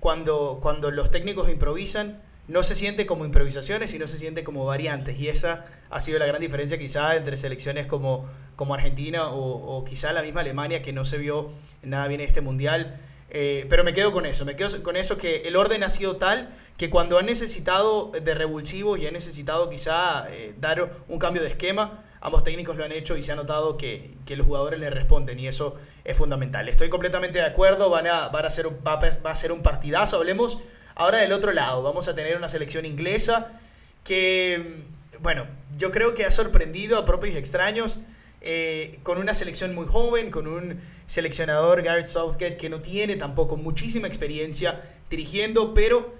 cuando, 0.00 0.58
cuando 0.60 0.90
los 0.90 1.10
técnicos 1.10 1.48
improvisan, 1.48 2.22
no 2.48 2.62
se 2.62 2.74
siente 2.74 3.06
como 3.06 3.24
improvisaciones, 3.24 3.90
sino 3.92 4.06
se 4.06 4.18
siente 4.18 4.44
como 4.44 4.64
variantes. 4.64 5.18
Y 5.18 5.28
esa 5.28 5.64
ha 5.90 6.00
sido 6.00 6.18
la 6.18 6.26
gran 6.26 6.40
diferencia 6.40 6.78
quizá 6.78 7.16
entre 7.16 7.36
selecciones 7.36 7.86
como, 7.86 8.28
como 8.56 8.74
Argentina 8.74 9.28
o, 9.28 9.76
o 9.76 9.84
quizá 9.84 10.12
la 10.12 10.22
misma 10.22 10.40
Alemania, 10.40 10.82
que 10.82 10.92
no 10.92 11.04
se 11.04 11.18
vio 11.18 11.50
nada 11.82 12.08
bien 12.08 12.20
en 12.20 12.26
este 12.26 12.40
mundial. 12.40 12.98
Eh, 13.34 13.64
pero 13.70 13.82
me 13.82 13.94
quedo 13.94 14.12
con 14.12 14.26
eso, 14.26 14.44
me 14.44 14.56
quedo 14.56 14.82
con 14.82 14.94
eso 14.94 15.16
que 15.16 15.36
el 15.46 15.56
orden 15.56 15.82
ha 15.84 15.88
sido 15.88 16.16
tal 16.16 16.54
que 16.76 16.90
cuando 16.90 17.16
han 17.16 17.24
necesitado 17.24 18.10
de 18.10 18.34
revulsivos 18.34 18.98
y 18.98 19.06
han 19.06 19.14
necesitado 19.14 19.70
quizá 19.70 20.26
eh, 20.30 20.54
dar 20.60 20.98
un 21.08 21.18
cambio 21.18 21.40
de 21.40 21.48
esquema, 21.48 22.04
ambos 22.20 22.44
técnicos 22.44 22.76
lo 22.76 22.84
han 22.84 22.92
hecho 22.92 23.16
y 23.16 23.22
se 23.22 23.32
ha 23.32 23.34
notado 23.34 23.78
que, 23.78 24.10
que, 24.26 24.36
los 24.36 24.46
jugadores 24.46 24.78
le 24.80 24.90
responden 24.90 25.40
y 25.40 25.48
eso 25.48 25.76
es 26.04 26.14
fundamental. 26.14 26.68
Estoy 26.68 26.90
completamente 26.90 27.38
de 27.38 27.46
acuerdo, 27.46 27.88
van 27.88 28.06
a, 28.06 28.28
van 28.28 28.44
a 28.44 28.50
ser, 28.50 28.66
va, 28.86 28.96
va 28.96 29.30
a 29.30 29.34
ser 29.34 29.50
un 29.50 29.62
partidazo. 29.62 30.18
Hablemos 30.18 30.58
ahora 30.94 31.16
del 31.16 31.32
otro 31.32 31.52
lado, 31.52 31.82
vamos 31.82 32.08
a 32.08 32.14
tener 32.14 32.36
una 32.36 32.50
selección 32.50 32.84
inglesa 32.84 33.50
que, 34.04 34.84
bueno, 35.20 35.46
yo 35.78 35.90
creo 35.90 36.14
que 36.14 36.26
ha 36.26 36.30
sorprendido 36.30 36.98
a 36.98 37.06
propios 37.06 37.34
extraños. 37.34 37.98
Eh, 38.44 38.98
con 39.04 39.18
una 39.18 39.34
selección 39.34 39.74
muy 39.74 39.86
joven, 39.86 40.30
con 40.30 40.48
un 40.48 40.80
seleccionador, 41.06 41.82
Gareth 41.82 42.06
Southgate, 42.06 42.56
que 42.56 42.68
no 42.68 42.80
tiene 42.80 43.16
tampoco 43.16 43.56
muchísima 43.56 44.08
experiencia 44.08 44.80
dirigiendo, 45.08 45.74
pero 45.74 46.14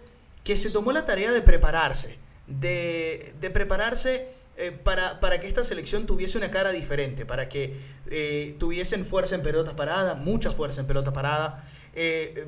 que 0.44 0.56
se 0.56 0.70
tomó 0.70 0.92
la 0.92 1.04
tarea 1.04 1.32
de 1.32 1.42
prepararse, 1.42 2.18
de, 2.46 3.34
prepararse 3.52 4.28
eh, 4.56 4.70
para, 4.70 5.18
para, 5.18 5.40
que 5.40 5.48
esta 5.48 5.64
selección 5.64 6.06
tuviese 6.06 6.38
una 6.38 6.50
cara 6.50 6.70
diferente, 6.70 7.26
para 7.26 7.48
que 7.48 7.76
eh, 8.10 8.54
tuviesen 8.58 9.04
fuerza 9.04 9.34
en 9.34 9.42
pelota 9.42 9.74
parada, 9.74 10.14
mucha 10.14 10.52
fuerza 10.52 10.80
en 10.80 10.86
pelota 10.86 11.12
parada, 11.12 11.68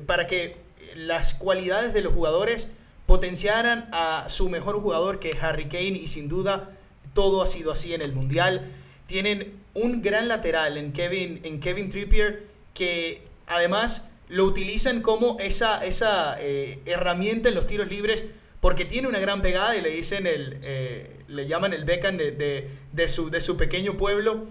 para 0.07 0.25
que 0.25 0.57
las 0.95 1.33
cualidades 1.33 1.93
de 1.93 2.01
los 2.01 2.13
jugadores 2.13 2.67
potenciaran 3.05 3.89
a 3.91 4.25
su 4.29 4.49
mejor 4.49 4.81
jugador 4.81 5.19
que 5.19 5.29
es 5.29 5.43
Harry 5.43 5.67
Kane 5.67 5.99
y 5.99 6.07
sin 6.07 6.27
duda 6.27 6.71
todo 7.13 7.43
ha 7.43 7.47
sido 7.47 7.71
así 7.71 7.93
en 7.93 8.01
el 8.01 8.13
Mundial. 8.13 8.71
Tienen 9.05 9.64
un 9.75 10.01
gran 10.01 10.27
lateral 10.27 10.77
en 10.77 10.91
Kevin, 10.91 11.39
en 11.43 11.59
Kevin 11.59 11.89
Trippier 11.89 12.47
que 12.73 13.21
además 13.45 14.09
lo 14.27 14.45
utilizan 14.45 15.01
como 15.01 15.37
esa, 15.39 15.85
esa 15.85 16.37
eh, 16.39 16.79
herramienta 16.85 17.49
en 17.49 17.55
los 17.55 17.67
tiros 17.67 17.89
libres 17.89 18.23
porque 18.59 18.85
tiene 18.85 19.07
una 19.07 19.19
gran 19.19 19.41
pegada 19.41 19.75
y 19.75 19.81
le 19.81 19.89
dicen 19.89 20.25
el, 20.25 20.59
eh, 20.65 21.19
le 21.27 21.45
llaman 21.45 21.73
el 21.73 21.85
Beckham 21.85 22.17
de, 22.17 22.69
de, 22.91 23.07
su, 23.07 23.29
de 23.29 23.41
su 23.41 23.57
pequeño 23.57 23.95
pueblo. 23.95 24.47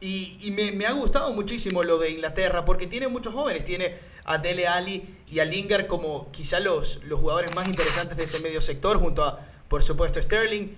Y, 0.00 0.52
me, 0.52 0.86
ha 0.86 0.92
gustado 0.92 1.32
muchísimo 1.32 1.82
lo 1.82 1.98
de 1.98 2.10
Inglaterra 2.10 2.64
porque 2.64 2.86
tiene 2.86 3.08
muchos 3.08 3.34
jóvenes. 3.34 3.64
Tiene 3.64 3.96
a 4.24 4.38
Dele 4.38 4.68
Ali 4.68 5.04
y 5.28 5.40
a 5.40 5.44
Lingard 5.44 5.88
como 5.88 6.30
quizá 6.30 6.60
los, 6.60 7.02
los 7.04 7.18
jugadores 7.18 7.54
más 7.56 7.66
interesantes 7.66 8.16
de 8.16 8.24
ese 8.24 8.38
medio 8.40 8.60
sector, 8.60 8.98
junto 8.98 9.24
a, 9.24 9.40
por 9.68 9.82
supuesto, 9.82 10.22
Sterling. 10.22 10.68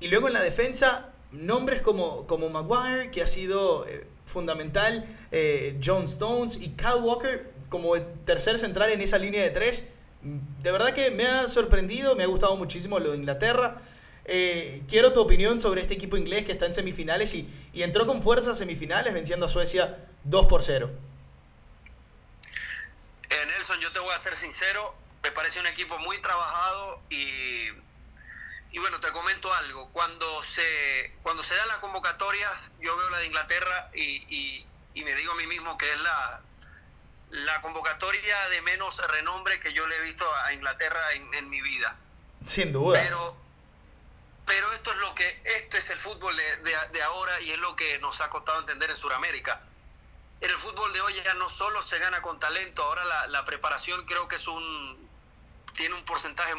Y 0.00 0.08
luego 0.08 0.28
en 0.28 0.32
la 0.32 0.40
defensa 0.40 1.07
nombres 1.32 1.82
como, 1.82 2.26
como 2.26 2.48
Maguire, 2.48 3.10
que 3.10 3.22
ha 3.22 3.26
sido 3.26 3.86
eh, 3.86 4.06
fundamental, 4.24 5.06
eh, 5.30 5.78
John 5.84 6.04
Stones 6.04 6.56
y 6.56 6.70
Kyle 6.70 7.00
Walker 7.00 7.52
como 7.68 8.00
tercer 8.24 8.58
central 8.58 8.90
en 8.90 9.00
esa 9.00 9.18
línea 9.18 9.42
de 9.42 9.50
tres. 9.50 9.84
De 10.22 10.72
verdad 10.72 10.94
que 10.94 11.10
me 11.10 11.26
ha 11.26 11.48
sorprendido, 11.48 12.16
me 12.16 12.24
ha 12.24 12.26
gustado 12.26 12.56
muchísimo 12.56 12.98
lo 12.98 13.12
de 13.12 13.18
Inglaterra. 13.18 13.80
Eh, 14.24 14.82
quiero 14.88 15.12
tu 15.12 15.20
opinión 15.20 15.58
sobre 15.58 15.80
este 15.80 15.94
equipo 15.94 16.16
inglés 16.16 16.44
que 16.44 16.52
está 16.52 16.66
en 16.66 16.74
semifinales 16.74 17.32
y, 17.34 17.48
y 17.72 17.82
entró 17.82 18.06
con 18.06 18.22
fuerza 18.22 18.50
a 18.50 18.54
semifinales 18.54 19.14
venciendo 19.14 19.46
a 19.46 19.48
Suecia 19.48 20.04
2 20.24 20.46
por 20.46 20.62
0. 20.62 20.90
Eh, 23.30 23.34
Nelson, 23.46 23.80
yo 23.80 23.92
te 23.92 24.00
voy 24.00 24.12
a 24.14 24.18
ser 24.18 24.34
sincero, 24.34 24.94
me 25.22 25.30
parece 25.30 25.60
un 25.60 25.66
equipo 25.66 25.98
muy 26.00 26.20
trabajado 26.20 27.02
y 27.10 27.68
y 28.70 28.78
bueno, 28.78 29.00
te 29.00 29.10
comento 29.12 29.52
algo. 29.54 29.90
Cuando 29.92 30.42
se, 30.42 31.16
cuando 31.22 31.42
se 31.42 31.54
dan 31.56 31.68
las 31.68 31.78
convocatorias, 31.78 32.72
yo 32.80 32.96
veo 32.96 33.10
la 33.10 33.18
de 33.18 33.26
Inglaterra 33.26 33.90
y, 33.94 34.02
y, 34.28 34.66
y 34.94 35.04
me 35.04 35.14
digo 35.14 35.32
a 35.32 35.36
mí 35.36 35.46
mismo 35.46 35.76
que 35.78 35.90
es 35.90 36.00
la, 36.00 36.42
la 37.30 37.60
convocatoria 37.60 38.48
de 38.48 38.62
menos 38.62 39.00
renombre 39.12 39.58
que 39.60 39.72
yo 39.72 39.86
le 39.86 39.96
he 39.96 40.02
visto 40.02 40.26
a 40.44 40.52
Inglaterra 40.52 41.12
en, 41.14 41.32
en 41.34 41.48
mi 41.48 41.62
vida. 41.62 41.96
Sin 42.44 42.72
duda. 42.72 43.00
Pero, 43.02 43.36
pero 44.46 44.72
esto 44.72 44.92
es 44.92 44.98
lo 44.98 45.14
que, 45.14 45.42
este 45.44 45.78
es 45.78 45.90
el 45.90 45.98
fútbol 45.98 46.36
de, 46.36 46.56
de, 46.58 46.76
de 46.92 47.02
ahora 47.02 47.40
y 47.40 47.50
es 47.50 47.58
lo 47.58 47.74
que 47.74 47.98
nos 48.00 48.20
ha 48.20 48.30
costado 48.30 48.60
entender 48.60 48.90
en 48.90 48.96
Sudamérica. 48.96 49.62
En 50.40 50.50
el 50.50 50.56
fútbol 50.56 50.92
de 50.92 51.00
hoy 51.00 51.14
ya 51.24 51.34
no 51.34 51.48
solo 51.48 51.82
se 51.82 51.98
gana 51.98 52.22
con 52.22 52.38
talento, 52.38 52.82
ahora 52.82 53.04
la, 53.04 53.26
la 53.28 53.44
preparación 53.44 54.04
creo 54.04 54.28
que 54.28 54.36
es 54.36 54.46
un, 54.46 55.10
tiene 55.72 55.94
un 55.96 56.04
porcentaje 56.04 56.54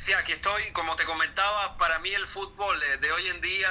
Sí, 0.00 0.14
aquí 0.14 0.32
estoy. 0.32 0.72
Como 0.72 0.96
te 0.96 1.04
comentaba, 1.04 1.76
para 1.76 1.98
mí 1.98 2.08
el 2.08 2.26
fútbol 2.26 2.80
de, 2.80 2.96
de, 2.96 3.12
hoy 3.12 3.28
en 3.28 3.40
día 3.42 3.68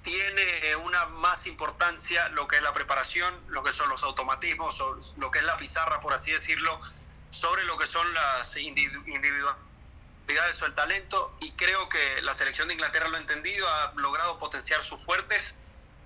tiene 0.00 0.76
una 0.76 1.04
más 1.20 1.46
importancia 1.46 2.30
lo 2.30 2.48
que 2.48 2.56
es 2.56 2.62
la 2.62 2.72
preparación, 2.72 3.38
lo 3.48 3.62
que 3.62 3.70
son 3.70 3.90
los 3.90 4.02
automatismos, 4.04 4.80
lo 5.18 5.30
que 5.30 5.40
es 5.40 5.44
la 5.44 5.58
pizarra, 5.58 6.00
por 6.00 6.14
así 6.14 6.32
decirlo, 6.32 6.80
sobre 7.28 7.62
lo 7.64 7.76
que 7.76 7.86
son 7.86 8.06
las 8.14 8.56
individualidades 8.56 10.62
o 10.62 10.66
el 10.66 10.74
talento. 10.74 11.36
Y 11.42 11.52
creo 11.52 11.90
que 11.90 12.22
la 12.22 12.32
selección 12.32 12.68
de 12.68 12.74
Inglaterra 12.74 13.08
lo 13.08 13.18
ha 13.18 13.20
entendido, 13.20 13.68
ha 13.68 13.92
logrado 13.96 14.38
potenciar 14.38 14.82
sus 14.82 15.04
fuertes. 15.04 15.56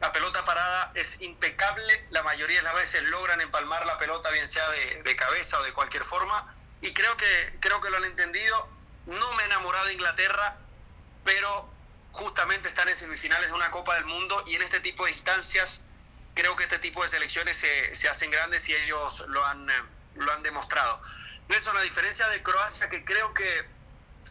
La 0.00 0.10
pelota 0.10 0.42
parada 0.42 0.90
es 0.96 1.20
impecable, 1.20 2.08
la 2.10 2.24
mayoría 2.24 2.56
de 2.56 2.64
las 2.64 2.74
veces 2.74 3.04
logran 3.04 3.40
empalmar 3.40 3.86
la 3.86 3.96
pelota, 3.98 4.32
bien 4.32 4.48
sea 4.48 4.68
de, 4.68 5.04
de 5.04 5.14
cabeza 5.14 5.60
o 5.60 5.62
de 5.62 5.72
cualquier 5.72 6.02
forma. 6.02 6.56
Y 6.80 6.92
creo 6.92 7.16
que, 7.16 7.58
creo 7.60 7.80
que 7.80 7.88
lo 7.88 7.98
han 7.98 8.04
entendido 8.04 8.81
no 9.06 9.34
me 9.34 9.42
he 9.42 9.46
enamorado 9.46 9.86
de 9.86 9.94
Inglaterra, 9.94 10.58
pero 11.24 11.70
justamente 12.12 12.68
están 12.68 12.88
en 12.88 12.96
semifinales 12.96 13.50
de 13.50 13.56
una 13.56 13.70
Copa 13.70 13.94
del 13.94 14.04
Mundo 14.04 14.42
y 14.46 14.54
en 14.54 14.62
este 14.62 14.80
tipo 14.80 15.04
de 15.04 15.12
instancias 15.12 15.82
creo 16.34 16.56
que 16.56 16.64
este 16.64 16.78
tipo 16.78 17.02
de 17.02 17.08
selecciones 17.08 17.56
se, 17.56 17.94
se 17.94 18.08
hacen 18.08 18.30
grandes 18.30 18.68
y 18.68 18.74
ellos 18.74 19.24
lo 19.28 19.44
han, 19.44 19.66
lo 20.14 20.32
han 20.32 20.42
demostrado. 20.42 21.00
Nelson, 21.48 21.76
a 21.76 21.82
diferencia 21.82 22.26
de 22.28 22.42
Croacia, 22.42 22.88
que 22.88 23.04
creo 23.04 23.32
que 23.34 23.68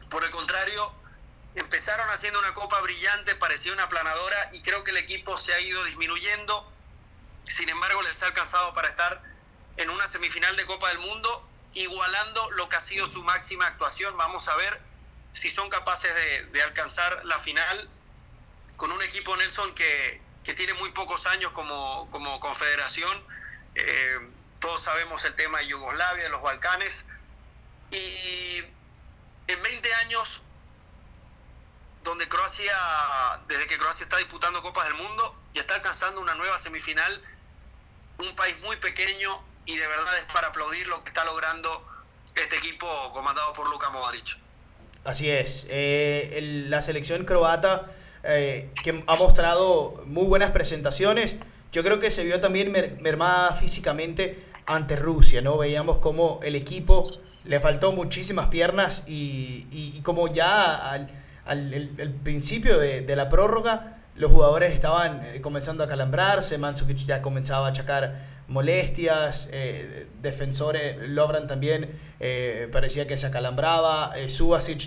Por 0.09 0.23
el 0.23 0.29
contrario, 0.29 0.93
empezaron 1.55 2.09
haciendo 2.09 2.39
una 2.39 2.53
copa 2.53 2.79
brillante, 2.81 3.35
parecía 3.35 3.73
una 3.73 3.87
planadora 3.87 4.49
y 4.53 4.61
creo 4.61 4.83
que 4.83 4.91
el 4.91 4.97
equipo 4.97 5.37
se 5.37 5.53
ha 5.53 5.59
ido 5.59 5.83
disminuyendo. 5.85 6.69
Sin 7.45 7.69
embargo, 7.69 8.01
les 8.03 8.21
ha 8.23 8.27
alcanzado 8.27 8.73
para 8.73 8.87
estar 8.87 9.21
en 9.77 9.89
una 9.89 10.07
semifinal 10.07 10.55
de 10.55 10.65
Copa 10.65 10.89
del 10.89 10.99
Mundo, 10.99 11.47
igualando 11.73 12.51
lo 12.51 12.69
que 12.69 12.75
ha 12.75 12.81
sido 12.81 13.07
su 13.07 13.23
máxima 13.23 13.65
actuación. 13.65 14.15
Vamos 14.17 14.47
a 14.47 14.55
ver 14.57 14.81
si 15.31 15.49
son 15.49 15.69
capaces 15.69 16.13
de, 16.51 16.61
alcanzar 16.63 17.21
la 17.25 17.37
final 17.37 17.89
con 18.77 18.91
un 18.91 19.01
equipo 19.03 19.35
Nelson 19.37 19.73
que, 19.73 20.21
que 20.43 20.53
tiene 20.53 20.73
muy 20.75 20.91
pocos 20.91 21.27
años 21.27 21.51
como, 21.53 22.09
como 22.11 22.39
confederación. 22.39 23.25
Eh, 23.75 24.19
todos 24.59 24.81
sabemos 24.81 25.23
el 25.25 25.35
tema 25.35 25.59
de 25.59 25.67
Yugoslavia, 25.67 26.23
de 26.23 26.29
los 26.29 26.41
Balcanes. 26.41 27.07
Y 27.91 28.63
en 29.47 29.61
20 29.61 29.93
años, 29.95 30.43
donde 32.03 32.27
Croacia, 32.27 32.73
desde 33.47 33.67
que 33.67 33.77
Croacia 33.77 34.03
está 34.03 34.17
disputando 34.17 34.61
Copas 34.61 34.87
del 34.87 34.95
Mundo 34.95 35.39
y 35.53 35.59
está 35.59 35.75
alcanzando 35.75 36.21
una 36.21 36.35
nueva 36.35 36.57
semifinal, 36.57 37.21
un 38.17 38.35
país 38.35 38.59
muy 38.61 38.75
pequeño 38.77 39.50
y 39.71 39.77
de 39.77 39.87
verdad 39.87 40.17
es 40.17 40.25
para 40.33 40.47
aplaudir 40.47 40.87
lo 40.87 41.03
que 41.03 41.09
está 41.09 41.23
logrando 41.25 41.69
este 42.35 42.57
equipo 42.57 42.87
comandado 43.13 43.53
por 43.53 43.69
Luka 43.69 43.89
Modric. 43.89 44.39
Así 45.03 45.29
es, 45.29 45.65
eh, 45.69 46.65
la 46.67 46.81
selección 46.81 47.25
croata 47.25 47.85
eh, 48.23 48.71
que 48.83 49.03
ha 49.07 49.15
mostrado 49.15 50.03
muy 50.05 50.25
buenas 50.25 50.51
presentaciones, 50.51 51.37
yo 51.71 51.83
creo 51.83 51.99
que 51.99 52.11
se 52.11 52.23
vio 52.23 52.39
también 52.39 52.71
mermada 53.01 53.55
físicamente 53.55 54.45
ante 54.65 54.95
Rusia, 54.95 55.41
¿no? 55.41 55.57
Veíamos 55.57 55.97
como 55.99 56.39
el 56.43 56.55
equipo 56.55 57.03
le 57.47 57.59
faltó 57.59 57.93
muchísimas 57.93 58.47
piernas 58.47 59.03
y, 59.07 59.67
y, 59.71 60.01
como 60.03 60.27
ya 60.31 60.75
al, 60.91 61.09
al 61.45 62.13
principio 62.23 62.77
de, 62.77 63.01
de, 63.01 63.15
la 63.15 63.27
prórroga 63.29 63.97
los 64.15 64.31
jugadores 64.31 64.73
estaban 64.73 65.23
eh, 65.25 65.41
comenzando 65.41 65.83
a 65.83 65.87
calambrarse, 65.87 66.57
Mandzukic 66.57 66.97
ya 66.97 67.21
comenzaba 67.21 67.67
a 67.67 67.69
achacar 67.69 68.19
molestias, 68.51 69.49
eh, 69.53 70.07
defensores, 70.21 70.97
Logran 71.09 71.47
también 71.47 71.89
eh, 72.19 72.67
parecía 72.71 73.07
que 73.07 73.17
se 73.17 73.25
acalambraba, 73.27 74.11
eh, 74.17 74.27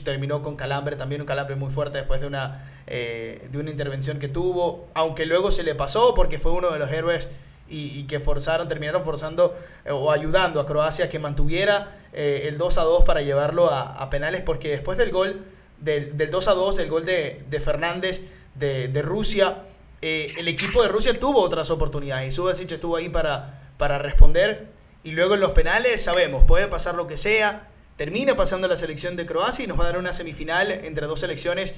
terminó 0.04 0.42
con 0.42 0.56
calambre, 0.56 0.96
también 0.96 1.22
un 1.22 1.26
calambre 1.26 1.56
muy 1.56 1.70
fuerte 1.70 1.98
después 1.98 2.20
de 2.20 2.26
una, 2.26 2.70
de 2.86 3.58
una 3.58 3.70
intervención 3.70 4.18
que 4.18 4.28
tuvo, 4.28 4.86
aunque 4.92 5.24
luego 5.24 5.50
se 5.50 5.62
le 5.62 5.74
pasó 5.74 6.14
porque 6.14 6.38
fue 6.38 6.52
uno 6.52 6.70
de 6.70 6.78
los 6.78 6.92
héroes 6.92 7.30
y, 7.66 8.04
que 8.04 8.20
forzaron, 8.20 8.68
terminaron 8.68 9.02
forzando 9.02 9.56
o 9.90 10.12
ayudando 10.12 10.60
a 10.60 10.66
Croacia 10.66 11.08
que 11.08 11.18
mantuviera 11.18 11.96
el 12.12 12.58
2 12.58 12.78
a 12.78 12.82
2 12.82 13.04
para 13.04 13.22
llevarlo 13.22 13.70
a, 13.70 14.10
penales 14.10 14.42
porque 14.42 14.68
después 14.68 14.98
del 14.98 15.10
gol, 15.10 15.42
del, 15.80 16.14
del 16.18 16.30
2 16.30 16.48
a 16.48 16.52
2, 16.52 16.78
el 16.80 16.90
gol 16.90 17.06
de, 17.06 17.42
de 17.48 17.60
Fernández 17.60 18.20
de, 18.54 18.88
de 18.88 19.00
Rusia, 19.00 19.62
eh, 20.06 20.34
el 20.36 20.48
equipo 20.48 20.82
de 20.82 20.88
Rusia 20.88 21.18
tuvo 21.18 21.40
otras 21.40 21.70
oportunidades 21.70 22.28
y 22.28 22.30
Subasic 22.30 22.70
estuvo 22.70 22.94
ahí 22.94 23.08
para, 23.08 23.72
para 23.78 23.96
responder. 23.96 24.66
Y 25.02 25.12
luego 25.12 25.32
en 25.32 25.40
los 25.40 25.52
penales, 25.52 26.04
sabemos, 26.04 26.44
puede 26.44 26.68
pasar 26.68 26.94
lo 26.94 27.06
que 27.06 27.16
sea. 27.16 27.70
Termina 27.96 28.36
pasando 28.36 28.68
la 28.68 28.76
selección 28.76 29.16
de 29.16 29.24
Croacia 29.24 29.64
y 29.64 29.66
nos 29.66 29.80
va 29.80 29.84
a 29.84 29.86
dar 29.86 29.98
una 29.98 30.12
semifinal 30.12 30.70
entre 30.70 31.06
dos 31.06 31.20
selecciones 31.20 31.72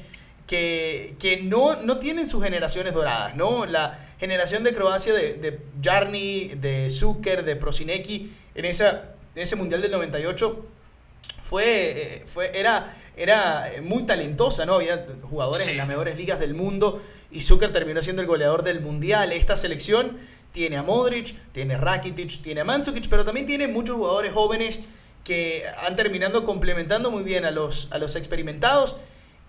que, 0.48 1.14
que 1.20 1.36
no, 1.36 1.80
no, 1.82 1.98
tienen 1.98 2.26
sus 2.26 2.42
generaciones 2.42 2.94
doradas. 2.94 3.36
¿no? 3.36 3.64
La 3.64 3.96
generación 4.18 4.64
de 4.64 4.74
Croacia 4.74 5.14
de, 5.14 5.34
de 5.34 5.60
Jarni, 5.80 6.48
de 6.48 6.90
Zucker, 6.90 7.44
de 7.44 7.54
Prosinecki 7.54 8.32
en, 8.56 8.64
esa, 8.64 9.14
ese 9.36 9.54
Mundial 9.54 9.82
del 9.82 9.92
98 9.92 10.66
fue, 11.42 11.64
eh, 11.64 12.24
fue, 12.26 12.58
era, 12.58 12.92
era 13.16 13.70
muy 13.82 14.04
talentosa, 14.04 14.66
¿no? 14.66 14.74
Había 14.74 15.06
jugadores 15.22 15.66
en 15.68 15.78
las 15.78 15.88
mejores 15.88 16.16
ligas 16.16 16.38
del 16.38 16.54
mundo 16.54 17.02
y 17.30 17.42
Zucker 17.42 17.72
terminó 17.72 18.02
siendo 18.02 18.22
el 18.22 18.28
goleador 18.28 18.62
del 18.62 18.80
Mundial. 18.80 19.32
Esta 19.32 19.56
selección 19.56 20.18
tiene 20.52 20.76
a 20.76 20.82
Modric, 20.82 21.34
tiene 21.52 21.74
a 21.74 21.78
Rakitic, 21.78 22.42
tiene 22.42 22.60
a 22.60 22.64
Mandzukic, 22.64 23.08
pero 23.08 23.24
también 23.24 23.46
tiene 23.46 23.68
muchos 23.68 23.96
jugadores 23.96 24.32
jóvenes 24.32 24.80
que 25.24 25.64
han 25.82 25.96
terminado 25.96 26.44
complementando 26.44 27.10
muy 27.10 27.24
bien 27.24 27.44
a 27.44 27.50
los, 27.50 27.88
a 27.90 27.98
los 27.98 28.16
experimentados. 28.16 28.96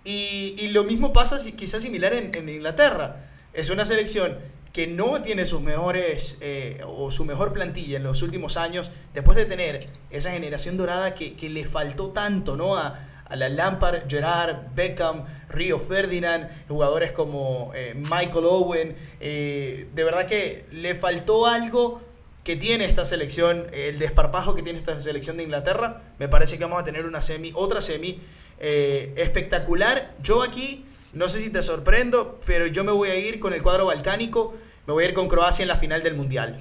Y, 0.03 0.69
lo 0.69 0.85
mismo 0.85 1.11
pasa 1.11 1.37
quizás 1.55 1.83
similar 1.83 2.13
en, 2.13 2.49
Inglaterra. 2.49 3.27
Es 3.53 3.69
una 3.69 3.83
selección 3.83 4.37
que 4.71 4.87
no 4.87 5.21
tiene 5.21 5.45
sus 5.45 5.61
mejores 5.61 6.37
eh, 6.39 6.81
o 6.85 7.11
su 7.11 7.25
mejor 7.25 7.51
plantilla 7.51 7.97
en 7.97 8.03
los 8.03 8.21
últimos 8.21 8.55
años, 8.55 8.91
después 9.13 9.35
de 9.35 9.45
tener 9.45 9.85
esa 10.11 10.31
generación 10.31 10.77
dorada 10.77 11.13
que, 11.13 11.35
que 11.35 11.49
le 11.49 11.65
faltó 11.65 12.09
tanto 12.09 12.55
¿no? 12.55 12.77
a, 12.77 13.06
a 13.29 13.35
la 13.35 13.49
Lampard, 13.49 14.09
Gerard, 14.09 14.73
Beckham, 14.75 15.25
Rio 15.49 15.79
Ferdinand, 15.79 16.49
jugadores 16.67 17.11
como 17.11 17.71
eh, 17.75 17.93
Michael 17.95 18.45
Owen. 18.45 18.95
Eh, 19.19 19.87
de 19.93 20.03
verdad 20.03 20.27
que 20.27 20.65
le 20.71 20.95
faltó 20.95 21.45
algo 21.45 22.01
que 22.43 22.55
tiene 22.55 22.85
esta 22.85 23.03
selección, 23.03 23.67
el 23.73 23.99
desparpajo 23.99 24.55
que 24.55 24.63
tiene 24.63 24.79
esta 24.79 24.97
selección 24.99 25.37
de 25.37 25.43
Inglaterra. 25.43 26.01
Me 26.17 26.29
parece 26.29 26.57
que 26.57 26.63
vamos 26.63 26.79
a 26.79 26.83
tener 26.83 27.05
una 27.05 27.21
semi, 27.21 27.51
otra 27.53 27.81
semi 27.81 28.19
eh, 28.59 29.13
espectacular. 29.17 30.13
Yo 30.23 30.43
aquí, 30.43 30.85
no 31.13 31.27
sé 31.27 31.39
si 31.39 31.49
te 31.49 31.61
sorprendo, 31.61 32.39
pero 32.45 32.67
yo 32.67 32.83
me 32.83 32.91
voy 32.93 33.09
a 33.09 33.15
ir 33.15 33.39
con 33.39 33.53
el 33.53 33.61
cuadro 33.61 33.87
balcánico, 33.87 34.55
me 34.85 34.93
voy 34.93 35.03
a 35.03 35.07
ir 35.09 35.13
con 35.13 35.27
Croacia 35.27 35.63
en 35.63 35.67
la 35.67 35.75
final 35.75 36.03
del 36.03 36.15
Mundial. 36.15 36.55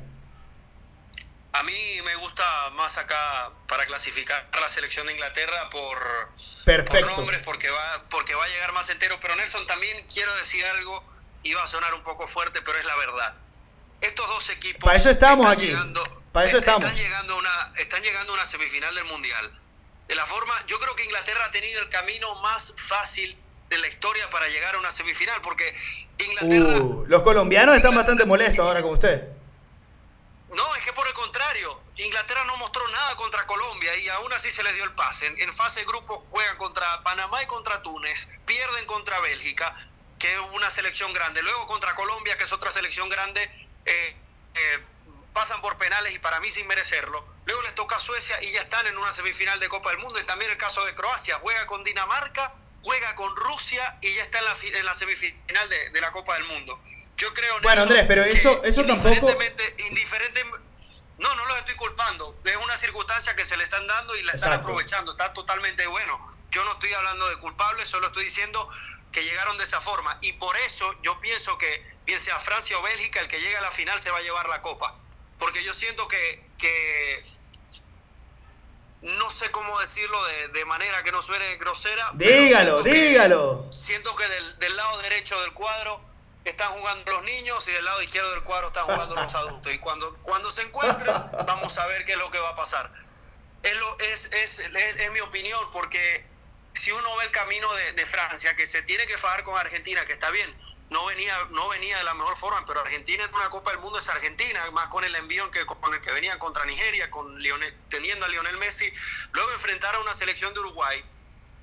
A 1.59 1.63
mí 1.63 2.01
me 2.05 2.15
gusta 2.17 2.45
más 2.75 2.99
acá 2.99 3.51
para 3.67 3.87
clasificar 3.87 4.47
la 4.61 4.69
selección 4.69 5.07
de 5.07 5.15
Inglaterra 5.15 5.71
por, 5.71 5.99
Perfecto. 6.65 7.07
nombres, 7.17 7.41
porque 7.45 7.71
va, 7.71 8.05
porque 8.11 8.35
va 8.35 8.45
a 8.45 8.49
llegar 8.49 8.73
más 8.73 8.91
entero. 8.91 9.19
Pero 9.23 9.37
Nelson, 9.37 9.67
también 9.67 10.07
quiero 10.13 10.35
decir 10.37 10.65
algo, 10.67 11.03
iba 11.45 11.63
a 11.63 11.67
sonar 11.67 11.95
un 11.95 12.03
poco 12.03 12.27
fuerte, 12.27 12.61
pero 12.63 12.77
es 12.77 12.85
la 12.85 12.97
verdad. 12.97 13.35
Estos 14.03 14.29
dos 14.29 14.51
equipos. 14.51 14.85
Para 14.85 14.99
eso 14.99 15.09
estamos 15.09 15.47
aquí. 15.47 15.75
para 16.33 16.47
eso 16.47 16.59
estamos. 16.59 16.85
Están 16.85 17.03
llegando, 17.03 17.35
a 17.35 17.37
una, 17.37 17.73
están 17.77 18.03
llegando 18.03 18.33
a 18.33 18.35
una 18.35 18.45
semifinal 18.45 18.95
del 18.95 19.05
Mundial. 19.05 19.59
De 20.09 20.15
la 20.15 20.27
forma, 20.27 20.55
yo 20.67 20.79
creo 20.79 20.95
que 20.95 21.05
Inglaterra 21.05 21.47
ha 21.47 21.51
tenido 21.53 21.81
el 21.81 21.89
camino 21.89 22.35
más 22.43 22.75
fácil 22.77 23.39
de 23.71 23.79
la 23.79 23.89
historia 23.89 24.29
para 24.29 24.47
llegar 24.49 24.75
a 24.75 24.79
una 24.79 24.91
semifinal, 24.91 25.41
porque 25.41 25.75
Inglaterra. 26.19 26.83
Uh, 26.83 27.07
los 27.09 27.23
colombianos 27.23 27.75
están 27.77 27.95
bastante 27.95 28.27
molestos 28.27 28.67
ahora 28.67 28.83
con 28.83 28.93
usted. 28.93 29.36
No, 30.57 30.75
es 30.75 30.85
que 30.85 30.93
por 30.95 31.07
el 31.07 31.13
contrario, 31.13 31.83
Inglaterra 31.97 32.43
no 32.45 32.57
mostró 32.57 32.89
nada 32.89 33.15
contra 33.17 33.47
Colombia 33.47 33.95
y 33.99 34.09
aún 34.09 34.33
así 34.33 34.51
se 34.51 34.63
le 34.63 34.73
dio 34.73 34.85
el 34.85 34.93
pase. 34.93 35.27
En, 35.27 35.55
fase 35.55 35.81
de 35.81 35.87
grupo 35.87 36.27
juegan 36.31 36.57
contra 36.57 37.03
Panamá 37.03 37.43
y 37.43 37.47
contra 37.47 37.83
Túnez, 37.83 38.31
pierden 38.47 38.87
contra 38.87 39.21
Bélgica, 39.21 39.75
que 40.19 40.33
es 40.33 40.41
una 40.53 40.71
selección 40.71 41.13
grande. 41.13 41.43
Luego 41.43 41.67
contra 41.67 41.95
Colombia, 41.95 42.39
que 42.39 42.45
es 42.45 42.53
otra 42.55 42.71
selección 42.71 43.11
grande, 43.11 43.43
eh, 43.85 44.17
eh, 44.55 44.81
pasan 45.35 45.61
por 45.61 45.77
penales 45.77 46.15
y 46.15 46.19
para 46.21 46.41
mí 46.41 46.51
sin 46.51 46.67
merecerlo. 46.67 47.27
Luego 47.45 47.61
les 47.61 47.75
toca 47.75 47.97
a 47.97 47.99
Suecia 47.99 48.43
y 48.43 48.51
ya 48.53 48.61
están 48.61 48.87
en 48.87 48.97
una 48.97 49.13
semifinal 49.13 49.61
de 49.61 49.69
Copa 49.69 49.91
del 49.91 49.99
Mundo. 49.99 50.19
Y 50.19 50.25
también 50.25 50.51
el 50.51 50.57
caso 50.57 50.87
de 50.87 50.95
Croacia, 50.95 51.39
juega 51.43 51.67
con 51.67 51.85
Dinamarca, 51.85 52.55
juega 52.83 53.15
con 53.15 53.37
Rusia 53.37 53.99
y 54.01 54.15
ya 54.15 54.23
está 54.23 54.39
en 54.39 54.85
la, 54.87 54.95
semifinal 54.95 55.69
de 55.69 56.01
la 56.01 56.13
Copa 56.13 56.33
del 56.33 56.45
Mundo. 56.45 56.81
Yo 57.17 57.33
creo 57.33 57.61
Bueno, 57.63 57.83
Andrés, 57.83 58.05
pero 58.07 58.25
eso, 58.25 58.63
eso 58.65 58.85
tampoco. 58.85 59.35
Indiferente, 59.89 60.45
no, 61.19 61.35
no 61.35 61.47
los 61.47 61.59
estoy 61.59 61.75
culpando. 61.77 62.39
Es 62.45 62.57
una 62.57 62.77
circunstancia 62.77 63.35
que 63.35 63.45
se 63.45 63.57
le 63.57 63.65
están 63.65 63.87
dando 63.87 64.15
y 64.17 64.23
la 64.23 64.33
están 64.33 64.53
aprovechando. 64.53 65.13
Está 65.13 65.33
totalmente 65.33 65.87
bueno. 65.87 66.27
Yo 66.51 66.65
no 66.65 66.73
estoy 66.73 66.93
hablando 66.93 67.29
de 67.29 67.37
culpables, 67.39 67.89
solo 67.89 68.09
estoy 68.09 68.25
diciendo 68.25 68.69
que 69.13 69.25
llegaron 69.25 69.57
de 69.57 69.65
esa 69.65 69.81
forma. 69.81 70.19
Y 70.21 70.35
por 70.35 70.57
eso 70.59 70.95
yo 71.03 71.19
pienso 71.21 71.57
que, 71.57 71.87
bien 72.05 72.19
sea 72.19 72.39
Francia 72.39 72.79
o 72.79 72.83
Bélgica, 72.83 73.21
el 73.21 73.29
que 73.29 73.41
llegue 73.41 73.57
a 73.57 73.63
la 73.63 73.71
final 73.71 73.99
se 73.99 74.11
va 74.11 74.19
a 74.19 74.23
llevar 74.23 74.49
la 74.49 74.61
copa. 74.61 74.95
Porque 75.39 75.65
yo 75.65 75.73
siento 75.73 76.07
que, 76.09 76.45
que 76.59 77.25
no 79.03 79.31
sé 79.31 79.51
cómo 79.51 79.79
decirlo 79.81 80.23
de, 80.27 80.49
de, 80.49 80.65
manera 80.67 81.03
que 81.03 81.13
no 81.13 81.23
suene 81.23 81.57
grosera. 81.57 82.11
Dígalo, 82.15 82.83
dígalo. 82.83 83.67
siento 83.71 84.15
que 84.17 84.27
del, 84.27 84.59
del 84.59 84.77
lado 84.77 84.99
derecho 85.03 85.41
del 85.43 85.53
cuadro 85.53 86.06
están 86.51 86.73
jugando 86.73 87.13
los 87.13 87.23
niños 87.25 87.67
y 87.69 87.73
del 87.73 87.85
lado 87.85 88.03
izquierdo 88.03 88.31
del 88.31 88.43
cuadro 88.43 88.69
están 88.69 88.85
jugando 88.85 89.15
los 89.15 89.35
adultos. 89.35 89.73
Y 89.73 89.79
cuando, 89.79 90.17
cuando 90.23 90.51
se 90.51 90.63
encuentren, 90.63 91.15
vamos 91.47 91.79
a 91.79 91.87
ver 91.87 92.05
qué 92.05 92.13
es 92.13 92.19
lo 92.19 92.31
que 92.31 92.39
va 92.39 92.51
a 92.51 92.55
pasar. 92.55 92.93
Es, 93.63 93.77
lo, 93.77 93.99
es, 93.99 94.33
es, 94.33 94.59
es, 94.61 95.11
mi 95.13 95.21
opinión, 95.21 95.61
porque 95.73 96.25
si 96.73 96.93
uno 96.93 97.17
ve 97.17 97.25
el 97.25 97.31
camino 97.33 97.73
de, 97.75 97.93
de, 97.93 98.07
Francia, 98.07 98.55
que 98.57 98.65
se 98.65 98.83
tiene 98.83 99.07
que 99.07 99.19
fajar 99.19 99.43
con 99.43 99.57
Argentina, 99.57 100.05
que 100.05 100.13
está 100.13 100.31
bien, 100.31 100.55
no 100.91 101.05
venía, 101.07 101.35
no 101.51 101.69
venía 101.69 101.99
de 101.99 102.05
la 102.05 102.15
mejor 102.15 102.37
forma, 102.37 102.65
pero 102.65 102.81
Argentina 102.81 103.25
en 103.25 103.35
una 103.35 103.49
Copa 103.49 103.73
del 103.73 103.81
Mundo 103.81 103.99
es 103.99 104.09
Argentina, 104.09 104.71
más 104.71 104.89
con 104.89 105.03
el 105.05 105.15
envío 105.17 105.51
que, 105.51 105.67
con 105.67 105.93
el 105.93 106.01
que 106.01 106.13
venían 106.13 106.39
contra 106.39 106.65
Nigeria, 106.65 107.11
con 107.11 107.41
Lionel, 107.41 107.77
teniendo 107.89 108.25
a 108.25 108.29
Lionel 108.29 108.57
Messi, 108.59 108.91
luego 109.33 109.51
enfrentar 109.53 109.95
a 109.97 110.01
una 110.01 110.15
selección 110.15 110.55
de 110.55 110.61
Uruguay 110.61 111.05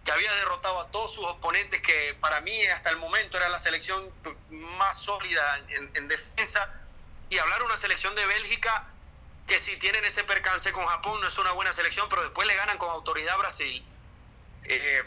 que 0.03 0.11
había 0.11 0.33
derrotado 0.33 0.81
a 0.81 0.87
todos 0.89 1.13
sus 1.13 1.25
oponentes, 1.25 1.81
que 1.81 2.17
para 2.19 2.41
mí 2.41 2.65
hasta 2.67 2.89
el 2.89 2.97
momento 2.97 3.37
era 3.37 3.49
la 3.49 3.59
selección 3.59 4.11
más 4.49 5.01
sólida 5.03 5.61
en, 5.69 6.07
defensa, 6.07 6.69
y 7.29 7.37
hablar 7.37 7.63
una 7.63 7.77
selección 7.77 8.13
de 8.15 8.25
Bélgica 8.25 8.89
que 9.47 9.57
si 9.57 9.77
tienen 9.77 10.03
ese 10.05 10.23
percance 10.23 10.71
con 10.71 10.85
Japón 10.85 11.19
no 11.19 11.27
es 11.27 11.37
una 11.37 11.51
buena 11.51 11.71
selección, 11.71 12.07
pero 12.09 12.21
después 12.21 12.47
le 12.47 12.55
ganan 12.55 12.77
con 12.77 12.89
autoridad 12.89 13.33
a 13.35 13.37
Brasil. 13.37 13.85
Eh, 14.65 15.03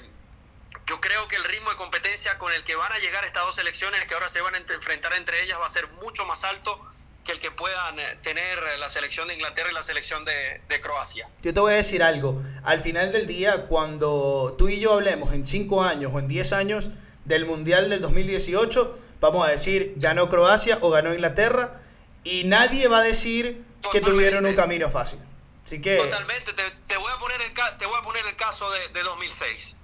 yo 0.87 1.01
creo 1.01 1.27
que 1.29 1.37
el 1.37 1.45
ritmo 1.45 1.71
de 1.71 1.77
competencia 1.77 2.37
con 2.39 2.53
el 2.53 2.63
que 2.65 2.77
van 2.77 2.93
a 2.93 2.99
llegar 2.99 3.25
estas 3.25 3.45
dos 3.45 3.55
selecciones 3.55 4.05
que 4.07 4.15
ahora 4.15 4.29
se 4.29 4.41
van 4.41 4.55
a 4.55 4.59
enfrentar 4.59 5.13
entre 5.15 5.43
ellas 5.43 5.59
va 5.61 5.67
a 5.67 5.71
ser 5.71 5.89
mucho 5.89 6.25
más 6.27 6.45
alto 6.45 6.87
que 7.27 7.33
el 7.33 7.41
que 7.41 7.51
puedan 7.51 7.99
eh, 7.99 8.19
tener 8.23 8.59
la 8.79 8.89
selección 8.89 9.27
de 9.29 9.35
Inglaterra 9.35 9.69
y 9.71 9.75
la 9.75 9.83
selección 9.83 10.25
de, 10.25 10.61
de, 10.69 10.81
Croacia. 10.81 11.29
Yo 11.43 11.53
te 11.53 11.61
voy 11.61 11.73
a 11.73 11.77
decir 11.77 12.03
algo. 12.03 12.41
Al 12.63 12.81
final 12.81 13.13
del 13.13 13.27
día, 13.27 13.67
cuando 13.67 14.55
tú 14.57 14.69
y 14.69 14.81
yo 14.81 14.93
hablemos 14.93 15.35
en 15.35 15.45
5 15.45 15.83
años 15.83 16.13
o 16.15 16.19
en 16.21 16.29
10 16.29 16.53
años 16.53 16.91
del 17.25 17.45
Mundial 17.45 17.91
del 17.91 18.01
2018, 18.01 18.99
vamos 19.21 19.47
a 19.47 19.51
decir 19.51 19.95
ganó 19.97 20.29
Croacia 20.29 20.79
o 20.83 20.91
ganó 20.91 21.13
Inglaterra 21.13 21.81
y 22.23 22.45
nadie 22.45 22.87
va 22.89 22.99
a 22.99 23.03
decir 23.03 23.65
Totalmente. 23.75 23.91
que 23.93 24.01
tuvieron 24.01 24.47
un 24.47 24.55
camino 24.55 24.89
fácil. 24.91 25.19
Así 25.65 25.81
que... 25.81 25.97
Totalmente. 25.97 26.53
Te, 26.53 26.63
te 26.87 26.97
voy, 26.97 27.13
a 27.13 27.19
poner 27.19 27.41
el, 27.43 27.53
te 27.79 27.87
voy 27.87 27.99
a 27.99 28.03
poner 28.03 28.25
el 28.27 28.37
caso 28.37 28.71
de, 28.71 28.89
de 28.89 29.03
2006. 29.03 29.77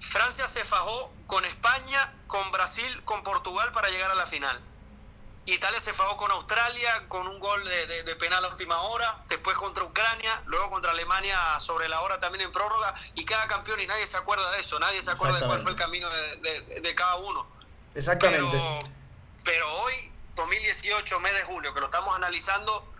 Francia 0.00 0.46
se 0.48 0.64
fajó 0.64 1.12
con 1.28 1.44
España, 1.44 2.14
con 2.26 2.50
Brasil, 2.50 3.02
con 3.04 3.22
Portugal 3.22 3.70
para 3.72 3.88
llegar 3.90 4.10
a 4.10 4.14
la 4.16 4.26
final. 4.26 4.64
Italia 5.46 5.78
se 5.78 5.92
fajó 5.92 6.16
con 6.16 6.30
Australia 6.30 7.08
con 7.08 7.26
un 7.28 7.38
gol 7.38 7.62
de, 7.64 7.86
de, 7.86 8.02
de, 8.04 8.16
penal 8.16 8.44
a 8.44 8.48
última 8.48 8.80
hora, 8.80 9.24
después 9.28 9.56
contra 9.56 9.84
Ucrania, 9.84 10.42
luego 10.46 10.70
contra 10.70 10.92
Alemania 10.92 11.38
sobre 11.60 11.88
la 11.88 12.00
hora 12.00 12.18
también 12.18 12.44
en 12.44 12.52
prórroga 12.52 12.94
y 13.14 13.24
cada 13.24 13.46
campeón 13.46 13.78
y 13.80 13.86
nadie 13.86 14.06
se 14.06 14.16
acuerda 14.16 14.50
de 14.52 14.60
eso, 14.60 14.78
nadie 14.78 15.02
se 15.02 15.10
acuerda 15.10 15.40
de 15.40 15.46
cuál 15.46 15.60
fue 15.60 15.72
el 15.72 15.76
camino 15.76 16.08
de, 16.08 16.80
de 16.80 16.94
cada 16.94 17.16
uno. 17.16 17.54
Exactamente. 17.94 18.46
Pero, 18.50 18.78
pero, 19.44 19.72
hoy, 19.82 19.92
2018, 20.36 21.20
mes 21.20 21.34
de 21.34 21.42
julio, 21.44 21.74
que 21.74 21.80
lo 21.80 21.86
estamos 21.86 22.14
analizando, 22.16 22.92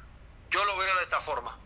yo 0.51 0.65
lo 0.65 0.77
veo 0.77 0.97
de 0.97 1.03
esa 1.03 1.21
forma. 1.21 1.59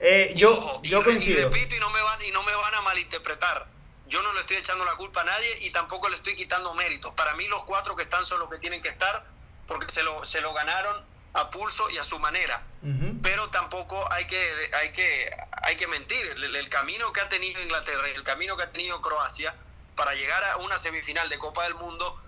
Eh, 0.00 0.32
yo, 0.36 0.52
ojo, 0.52 0.82
yo 0.82 1.00
y, 1.00 1.04
coincido. 1.04 1.40
Y 1.40 1.44
repito, 1.44 1.76
y 1.76 1.80
no, 1.80 1.90
me 1.90 2.02
van, 2.02 2.22
y 2.22 2.30
no 2.30 2.42
me 2.42 2.54
van 2.54 2.74
a 2.74 2.82
malinterpretar. 2.82 3.68
Yo 4.06 4.22
no 4.22 4.32
le 4.34 4.40
estoy 4.40 4.56
echando 4.56 4.84
la 4.84 4.96
culpa 4.96 5.22
a 5.22 5.24
nadie 5.24 5.58
y 5.60 5.70
tampoco 5.70 6.08
le 6.08 6.16
estoy 6.16 6.36
quitando 6.36 6.74
méritos. 6.74 7.12
Para 7.14 7.34
mí 7.34 7.46
los 7.46 7.64
cuatro 7.64 7.96
que 7.96 8.02
están 8.02 8.24
son 8.24 8.38
los 8.38 8.50
que 8.50 8.58
tienen 8.58 8.82
que 8.82 8.88
estar 8.88 9.26
porque 9.66 9.92
se 9.92 10.02
lo, 10.02 10.24
se 10.24 10.40
lo 10.40 10.52
ganaron 10.52 11.04
a 11.32 11.50
pulso 11.50 11.88
y 11.90 11.98
a 11.98 12.04
su 12.04 12.18
manera. 12.18 12.62
Uh 12.82 12.86
-huh. 12.88 13.18
Pero 13.22 13.48
tampoco 13.50 13.96
hay 14.12 14.24
que, 14.26 14.42
hay 14.80 14.92
que, 14.92 15.36
hay 15.62 15.76
que 15.76 15.86
mentir. 15.88 16.26
El, 16.36 16.56
el, 16.56 16.68
camino 16.68 17.12
que 17.12 17.20
ha 17.20 17.28
tenido 17.28 17.60
Inglaterra 17.62 18.08
y 18.12 18.16
el 18.16 18.22
camino 18.22 18.56
que 18.56 18.62
ha 18.62 18.72
tenido 18.72 19.00
Croacia 19.00 19.54
para 19.96 20.12
llegar 20.12 20.44
a 20.44 20.56
una 20.58 20.76
semifinal 20.76 21.28
de 21.28 21.38
Copa 21.38 21.64
del 21.64 21.74
Mundo 21.74 22.20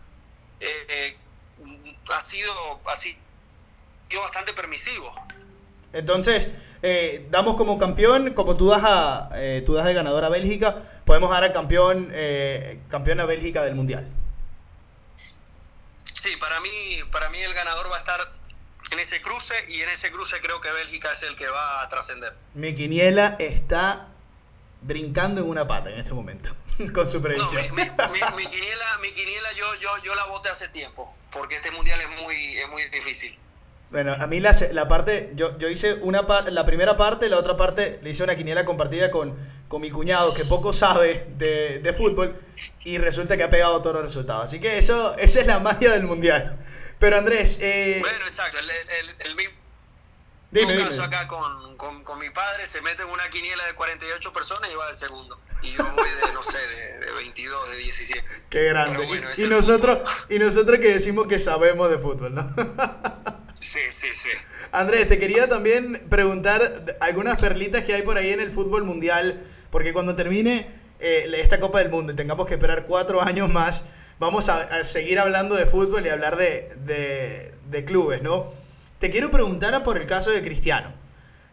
eh, 0.61 0.87
eh, 0.89 1.17
ha, 2.11 2.21
sido, 2.21 2.81
ha 2.87 2.97
sido 2.97 3.19
bastante 4.23 4.53
permisivo. 4.53 5.13
Entonces, 5.93 6.49
eh, 6.83 7.27
damos 7.31 7.57
como 7.57 7.79
campeón, 7.79 8.33
como 8.35 8.57
tú 8.57 8.69
das, 8.69 8.83
a, 8.85 9.31
eh, 9.35 9.63
tú 9.65 9.75
das 9.75 9.87
de 9.87 9.95
ganador 9.95 10.25
a 10.25 10.29
Bélgica, 10.29 10.77
podemos 11.05 11.31
dar 11.31 11.45
a 11.45 11.53
campeón, 11.53 12.11
eh, 12.13 12.81
campeón 12.89 13.21
a 13.21 13.27
Bélgica 13.27 13.65
del 13.65 13.75
Mundial. 13.75 14.09
Sí, 16.15 16.37
para 16.37 16.61
mí, 16.61 16.69
para 17.11 17.29
mí 17.31 17.39
el 17.41 17.55
ganador 17.55 17.91
va 17.91 17.97
a 17.97 17.99
estar 17.99 18.21
en 18.93 18.99
ese 18.99 19.21
cruce 19.21 19.55
y 19.69 19.81
en 19.81 19.89
ese 19.89 20.11
cruce 20.11 20.41
creo 20.41 20.61
que 20.61 20.71
Bélgica 20.71 21.13
es 21.13 21.23
el 21.25 21.37
que 21.37 21.49
va 21.49 21.83
a 21.83 21.89
trascender. 21.89 22.35
Mi 22.55 22.75
quiniela 22.75 23.37
está 23.39 24.09
brincando 24.83 25.41
en 25.41 25.49
una 25.49 25.67
pata 25.67 25.91
en 25.91 25.99
este 25.99 26.13
momento 26.13 26.55
con 26.95 27.07
su 27.07 27.21
predicción. 27.21 27.63
No, 27.69 27.75
mi, 27.75 27.83
mi, 27.83 27.91
mi, 27.91 28.37
mi, 28.37 28.47
quiniela, 28.47 28.99
mi 29.03 29.13
quiniela 29.13 29.53
yo, 29.53 29.75
yo, 29.81 29.91
yo 30.05 30.15
la 30.15 30.25
voté 30.27 30.49
hace 30.49 30.69
tiempo 30.69 31.17
porque 31.31 31.57
este 31.57 31.71
mundial 31.71 32.01
es 32.01 32.23
muy, 32.23 32.57
es 32.57 32.69
muy 32.71 32.83
difícil. 32.85 33.39
Bueno, 33.91 34.17
a 34.19 34.27
mí 34.27 34.41
la, 34.41 34.55
la 34.73 34.89
parte, 34.89 35.33
yo, 35.37 35.57
yo 35.59 35.69
hice 35.69 35.95
una 35.95 36.27
la 36.51 36.65
primera 36.65 36.97
parte, 36.97 37.29
la 37.29 37.39
otra 37.39 37.57
parte 37.57 38.01
le 38.03 38.11
hice 38.11 38.25
una 38.25 38.35
quiniela 38.35 38.65
compartida 38.65 39.13
con, 39.13 39.37
con 39.69 39.81
mi 39.81 39.91
cuñado 39.91 40.35
que 40.35 40.45
poco 40.45 40.73
sabe 40.73 41.29
de, 41.39 41.79
de, 41.79 41.93
fútbol 41.93 42.35
y 42.83 42.99
resulta 42.99 43.37
que 43.37 43.45
ha 43.45 43.51
pegado 43.51 43.81
todos 43.83 43.95
los 43.95 44.05
resultados. 44.05 44.45
Así 44.47 44.59
que 44.59 44.79
eso, 44.79 45.17
esa 45.19 45.41
es 45.41 45.47
la 45.47 45.61
magia 45.61 45.93
del 45.93 46.03
mundial. 46.03 46.59
Pero 46.99 47.17
Andrés... 47.17 47.59
Eh... 47.61 47.99
Bueno, 48.01 48.17
exacto, 48.17 48.59
el, 48.59 48.71
el, 48.71 49.29
el 49.29 49.37
mismo 49.37 49.55
dime, 50.51 50.77
caso 50.79 51.03
acá 51.05 51.29
con, 51.29 51.77
con, 51.77 52.03
con, 52.03 52.19
mi 52.19 52.31
padre, 52.31 52.67
se 52.67 52.81
mete 52.81 53.03
en 53.03 53.09
una 53.11 53.29
quiniela 53.29 53.65
de 53.67 53.75
48 53.75 54.33
personas 54.33 54.71
y 54.73 54.77
va 54.77 54.89
de 54.89 54.95
segundo. 54.95 55.41
Y 55.63 55.73
yo 55.73 55.85
voy 55.85 56.09
de, 56.27 56.33
no 56.33 56.43
sé, 56.43 56.59
de, 56.59 57.07
de 57.07 57.13
22, 57.13 57.71
de 57.71 57.77
17. 57.77 58.25
Qué 58.51 58.65
grande. 58.65 59.07
Bueno, 59.07 59.29
y, 59.37 59.45
y 59.45 59.47
nosotros, 59.47 60.27
y 60.29 60.39
nosotros 60.39 60.81
que 60.81 60.93
decimos 60.93 61.27
que 61.27 61.39
sabemos 61.39 61.91
de 61.91 61.99
fútbol, 61.99 62.35
¿no? 62.35 62.55
Sí, 63.59 63.81
sí, 63.89 64.09
sí. 64.13 64.29
Andrés, 64.73 65.09
te 65.09 65.19
quería 65.19 65.49
también 65.49 66.03
preguntar 66.11 66.97
algunas 67.01 67.41
perlitas 67.41 67.85
que 67.85 67.95
hay 67.95 68.03
por 68.03 68.19
ahí 68.19 68.31
en 68.31 68.41
el 68.41 68.51
fútbol 68.51 68.85
mundial, 68.85 69.41
porque 69.71 69.93
cuando 69.93 70.15
termine 70.15 70.67
eh, 71.01 71.31
esta 71.37 71.61
Copa 71.61 71.79
del 71.79 71.91
Mundo 71.91 72.13
y 72.13 72.17
tengamos 72.17 72.47
que 72.47 72.55
esperar 72.55 72.85
cuatro 72.85 73.23
años 73.23 73.51
más, 73.51 73.89
vamos 74.19 74.49
a, 74.49 74.85
seguir 74.85 75.19
hablando 75.19 75.55
de 75.55 75.67
fútbol 75.67 76.07
y 76.07 76.09
hablar 76.09 76.37
de, 76.37 76.67
de, 77.71 77.85
clubes, 77.85 78.23
¿no? 78.23 78.53
Te 78.99 79.11
quiero 79.11 79.31
preguntar 79.31 79.83
por 79.83 79.99
el 79.99 80.07
caso 80.07 80.31
de 80.31 80.43
Cristiano. 80.43 80.93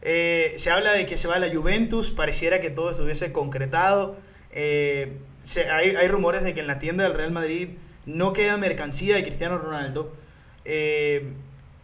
Eh, 0.02 0.54
se 0.58 0.70
habla 0.70 0.92
de 0.94 1.06
que 1.06 1.18
se 1.18 1.28
va 1.28 1.36
a 1.36 1.40
la 1.40 1.54
Juventus, 1.54 2.12
pareciera 2.12 2.60
que 2.60 2.70
todo 2.70 2.92
estuviese 2.92 3.32
concretado. 3.32 4.18
Eh, 4.52 5.18
hay, 5.72 6.08
rumores 6.08 6.44
de 6.44 6.54
que 6.54 6.62
en 6.62 6.68
la 6.68 6.80
tienda 6.80 7.04
del 7.04 7.14
Real 7.14 7.32
Madrid 7.32 7.70
no 8.06 8.34
queda 8.34 8.58
mercancía 8.58 9.16
de 9.16 9.24
Cristiano 9.24 9.58
Ronaldo. 9.58 10.14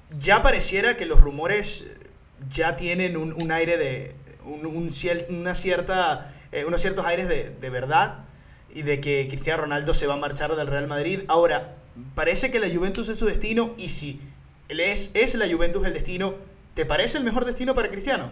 Ya 0.09 0.41
pareciera 0.41 0.97
que 0.97 1.05
los 1.05 1.21
rumores 1.21 1.85
ya 2.49 2.75
tienen 2.75 3.17
un, 3.17 3.51
aire 3.51 3.77
de. 3.77 4.15
Un, 4.43 4.65
una 5.29 5.55
cierta, 5.55 6.33
eh, 6.51 6.65
unos 6.65 6.81
ciertos 6.81 7.05
aires 7.05 7.27
de, 7.27 7.49
de, 7.49 7.69
verdad 7.69 8.25
y 8.69 8.81
de 8.81 8.99
que 8.99 9.27
Cristiano 9.29 9.61
Ronaldo 9.61 9.93
se 9.93 10.07
va 10.07 10.15
a 10.15 10.17
marchar 10.17 10.55
del 10.55 10.67
Real 10.67 10.87
Madrid. 10.87 11.23
Ahora, 11.27 11.75
parece 12.15 12.49
que 12.49 12.59
la 12.59 12.67
Juventus 12.67 13.09
es 13.09 13.19
su 13.19 13.25
destino 13.25 13.75
y 13.77 13.89
si 13.89 14.19
es, 14.69 15.11
es 15.13 15.35
la 15.35 15.47
Juventus 15.47 15.85
el 15.85 15.93
destino, 15.93 16.35
¿te 16.73 16.85
parece 16.85 17.17
el 17.17 17.23
mejor 17.23 17.45
destino 17.45 17.75
para 17.75 17.89
Cristiano? 17.89 18.31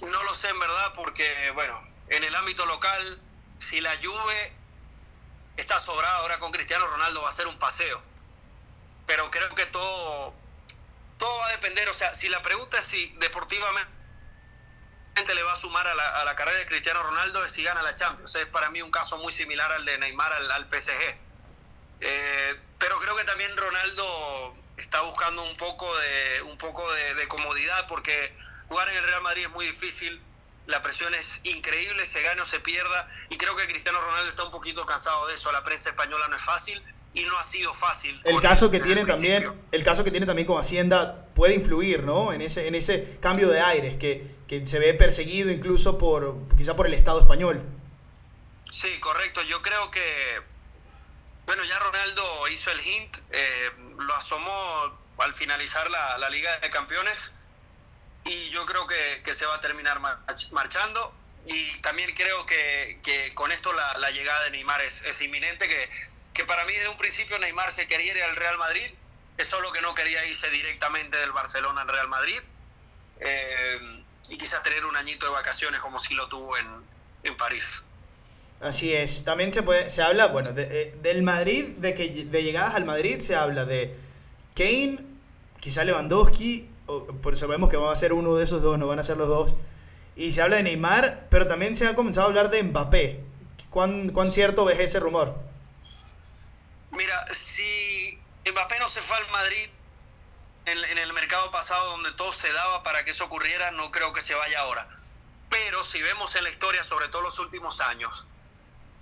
No 0.00 0.22
lo 0.22 0.34
sé 0.34 0.48
en 0.48 0.60
verdad 0.60 0.92
porque, 0.96 1.24
bueno, 1.54 1.78
en 2.08 2.22
el 2.22 2.34
ámbito 2.34 2.64
local, 2.66 3.22
si 3.58 3.80
la 3.80 3.90
Juve 4.02 4.52
está 5.56 5.78
sobrada 5.78 6.18
ahora 6.18 6.38
con 6.38 6.52
Cristiano 6.52 6.86
Ronaldo 6.86 7.22
va 7.22 7.28
a 7.28 7.32
ser 7.32 7.46
un 7.46 7.58
paseo 7.58 8.13
pero 9.06 9.30
creo 9.30 9.54
que 9.54 9.66
todo, 9.66 10.34
todo 11.18 11.38
va 11.38 11.46
a 11.46 11.52
depender, 11.52 11.88
o 11.88 11.94
sea, 11.94 12.14
si 12.14 12.28
la 12.28 12.42
pregunta 12.42 12.78
es 12.78 12.84
si 12.84 13.08
deportivamente 13.20 13.90
le 15.34 15.42
va 15.42 15.52
a 15.52 15.56
sumar 15.56 15.86
a 15.86 15.94
la, 15.94 16.08
a 16.20 16.24
la 16.24 16.34
carrera 16.34 16.58
de 16.58 16.66
Cristiano 16.66 17.02
Ronaldo 17.02 17.44
es 17.44 17.52
si 17.52 17.62
gana 17.62 17.82
la 17.82 17.94
Champions. 17.94 18.34
Es 18.34 18.46
para 18.46 18.70
mí 18.70 18.82
un 18.82 18.90
caso 18.90 19.16
muy 19.18 19.32
similar 19.32 19.70
al 19.72 19.84
de 19.84 19.96
Neymar 19.98 20.32
al, 20.32 20.50
al 20.50 20.68
PSG. 20.68 21.16
Eh, 22.00 22.60
pero 22.78 22.98
creo 23.00 23.16
que 23.16 23.24
también 23.24 23.56
Ronaldo 23.56 24.56
está 24.76 25.00
buscando 25.02 25.42
un 25.44 25.56
poco 25.56 25.86
de, 25.96 26.42
un 26.42 26.58
poco 26.58 26.84
de, 26.92 27.28
comodidad 27.28 27.86
porque 27.86 28.36
jugar 28.66 28.88
en 28.88 28.96
el 28.96 29.04
Real 29.04 29.22
Madrid 29.22 29.44
es 29.44 29.50
muy 29.50 29.66
difícil. 29.66 30.20
La 30.66 30.80
presión 30.82 31.14
es 31.14 31.42
increíble, 31.44 32.04
se 32.06 32.22
gane 32.22 32.40
o 32.40 32.46
se 32.46 32.58
pierda. 32.60 33.08
Y 33.30 33.36
creo 33.36 33.54
que 33.54 33.66
Cristiano 33.66 34.00
Ronaldo 34.00 34.28
está 34.28 34.44
un 34.44 34.50
poquito 34.50 34.84
cansado 34.86 35.26
de 35.28 35.34
eso. 35.34 35.52
La 35.52 35.62
prensa 35.62 35.90
española 35.90 36.26
no 36.28 36.36
es 36.36 36.44
fácil 36.44 36.82
y 37.14 37.24
no 37.24 37.38
ha 37.38 37.42
sido 37.44 37.72
fácil. 37.72 38.20
El 38.24 38.40
caso 38.40 38.70
que 38.70 38.80
tiene 38.80 39.04
también, 39.04 39.52
el 39.70 39.84
caso 39.84 40.02
que 40.02 40.10
tiene 40.10 40.26
también 40.26 40.46
con 40.46 40.60
Hacienda 40.60 41.26
puede 41.34 41.54
influir, 41.54 42.02
¿no? 42.02 42.32
En 42.32 42.42
ese, 42.42 42.66
en 42.66 42.74
ese 42.74 43.18
cambio 43.20 43.48
de 43.48 43.60
aires 43.60 43.96
que, 43.96 44.26
que 44.48 44.66
se 44.66 44.78
ve 44.80 44.94
perseguido 44.94 45.50
incluso 45.50 45.96
por 45.96 46.36
quizá 46.56 46.74
por 46.74 46.86
el 46.86 46.94
Estado 46.94 47.20
español. 47.20 47.62
Sí, 48.70 48.98
correcto. 48.98 49.40
Yo 49.42 49.62
creo 49.62 49.90
que 49.92 50.42
bueno 51.46 51.62
ya 51.64 51.78
Ronaldo 51.78 52.48
hizo 52.48 52.70
el 52.72 52.80
hint, 52.80 53.18
eh, 53.30 53.70
lo 53.98 54.14
asomó 54.14 54.98
al 55.18 55.34
finalizar 55.34 55.88
la, 55.90 56.18
la, 56.18 56.28
Liga 56.30 56.58
de 56.58 56.70
Campeones 56.70 57.32
y 58.24 58.50
yo 58.50 58.64
creo 58.66 58.86
que, 58.86 59.22
que 59.22 59.32
se 59.32 59.46
va 59.46 59.54
a 59.54 59.60
terminar 59.60 60.00
marchando 60.52 61.14
y 61.46 61.78
también 61.78 62.10
creo 62.14 62.46
que, 62.46 62.98
que 63.04 63.34
con 63.34 63.52
esto 63.52 63.72
la, 63.72 63.98
la, 63.98 64.10
llegada 64.10 64.42
de 64.44 64.50
Neymar 64.52 64.80
es, 64.80 65.04
es 65.04 65.20
inminente 65.20 65.68
que 65.68 65.90
que 66.34 66.44
para 66.44 66.64
mí 66.66 66.72
desde 66.74 66.90
un 66.90 66.96
principio 66.96 67.38
Neymar 67.38 67.70
se 67.72 67.86
quería 67.86 68.12
ir 68.12 68.22
al 68.22 68.36
Real 68.36 68.58
Madrid, 68.58 68.90
es 69.38 69.48
solo 69.48 69.72
que 69.72 69.80
no 69.80 69.94
quería 69.94 70.24
irse 70.26 70.50
directamente 70.50 71.16
del 71.16 71.32
Barcelona 71.32 71.82
al 71.82 71.88
Real 71.88 72.08
Madrid 72.08 72.40
eh, 73.20 73.78
y 74.28 74.36
quizás 74.36 74.62
tener 74.62 74.84
un 74.84 74.96
añito 74.96 75.26
de 75.26 75.32
vacaciones 75.32 75.80
como 75.80 75.98
si 75.98 76.14
lo 76.14 76.28
tuvo 76.28 76.56
en, 76.58 76.66
en 77.22 77.36
París. 77.36 77.84
Así 78.60 78.94
es, 78.94 79.24
también 79.24 79.52
se 79.52 79.62
puede, 79.62 79.90
se 79.90 80.02
habla, 80.02 80.28
bueno, 80.28 80.52
de, 80.52 80.96
del 81.02 81.22
Madrid, 81.22 81.76
de 81.76 81.94
que 81.94 82.08
de 82.24 82.42
llegadas 82.42 82.74
al 82.74 82.84
Madrid 82.84 83.20
se 83.20 83.36
habla 83.36 83.64
de 83.64 83.96
Kane, 84.54 84.98
quizá 85.60 85.84
Lewandowski, 85.84 86.68
o, 86.86 87.06
por 87.06 87.34
eso 87.34 87.46
vemos 87.48 87.68
que 87.68 87.76
va 87.76 87.92
a 87.92 87.96
ser 87.96 88.12
uno 88.12 88.34
de 88.36 88.44
esos 88.44 88.62
dos, 88.62 88.78
no 88.78 88.86
van 88.86 88.98
a 88.98 89.04
ser 89.04 89.16
los 89.16 89.28
dos. 89.28 89.54
Y 90.16 90.32
se 90.32 90.42
habla 90.42 90.56
de 90.56 90.62
Neymar, 90.62 91.26
pero 91.28 91.46
también 91.46 91.74
se 91.74 91.86
ha 91.86 91.94
comenzado 91.94 92.26
a 92.26 92.28
hablar 92.28 92.50
de 92.50 92.62
Mbappé. 92.62 93.20
¿Cuán, 93.70 94.10
cuán 94.10 94.30
cierto 94.30 94.64
ves 94.64 94.78
ese 94.78 95.00
rumor? 95.00 95.36
Mira, 96.94 97.26
si 97.32 98.18
Mbappé 98.50 98.78
no 98.78 98.88
se 98.88 99.02
fue 99.02 99.16
al 99.16 99.28
Madrid 99.30 99.68
en, 100.66 100.98
el 100.98 101.12
mercado 101.12 101.50
pasado 101.50 101.90
donde 101.90 102.12
todo 102.12 102.32
se 102.32 102.52
daba 102.52 102.82
para 102.82 103.04
que 103.04 103.10
eso 103.10 103.24
ocurriera, 103.24 103.70
no 103.72 103.90
creo 103.90 104.12
que 104.12 104.20
se 104.20 104.34
vaya 104.34 104.60
ahora. 104.60 104.88
pero 105.50 105.84
si 105.84 106.02
vemos 106.02 106.34
en 106.34 106.44
la 106.44 106.50
historia, 106.50 106.82
sobre 106.82 107.08
todo 107.08 107.22
los 107.22 107.38
últimos 107.38 107.80
años, 107.80 108.26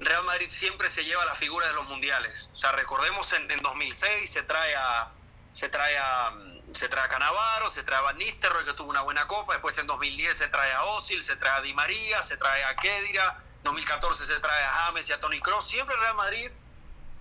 Real 0.01 0.25
Madrid 0.25 0.49
siempre 0.51 0.89
se 0.89 1.05
lleva 1.05 1.25
la 1.25 1.35
figura 1.35 1.67
de 1.69 1.75
los 1.75 1.89
mundiales. 1.89 2.51
O 2.53 2.57
sea, 2.57 2.73
recordemos 2.73 3.33
en, 3.35 3.49
2006 3.49 4.31
se 4.31 4.43
trae 4.43 4.75
a 4.75 5.13
se 5.53 5.69
trae 5.69 5.97
a 5.99 6.33
se 6.73 6.89
trae 6.89 7.05
a 7.05 7.09
Canavaro, 7.09 7.71
se 7.71 7.83
trae 7.83 7.99
a 7.99 8.03
Van 8.03 8.17
Nistelrooy 8.19 8.65
que 8.65 8.73
tuvo 8.73 8.91
una 8.91 9.03
buena 9.03 9.27
copa, 9.27 9.53
después 9.53 9.77
en 9.79 9.87
2010 9.87 10.37
se 10.37 10.49
trae 10.49 10.73
a 10.73 10.85
Osil, 10.85 11.23
se 11.23 11.37
trae 11.37 11.53
a 11.53 11.61
Di 11.61 11.75
María, 11.75 12.23
se 12.23 12.37
trae 12.39 12.65
a 12.65 12.75
Kedira, 12.77 13.43
2014 13.63 14.27
se 14.27 14.41
trae 14.41 14.65
a 14.65 14.71
James 14.71 15.09
y 15.09 15.13
a 15.13 15.21
Tony 15.21 15.41
Kroos, 15.41 15.67
siempre 15.67 15.95
Real 15.97 16.15
Madrid 16.17 16.51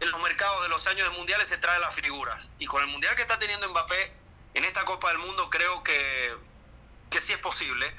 en 0.01 0.11
los 0.11 0.21
mercados 0.21 0.63
de 0.63 0.69
los 0.69 0.85
años 0.87 1.09
de 1.09 1.17
mundiales 1.17 1.47
se 1.47 1.57
trae 1.59 1.79
las 1.79 1.93
figuras. 1.95 2.51
Y 2.59 2.65
con 2.65 2.81
el 2.81 2.89
mundial 2.89 3.15
que 3.15 3.21
está 3.21 3.37
teniendo 3.39 3.69
Mbappé 3.69 4.13
en 4.55 4.65
esta 4.65 4.83
Copa 4.83 5.09
del 5.09 5.19
Mundo 5.19 5.49
creo 5.49 5.83
que, 5.83 6.35
que 7.09 7.21
sí 7.21 7.33
es 7.33 7.39
posible. 7.39 7.95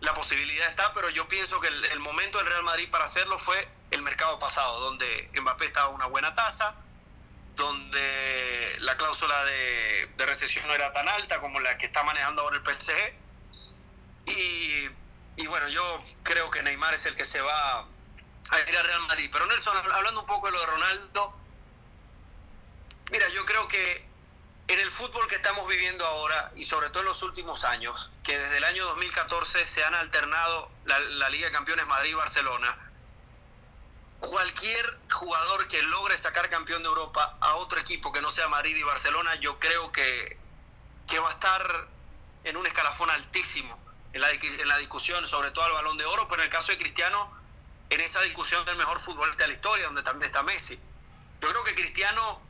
La 0.00 0.12
posibilidad 0.14 0.66
está, 0.66 0.92
pero 0.92 1.08
yo 1.10 1.28
pienso 1.28 1.60
que 1.60 1.68
el, 1.68 2.00
momento 2.00 2.38
del 2.38 2.48
Real 2.48 2.64
Madrid 2.64 2.90
para 2.90 3.04
hacerlo 3.04 3.38
fue 3.38 3.68
el 3.92 4.02
mercado 4.02 4.38
pasado, 4.40 4.80
donde 4.80 5.30
Mbappé 5.40 5.64
estaba 5.64 5.86
a 5.86 5.94
una 5.94 6.06
buena 6.06 6.34
tasa, 6.34 6.74
donde 7.54 8.76
la 8.80 8.96
cláusula 8.96 9.44
de, 9.44 10.10
recesión 10.18 10.66
no 10.66 10.74
era 10.74 10.92
tan 10.92 11.08
alta 11.08 11.38
como 11.38 11.60
la 11.60 11.78
que 11.78 11.86
está 11.86 12.02
manejando 12.02 12.42
ahora 12.42 12.56
el 12.56 12.64
PSG. 12.64 13.14
Y, 15.36 15.46
bueno, 15.46 15.68
yo 15.68 16.02
creo 16.22 16.50
que 16.50 16.62
Neymar 16.62 16.94
es 16.94 17.06
el 17.06 17.14
que 17.14 17.24
se 17.24 17.40
va 17.40 17.86
a 18.50 18.70
ir 18.70 18.76
a 18.76 18.82
Real 18.82 19.00
Madrid. 19.02 19.30
Pero 19.32 19.46
Nelson, 19.46 19.76
hablando 19.76 20.20
un 20.20 20.26
poco 20.26 20.46
de 20.46 20.52
lo 20.52 20.60
de 20.60 20.66
Ronaldo, 20.66 21.36
mira, 23.10 23.28
yo 23.28 23.44
creo 23.44 23.68
que 23.68 24.12
en 24.68 24.80
el 24.80 24.90
fútbol 24.90 25.26
que 25.28 25.34
estamos 25.34 25.66
viviendo 25.68 26.06
ahora 26.06 26.52
y 26.56 26.64
sobre 26.64 26.88
todo 26.90 27.00
en 27.00 27.08
los 27.08 27.22
últimos 27.22 27.64
años, 27.64 28.12
que 28.22 28.36
desde 28.36 28.58
el 28.58 28.64
año 28.64 28.84
2014 28.86 29.66
se 29.66 29.84
han 29.84 29.94
alternado 29.94 30.70
la, 30.84 31.28
Liga 31.30 31.46
de 31.46 31.52
Campeones 31.52 31.86
Madrid-Barcelona, 31.86 32.92
cualquier 34.18 35.00
jugador 35.10 35.66
que 35.68 35.82
logre 35.82 36.16
sacar 36.16 36.48
campeón 36.48 36.82
de 36.82 36.88
Europa 36.88 37.36
a 37.40 37.54
otro 37.56 37.80
equipo 37.80 38.12
que 38.12 38.22
no 38.22 38.30
sea 38.30 38.48
Madrid 38.48 38.76
y 38.76 38.82
Barcelona, 38.82 39.34
yo 39.36 39.58
creo 39.58 39.90
que, 39.92 40.38
que 41.08 41.18
va 41.18 41.28
a 41.28 41.32
estar 41.32 41.88
en 42.44 42.56
un 42.56 42.66
escalafón 42.66 43.10
altísimo 43.10 43.78
en 44.12 44.20
la, 44.20 44.30
en 44.30 44.68
la 44.68 44.78
discusión, 44.78 45.26
sobre 45.26 45.50
todo 45.50 45.64
al 45.64 45.72
balón 45.72 45.96
de 45.96 46.04
oro, 46.04 46.28
pero 46.28 46.42
en 46.42 46.46
el 46.46 46.52
caso 46.52 46.72
de 46.72 46.78
Cristiano, 46.78 47.32
en 47.92 48.00
esa 48.00 48.20
discusión 48.22 48.64
del 48.64 48.76
mejor 48.76 48.98
futbolista 49.00 49.44
de 49.44 49.48
la 49.48 49.54
historia, 49.54 49.86
donde 49.86 50.02
también 50.02 50.26
está 50.26 50.42
Messi. 50.42 50.78
Yo 51.40 51.48
creo 51.48 51.64
que 51.64 51.74
Cristiano 51.74 52.40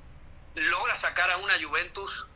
logra 0.54 0.94
sacar 0.94 1.30
a 1.30 1.38
una 1.38 1.54
Juventus 1.62 2.26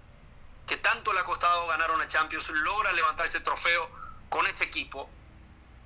que 0.67 0.77
tanto 0.77 1.13
le 1.13 1.21
ha 1.21 1.25
costado 1.25 1.67
ganar 1.69 1.91
una 1.93 2.09
Champions, 2.09 2.51
logra 2.51 2.93
levantar 2.93 3.27
ese 3.27 3.41
trofeo 3.41 3.89
con 4.29 4.47
ese 4.47 4.65
equipo 4.65 5.09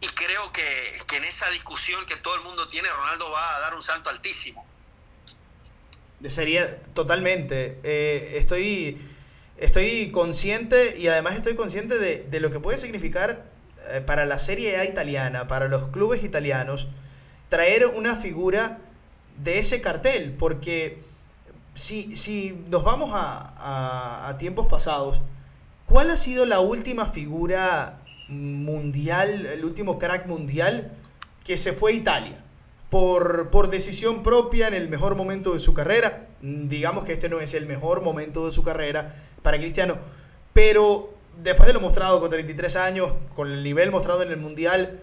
y 0.01 0.07
creo 0.09 0.51
que, 0.53 1.17
en 1.17 1.25
esa 1.25 1.49
discusión 1.51 2.07
que 2.07 2.17
todo 2.17 2.35
el 2.35 2.41
mundo 2.43 2.67
tiene, 2.67 2.89
Ronaldo 2.89 3.31
va 3.31 3.57
a 3.57 3.61
dar 3.61 3.75
un 3.75 3.83
salto 3.83 4.09
altísimo. 4.09 4.67
Sería 6.27 6.83
totalmente. 6.95 7.79
Eh, 7.83 8.33
estoy, 8.37 8.99
estoy 9.59 10.11
consciente 10.11 10.97
y 10.99 11.09
además 11.09 11.35
estoy 11.35 11.55
consciente 11.55 11.99
de, 11.99 12.41
lo 12.41 12.51
que 12.51 12.61
puede 12.61 12.79
significar 12.79 13.51
eh, 13.91 14.01
para 14.01 14.25
la 14.25 14.39
Serie 14.39 14.79
A 14.79 14.87
italiana, 14.87 15.47
para 15.47 15.69
los 15.69 15.89
clubes 15.89 16.25
italianos, 16.25 16.89
traer 17.51 17.87
una 17.87 18.17
figura 18.17 18.79
de 19.37 19.59
ese 19.59 19.83
cartel. 19.83 20.35
Porque 20.39 21.03
si, 21.75 22.17
si 22.17 22.65
nos 22.71 22.83
vamos 22.83 23.11
a, 23.13 24.29
a 24.29 24.39
tiempos 24.39 24.67
pasados, 24.67 25.21
¿cuál 25.85 26.09
ha 26.11 26.17
sido 26.17 26.47
la 26.47 26.61
última 26.61 27.05
figura 27.07 28.01
mundial, 28.31 29.47
el 29.47 29.65
último 29.65 29.99
crack 29.99 30.27
mundial, 30.27 30.93
que 31.45 31.57
se 31.57 31.73
fue 31.73 31.93
a 31.93 31.95
Italia. 31.95 32.45
Por, 32.89 33.51
por 33.51 33.71
decisión 33.71 34.23
propia 34.23 34.67
en 34.67 34.75
el 34.75 34.89
mejor 34.89 35.15
momento 35.15 35.53
de 35.55 35.61
su 35.61 35.75
carrera. 35.75 36.27
Digamos 36.41 37.05
que 37.05 37.13
este 37.13 37.29
no 37.29 37.41
es 37.41 37.55
el 37.55 37.67
mejor 37.67 38.03
momento 38.03 38.47
de 38.47 38.53
su 38.53 38.63
carrera 38.63 39.15
para 39.43 39.59
Cristiano. 39.59 39.99
Pero 40.53 41.15
después 41.41 41.69
de 41.69 41.73
lo 41.73 41.81
mostrado 41.81 42.21
con 42.21 42.31
33 42.31 42.77
años, 42.77 43.15
con 43.37 43.49
el 43.49 43.63
nivel 43.63 43.91
mostrado 43.93 44.23
en 44.23 44.31
el 44.31 44.39
Mundial, 44.39 45.01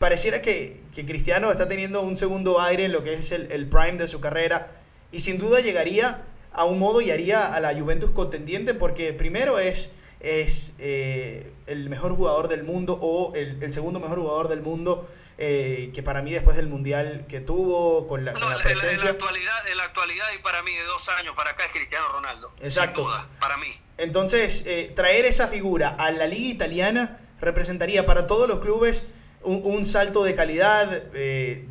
pareciera 0.00 0.40
que, 0.40 0.80
que 0.94 1.04
Cristiano 1.04 1.52
está 1.52 1.68
teniendo 1.68 2.00
un 2.00 2.16
segundo 2.16 2.58
aire 2.58 2.86
en 2.86 2.92
lo 2.92 3.04
que 3.04 3.12
es 3.12 3.32
el, 3.32 3.52
el, 3.52 3.68
prime 3.68 3.98
de 3.98 4.08
su 4.08 4.18
carrera. 4.18 4.72
Y 5.12 5.20
sin 5.20 5.36
duda 5.36 5.60
llegaría 5.60 6.24
a 6.52 6.64
un 6.64 6.78
modo 6.78 7.02
y 7.02 7.10
haría 7.10 7.54
a 7.54 7.60
la 7.60 7.78
Juventus 7.78 8.10
contendiente 8.10 8.72
porque 8.72 9.12
primero 9.12 9.58
es 9.58 9.92
es 10.20 10.72
eh, 10.78 11.52
el 11.66 11.88
mejor 11.88 12.14
jugador 12.16 12.48
del 12.48 12.62
mundo 12.62 12.98
o 13.00 13.32
el, 13.34 13.72
segundo 13.72 14.00
mejor 14.00 14.18
jugador 14.18 14.48
del 14.48 14.62
mundo. 14.62 15.08
Eh, 15.42 15.90
que 15.94 16.02
para 16.02 16.20
mí 16.20 16.32
después 16.32 16.54
del 16.54 16.66
mundial 16.66 17.24
que 17.26 17.40
tuvo 17.40 18.06
con 18.06 18.26
la, 18.26 18.34
presencia 18.34 18.90
en 18.90 19.04
la, 19.06 19.10
actualidad 19.12 19.68
en 19.70 19.78
la 19.78 19.84
actualidad 19.84 20.26
y 20.38 20.42
para 20.42 20.62
mí 20.62 20.70
de 20.70 20.84
dos 20.84 21.08
años 21.08 21.34
para 21.34 21.52
acá 21.52 21.64
es 21.64 21.72
Cristiano 21.72 22.06
Ronaldo 22.12 22.52
exacto 22.60 23.00
sin 23.00 23.06
duda, 23.06 23.30
para 23.40 23.56
mí 23.56 23.74
entonces 23.96 24.64
eh, 24.66 24.92
traer 24.94 25.24
esa 25.24 25.48
figura 25.48 25.88
a 25.88 26.10
la 26.10 26.26
liga 26.26 26.50
italiana 26.50 27.20
representaría 27.40 28.04
para 28.04 28.26
todos 28.26 28.50
los 28.50 28.58
clubes 28.58 29.04
un, 29.42 29.86
salto 29.86 30.22
de 30.22 30.34
calidad, 30.34 31.02
eh, 31.14 31.64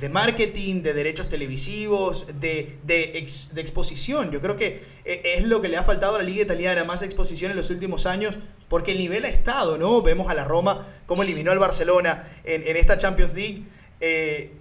de, 0.00 0.08
marketing, 0.08 0.82
de 0.82 0.92
derechos 0.92 1.28
televisivos, 1.28 2.26
de, 2.40 2.78
de, 2.82 3.18
exposición. 3.18 4.32
Yo 4.32 4.40
creo 4.40 4.56
que 4.56 4.82
eh, 5.04 5.34
es 5.36 5.44
lo 5.44 5.62
que 5.62 5.68
le 5.68 5.76
ha 5.76 5.84
faltado 5.84 6.16
a 6.16 6.18
la 6.18 6.24
liga 6.24 6.42
italiana, 6.42 6.82
más 6.84 7.02
exposición 7.02 7.52
en 7.52 7.56
los 7.56 7.70
últimos 7.70 8.06
años, 8.06 8.36
porque 8.68 8.92
el 8.92 8.98
nivel 8.98 9.24
ha 9.24 9.28
estado, 9.28 9.78
¿no? 9.78 10.02
Vemos 10.02 10.28
a 10.30 10.34
la 10.34 10.44
Roma 10.44 10.84
cómo 11.06 11.22
eliminó 11.22 11.52
al 11.52 11.60
Barcelona 11.60 12.28
en, 12.44 12.76
esta 12.76 12.98
Champions 12.98 13.34
League. 13.34 13.62
Eh, 14.00 14.52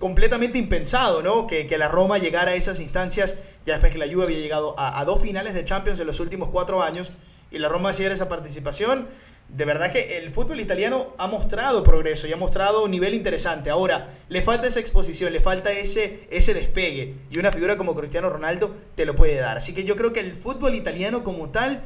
completamente 0.00 0.58
impensado, 0.58 1.22
¿no? 1.22 1.46
Que, 1.46 1.68
la 1.78 1.88
Roma 1.88 2.18
llegara 2.18 2.52
a 2.52 2.54
esas 2.54 2.80
instancias, 2.80 3.36
ya 3.64 3.74
después 3.74 3.92
que 3.92 3.98
la 3.98 4.12
Juve 4.12 4.24
había 4.24 4.38
llegado 4.38 4.74
a, 4.78 4.98
a 4.98 5.04
dos 5.04 5.22
finales 5.22 5.54
de 5.54 5.64
Champions 5.64 6.00
en 6.00 6.06
los 6.06 6.18
últimos 6.18 6.48
cuatro 6.48 6.82
años, 6.82 7.12
y 7.52 7.58
la 7.58 7.68
Roma 7.68 7.90
hacía 7.90 8.10
esa 8.10 8.28
participación 8.28 9.06
de 9.48 9.64
verdad 9.64 9.92
que 9.92 10.18
el 10.18 10.30
fútbol 10.30 10.58
italiano 10.58 11.14
ha 11.16 11.28
mostrado 11.28 11.84
progreso 11.84 12.26
y 12.26 12.32
ha 12.32 12.36
mostrado 12.36 12.84
un 12.84 12.90
nivel 12.90 13.14
interesante. 13.14 13.70
Ahora, 13.70 14.08
le 14.28 14.42
falta 14.42 14.66
esa 14.66 14.80
exposición, 14.80 15.32
le 15.32 15.40
falta 15.40 15.70
ese, 15.70 16.26
ese 16.30 16.54
despegue. 16.54 17.14
Y 17.30 17.38
una 17.38 17.52
figura 17.52 17.76
como 17.76 17.94
Cristiano 17.94 18.30
Ronaldo 18.30 18.74
te 18.96 19.04
lo 19.06 19.14
puede 19.14 19.36
dar. 19.36 19.56
Así 19.56 19.72
que 19.72 19.84
yo 19.84 19.96
creo 19.96 20.12
que 20.12 20.20
el 20.20 20.34
fútbol 20.34 20.74
italiano 20.74 21.22
como 21.22 21.50
tal, 21.50 21.84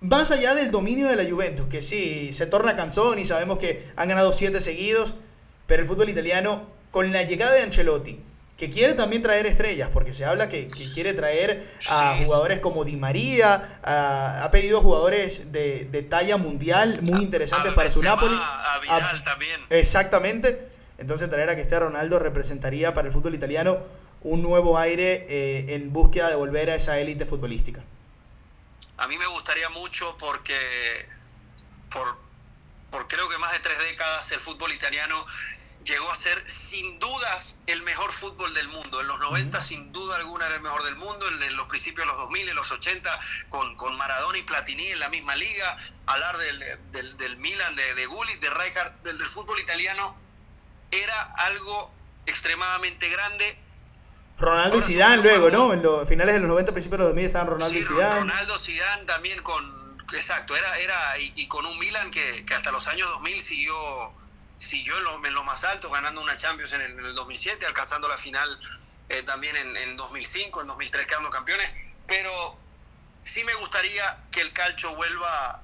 más 0.00 0.30
allá 0.30 0.54
del 0.54 0.70
dominio 0.70 1.08
de 1.08 1.16
la 1.16 1.28
Juventus, 1.28 1.66
que 1.68 1.82
sí, 1.82 2.32
se 2.32 2.46
torna 2.46 2.76
canzón 2.76 3.18
y 3.18 3.24
sabemos 3.24 3.58
que 3.58 3.84
han 3.96 4.08
ganado 4.08 4.32
siete 4.32 4.62
seguidos, 4.62 5.14
pero 5.66 5.82
el 5.82 5.88
fútbol 5.88 6.08
italiano, 6.08 6.68
con 6.90 7.12
la 7.12 7.24
llegada 7.24 7.52
de 7.52 7.62
Ancelotti, 7.62 8.20
que 8.56 8.70
quiere 8.70 8.94
también 8.94 9.22
traer 9.22 9.46
estrellas, 9.46 9.90
porque 9.92 10.12
se 10.12 10.24
habla 10.24 10.48
que, 10.48 10.68
quiere 10.94 11.12
traer 11.12 11.68
a 11.90 12.16
jugadores 12.22 12.60
como 12.60 12.84
Di 12.84 12.96
María, 12.96 13.80
ha 13.82 14.48
pedido 14.52 14.80
jugadores 14.80 15.50
de, 15.50 16.06
talla 16.08 16.36
mundial 16.36 17.00
muy 17.02 17.22
interesantes 17.22 17.72
para 17.72 17.90
su 17.90 18.02
Napoli. 18.02 18.36
A 18.40 18.78
Vidal 18.80 19.24
también. 19.24 19.60
Exactamente. 19.70 20.68
Entonces 20.98 21.28
traer 21.28 21.50
a 21.50 21.54
Cristiano 21.54 21.86
Ronaldo 21.86 22.20
representaría 22.20 22.94
para 22.94 23.08
el 23.08 23.12
fútbol 23.12 23.34
italiano 23.34 23.78
un 24.22 24.42
nuevo 24.42 24.78
aire 24.78 25.26
eh, 25.28 25.74
en 25.74 25.92
búsqueda 25.92 26.30
de 26.30 26.36
volver 26.36 26.70
a 26.70 26.76
esa 26.76 26.98
élite 26.98 27.26
futbolística. 27.26 27.82
A 28.96 29.08
mí 29.08 29.18
me 29.18 29.26
gustaría 29.26 29.68
mucho 29.70 30.16
porque 30.18 30.56
por, 31.90 32.16
por 32.90 33.08
creo 33.08 33.28
que 33.28 33.36
más 33.38 33.52
de 33.52 33.58
tres 33.58 33.78
décadas 33.90 34.30
el 34.32 34.38
fútbol 34.38 34.72
italiano 34.72 35.26
llegó 35.84 36.10
a 36.10 36.14
ser 36.14 36.42
sin 36.48 36.98
dudas 36.98 37.58
el 37.66 37.82
mejor 37.82 38.10
fútbol 38.10 38.52
del 38.54 38.68
mundo. 38.68 39.00
En 39.00 39.06
los 39.06 39.20
90 39.20 39.60
sin 39.60 39.92
duda 39.92 40.16
alguna 40.16 40.46
era 40.46 40.56
el 40.56 40.62
mejor 40.62 40.82
del 40.84 40.96
mundo, 40.96 41.26
en, 41.28 41.56
los 41.56 41.66
principios 41.66 42.06
de 42.06 42.12
los 42.12 42.16
2000, 42.18 42.48
en 42.48 42.56
los 42.56 42.72
80 42.72 43.20
con, 43.48 43.76
con 43.76 43.96
Maradona 43.96 44.38
y 44.38 44.42
Platini 44.42 44.86
en 44.86 45.00
la 45.00 45.08
misma 45.10 45.36
liga, 45.36 45.76
hablar 46.06 46.36
del, 46.38 47.16
del, 47.16 47.36
Milan, 47.36 47.76
de, 47.76 47.94
de 47.94 48.06
Gullit, 48.06 48.40
de 48.40 48.50
Rijkaard, 48.50 48.94
del, 49.02 49.22
fútbol 49.24 49.58
italiano, 49.60 50.16
era 50.90 51.22
algo 51.36 51.92
extremadamente 52.26 53.08
grande. 53.08 53.58
Ronaldo 54.38 54.78
y 54.78 54.82
Zidane 54.82 55.22
luego, 55.22 55.50
¿no? 55.50 55.72
En 55.72 55.82
los 55.82 56.08
finales 56.08 56.34
de 56.34 56.40
los 56.40 56.48
90, 56.48 56.72
principios 56.72 56.98
de 56.98 57.04
los 57.04 57.08
2000 57.10 57.26
estaban 57.26 57.46
Ronaldo 57.48 57.78
y 57.78 57.82
Zidane. 57.82 58.20
Ronaldo, 58.20 58.58
Zidane 58.58 59.04
también 59.04 59.42
con... 59.42 59.84
Exacto, 60.12 60.54
era, 60.54 60.78
era 60.78 61.18
y, 61.18 61.32
y 61.34 61.48
con 61.48 61.66
un 61.66 61.76
Milan 61.78 62.10
que, 62.10 62.44
que 62.46 62.54
hasta 62.54 62.70
los 62.70 62.86
años 62.86 63.08
2000 63.10 63.40
siguió 63.40 64.12
siguió 64.64 64.96
en 64.98 65.04
lo, 65.04 65.26
en 65.26 65.34
lo, 65.34 65.44
más 65.44 65.64
alto, 65.64 65.90
ganando 65.90 66.20
una 66.20 66.36
Champions 66.36 66.72
en 66.72 66.82
el, 66.82 67.14
2007, 67.14 67.66
alcanzando 67.66 68.08
la 68.08 68.16
final 68.16 68.60
eh, 69.08 69.22
también 69.22 69.56
en, 69.56 69.76
en, 69.76 69.96
2005, 69.96 70.62
en 70.62 70.66
2003 70.66 71.06
quedando 71.06 71.30
campeones, 71.30 71.72
pero 72.06 72.58
sí 73.22 73.44
me 73.44 73.54
gustaría 73.54 74.24
que 74.30 74.40
el 74.40 74.52
calcio 74.52 74.94
vuelva 74.94 75.60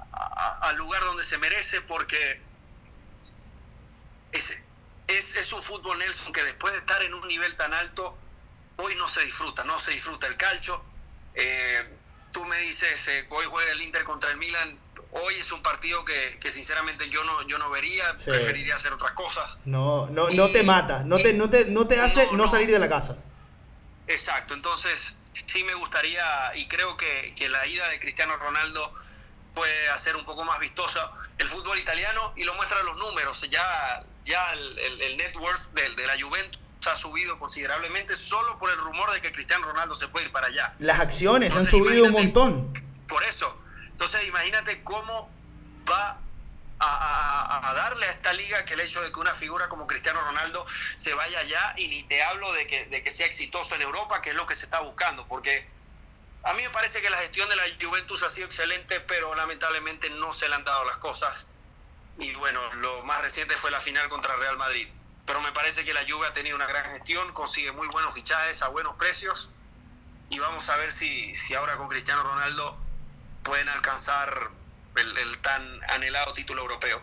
al 0.63 0.77
lugar 0.77 1.03
donde 1.03 1.23
se 1.23 1.39
merece 1.39 1.81
porque 1.83 2.41
es, 4.33 4.59
es, 5.09 5.53
un 5.53 5.63
fútbol, 5.63 5.99
Nelson, 5.99 6.33
que 6.33 6.43
después 6.43 6.73
de 6.73 6.81
estar 6.81 7.03
en 7.03 7.15
un 7.15 7.27
nivel 7.29 7.55
tan 7.57 7.75
alto, 7.75 8.17
hoy 8.77 8.95
no 8.97 9.09
se 9.09 9.23
disfruta, 9.25 9.65
no 9.65 9.79
se 9.79 9.93
disfruta 9.93 10.27
el 10.27 10.37
calcio. 10.37 10.85
Eh, 11.35 11.97
tú 12.33 12.45
me 12.47 12.57
dices, 12.59 13.09
eh, 13.09 13.27
hoy 13.31 13.45
juega 13.49 13.73
el 13.73 13.83
Inter 13.83 14.05
contra 14.05 14.31
el 14.31 14.37
Milan, 14.37 14.79
hoy 15.13 15.35
es 15.35 15.51
un 15.53 15.63
partido 15.63 16.05
que, 16.05 16.39
que 16.41 16.51
sinceramente 16.51 17.09
yo 17.09 17.23
no, 17.25 17.47
yo 17.47 17.59
no 17.59 17.71
vería, 17.71 18.05
preferiría 18.27 18.75
hacer 18.75 18.93
otras 18.93 19.13
cosas. 19.13 19.59
No, 19.65 20.09
no, 20.11 20.29
no 20.31 20.49
te 20.51 20.63
mata, 20.63 21.03
no 21.05 21.17
te, 21.17 21.33
no 21.33 21.51
te, 21.51 21.67
no 21.67 21.87
te 21.87 22.01
hace 22.01 22.29
no, 22.33 22.47
salir 22.47 22.71
de 22.71 22.79
la 22.79 22.89
casa. 22.89 23.19
Exacto, 24.07 24.55
entonces 24.55 25.17
sí 25.33 25.63
me 25.65 25.75
gustaría 25.75 26.25
y 26.57 26.67
creo 26.67 26.97
que, 26.97 27.35
que 27.37 27.49
la 27.49 27.67
ida 27.67 27.89
de 27.89 28.01
Cristiano 28.01 28.37
Ronaldo 28.37 28.93
puede 29.55 29.89
hacer 29.91 30.17
un 30.17 30.25
poco 30.25 30.45
más 30.45 30.59
vistosa 30.61 31.13
el 31.39 31.49
fútbol 31.49 31.79
italiano 31.79 32.33
y 32.37 32.45
lo 32.45 32.55
muestran 32.55 32.85
los 32.85 32.97
números. 32.97 33.49
Ya, 33.51 34.05
ya 34.25 34.53
el, 34.53 35.01
el, 35.03 35.17
net 35.17 35.35
worth 35.37 35.73
de, 35.75 35.89
de, 35.95 36.07
la 36.07 36.21
Juventus 36.21 36.61
ha 36.89 36.97
subido 36.97 37.39
considerablemente 37.39 38.17
solo 38.17 38.59
por 38.59 38.71
el 38.71 38.79
rumor 38.79 39.11
de 39.13 39.21
que 39.21 39.33
Cristiano 39.33 39.67
Ronaldo 39.67 39.95
se 39.95 40.09
puede 40.09 40.27
ir 40.27 40.33
para 40.33 40.47
allá. 40.47 40.75
Las 40.79 41.01
acciones 41.01 41.53
Entonces, 41.53 41.75
han 41.75 41.79
subido 41.81 42.05
un 42.05 42.13
montón. 42.13 42.73
Por 43.09 43.23
eso. 43.25 43.61
Entonces 44.01 44.29
imagínate 44.29 44.83
cómo 44.83 45.31
va 45.87 46.19
a, 46.79 47.73
darle 47.75 48.07
a 48.07 48.11
esta 48.11 48.33
liga 48.33 48.65
que 48.65 48.73
el 48.73 48.81
hecho 48.81 49.03
de 49.03 49.13
que 49.13 49.21
una 49.21 49.35
figura 49.35 49.69
como 49.69 49.87
Cristiano 49.87 50.23
Ronaldo 50.23 50.65
se 50.97 51.13
vaya 51.13 51.39
allá 51.39 51.75
y 51.77 51.89
ni 51.89 52.03
te 52.05 52.23
hablo 52.23 52.51
de 52.55 52.67
que, 52.67 52.87
de 52.87 53.03
que 53.03 53.11
sea 53.11 53.27
exitoso 53.27 53.75
en 53.75 53.83
Europa, 53.83 54.23
que 54.23 54.31
es 54.31 54.37
lo 54.37 54.47
que 54.47 54.55
se 54.55 54.65
está 54.65 54.81
buscando, 54.81 55.27
porque 55.27 55.69
a 56.45 56.55
mí 56.55 56.63
me 56.63 56.71
parece 56.71 57.03
que 57.03 57.11
la 57.11 57.19
gestión 57.19 57.47
de 57.51 57.57
la 57.57 57.63
Juventus 57.79 58.23
ha 58.23 58.31
sido 58.31 58.47
excelente, 58.47 59.01
pero 59.01 59.35
lamentablemente 59.35 60.09
no 60.09 60.33
se 60.33 60.49
le 60.49 60.55
han 60.55 60.65
dado 60.65 60.87
las 60.87 60.97
cosas. 60.97 61.49
Y 62.19 62.35
bueno, 62.37 62.59
lo 62.77 63.03
más 63.05 63.21
reciente 63.21 63.55
fue 63.55 63.71
la 63.71 63.81
final 63.81 64.09
contra 64.09 64.35
Real 64.37 64.57
Madrid. 64.57 64.89
Pero 65.27 65.43
me 65.43 65.53
parece 65.53 65.85
que 65.85 65.93
la 65.93 66.07
Juve 66.09 66.27
ha 66.27 66.33
tenido 66.33 66.57
una 66.57 66.67
gran 66.67 66.91
gestión, 66.93 67.35
consigue 67.35 67.71
muy 67.73 67.87
buenos 67.89 68.15
fichajes 68.15 68.63
a 68.63 68.69
buenos 68.69 68.95
precios. 68.95 69.51
Y 70.31 70.39
vamos 70.39 70.71
a 70.71 70.79
ver 70.79 70.91
si, 70.91 71.37
si 71.37 71.53
ahora 71.53 71.77
con 71.77 71.89
Cristiano 71.89 72.23
Ronaldo 72.23 72.79
pueden 73.43 73.69
alcanzar 73.69 74.51
el, 74.97 75.39
tan 75.39 75.63
anhelado 75.95 76.33
título 76.33 76.63
europeo. 76.63 77.01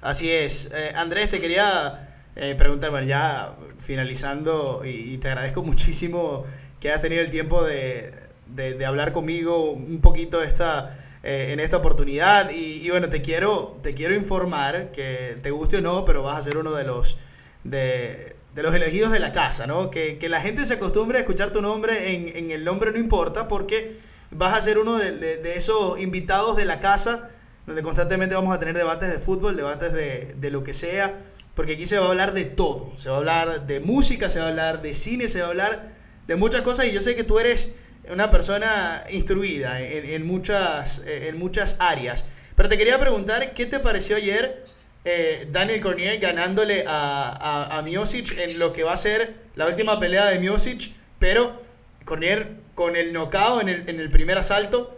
Así 0.00 0.30
es. 0.30 0.70
Eh, 0.72 0.92
Andrés, 0.94 1.28
te 1.28 1.40
quería 1.40 2.08
eh, 2.36 2.54
preguntar, 2.56 3.04
ya 3.04 3.54
finalizando, 3.80 4.82
y, 4.84 5.18
te 5.18 5.28
agradezco 5.28 5.62
muchísimo 5.62 6.46
que 6.80 6.90
hayas 6.90 7.02
tenido 7.02 7.22
el 7.22 7.30
tiempo 7.30 7.64
de, 7.64 8.14
de, 8.46 8.74
de 8.74 8.86
hablar 8.86 9.12
conmigo 9.12 9.72
un 9.72 10.00
poquito 10.00 10.42
esta, 10.42 10.96
eh, 11.22 11.48
en 11.52 11.60
esta 11.60 11.78
oportunidad. 11.78 12.50
Y, 12.50 12.86
y, 12.86 12.90
bueno, 12.90 13.08
te 13.08 13.22
quiero, 13.22 13.78
te 13.82 13.92
quiero 13.92 14.14
informar 14.14 14.92
que 14.92 15.36
te 15.42 15.50
guste 15.50 15.78
o 15.78 15.80
no, 15.80 16.04
pero 16.04 16.22
vas 16.22 16.38
a 16.38 16.42
ser 16.42 16.58
uno 16.58 16.72
de 16.72 16.84
los, 16.84 17.18
de, 17.64 18.36
de 18.54 18.62
los 18.62 18.74
elegidos 18.74 19.10
de 19.10 19.18
la 19.18 19.32
casa, 19.32 19.66
¿no? 19.66 19.90
Que, 19.90 20.18
que, 20.18 20.28
la 20.28 20.40
gente 20.40 20.64
se 20.64 20.74
acostumbre 20.74 21.18
a 21.18 21.22
escuchar 21.22 21.50
tu 21.50 21.60
nombre 21.60 22.14
en, 22.14 22.36
en 22.36 22.50
el 22.52 22.64
nombre 22.64 22.92
no 22.92 22.98
importa, 22.98 23.48
porque 23.48 23.98
vas 24.30 24.56
a 24.56 24.62
ser 24.62 24.78
uno 24.78 24.98
de, 24.98 25.12
de, 25.38 25.56
esos 25.56 26.00
invitados 26.00 26.56
de 26.56 26.64
la 26.64 26.80
casa, 26.80 27.22
donde 27.66 27.82
constantemente 27.82 28.34
vamos 28.34 28.54
a 28.54 28.58
tener 28.58 28.76
debates 28.76 29.10
de 29.10 29.18
fútbol, 29.18 29.56
debates 29.56 29.92
de, 29.92 30.34
de 30.36 30.50
lo 30.50 30.64
que 30.64 30.74
sea. 30.74 31.20
Porque 31.54 31.72
aquí 31.72 31.86
se 31.86 31.98
va 31.98 32.06
a 32.06 32.08
hablar 32.10 32.34
de 32.34 32.44
todo. 32.44 32.92
Se 32.96 33.08
va 33.08 33.16
a 33.16 33.18
hablar 33.18 33.66
de 33.66 33.80
música, 33.80 34.30
se 34.30 34.38
va 34.38 34.46
a 34.46 34.48
hablar 34.48 34.80
de 34.80 34.94
cine, 34.94 35.28
se 35.28 35.40
va 35.40 35.46
a 35.46 35.50
hablar 35.50 35.92
de 36.26 36.36
muchas 36.36 36.62
cosas. 36.62 36.86
Y 36.86 36.92
yo 36.92 37.00
sé 37.00 37.16
que 37.16 37.24
tú 37.24 37.38
eres 37.38 37.72
una 38.10 38.30
persona 38.30 39.02
instruida 39.10 39.80
en, 39.80 40.04
en, 40.04 40.26
muchas, 40.26 41.02
en 41.04 41.36
muchas 41.38 41.76
áreas. 41.78 42.24
Pero 42.54 42.68
te 42.68 42.78
quería 42.78 42.98
preguntar, 42.98 43.54
¿qué 43.54 43.66
te 43.66 43.78
pareció 43.80 44.16
ayer 44.16 44.64
eh, 45.04 45.48
Daniel 45.50 45.80
Cornier 45.80 46.18
ganándole 46.18 46.84
a, 46.86 47.34
a, 47.40 47.78
a, 47.78 47.82
Miosic 47.82 48.36
en 48.38 48.58
lo 48.58 48.72
que 48.72 48.82
va 48.82 48.92
a 48.92 48.96
ser 48.96 49.34
la 49.54 49.66
última 49.66 49.98
pelea 49.98 50.26
de 50.26 50.38
Miosic? 50.38 50.92
Pero 51.18 51.62
Cornier 52.04 52.56
con 52.78 52.94
el 52.94 53.12
knockout 53.12 53.62
en 53.62 53.98
el, 53.98 54.08
primer 54.08 54.38
asalto 54.38 54.96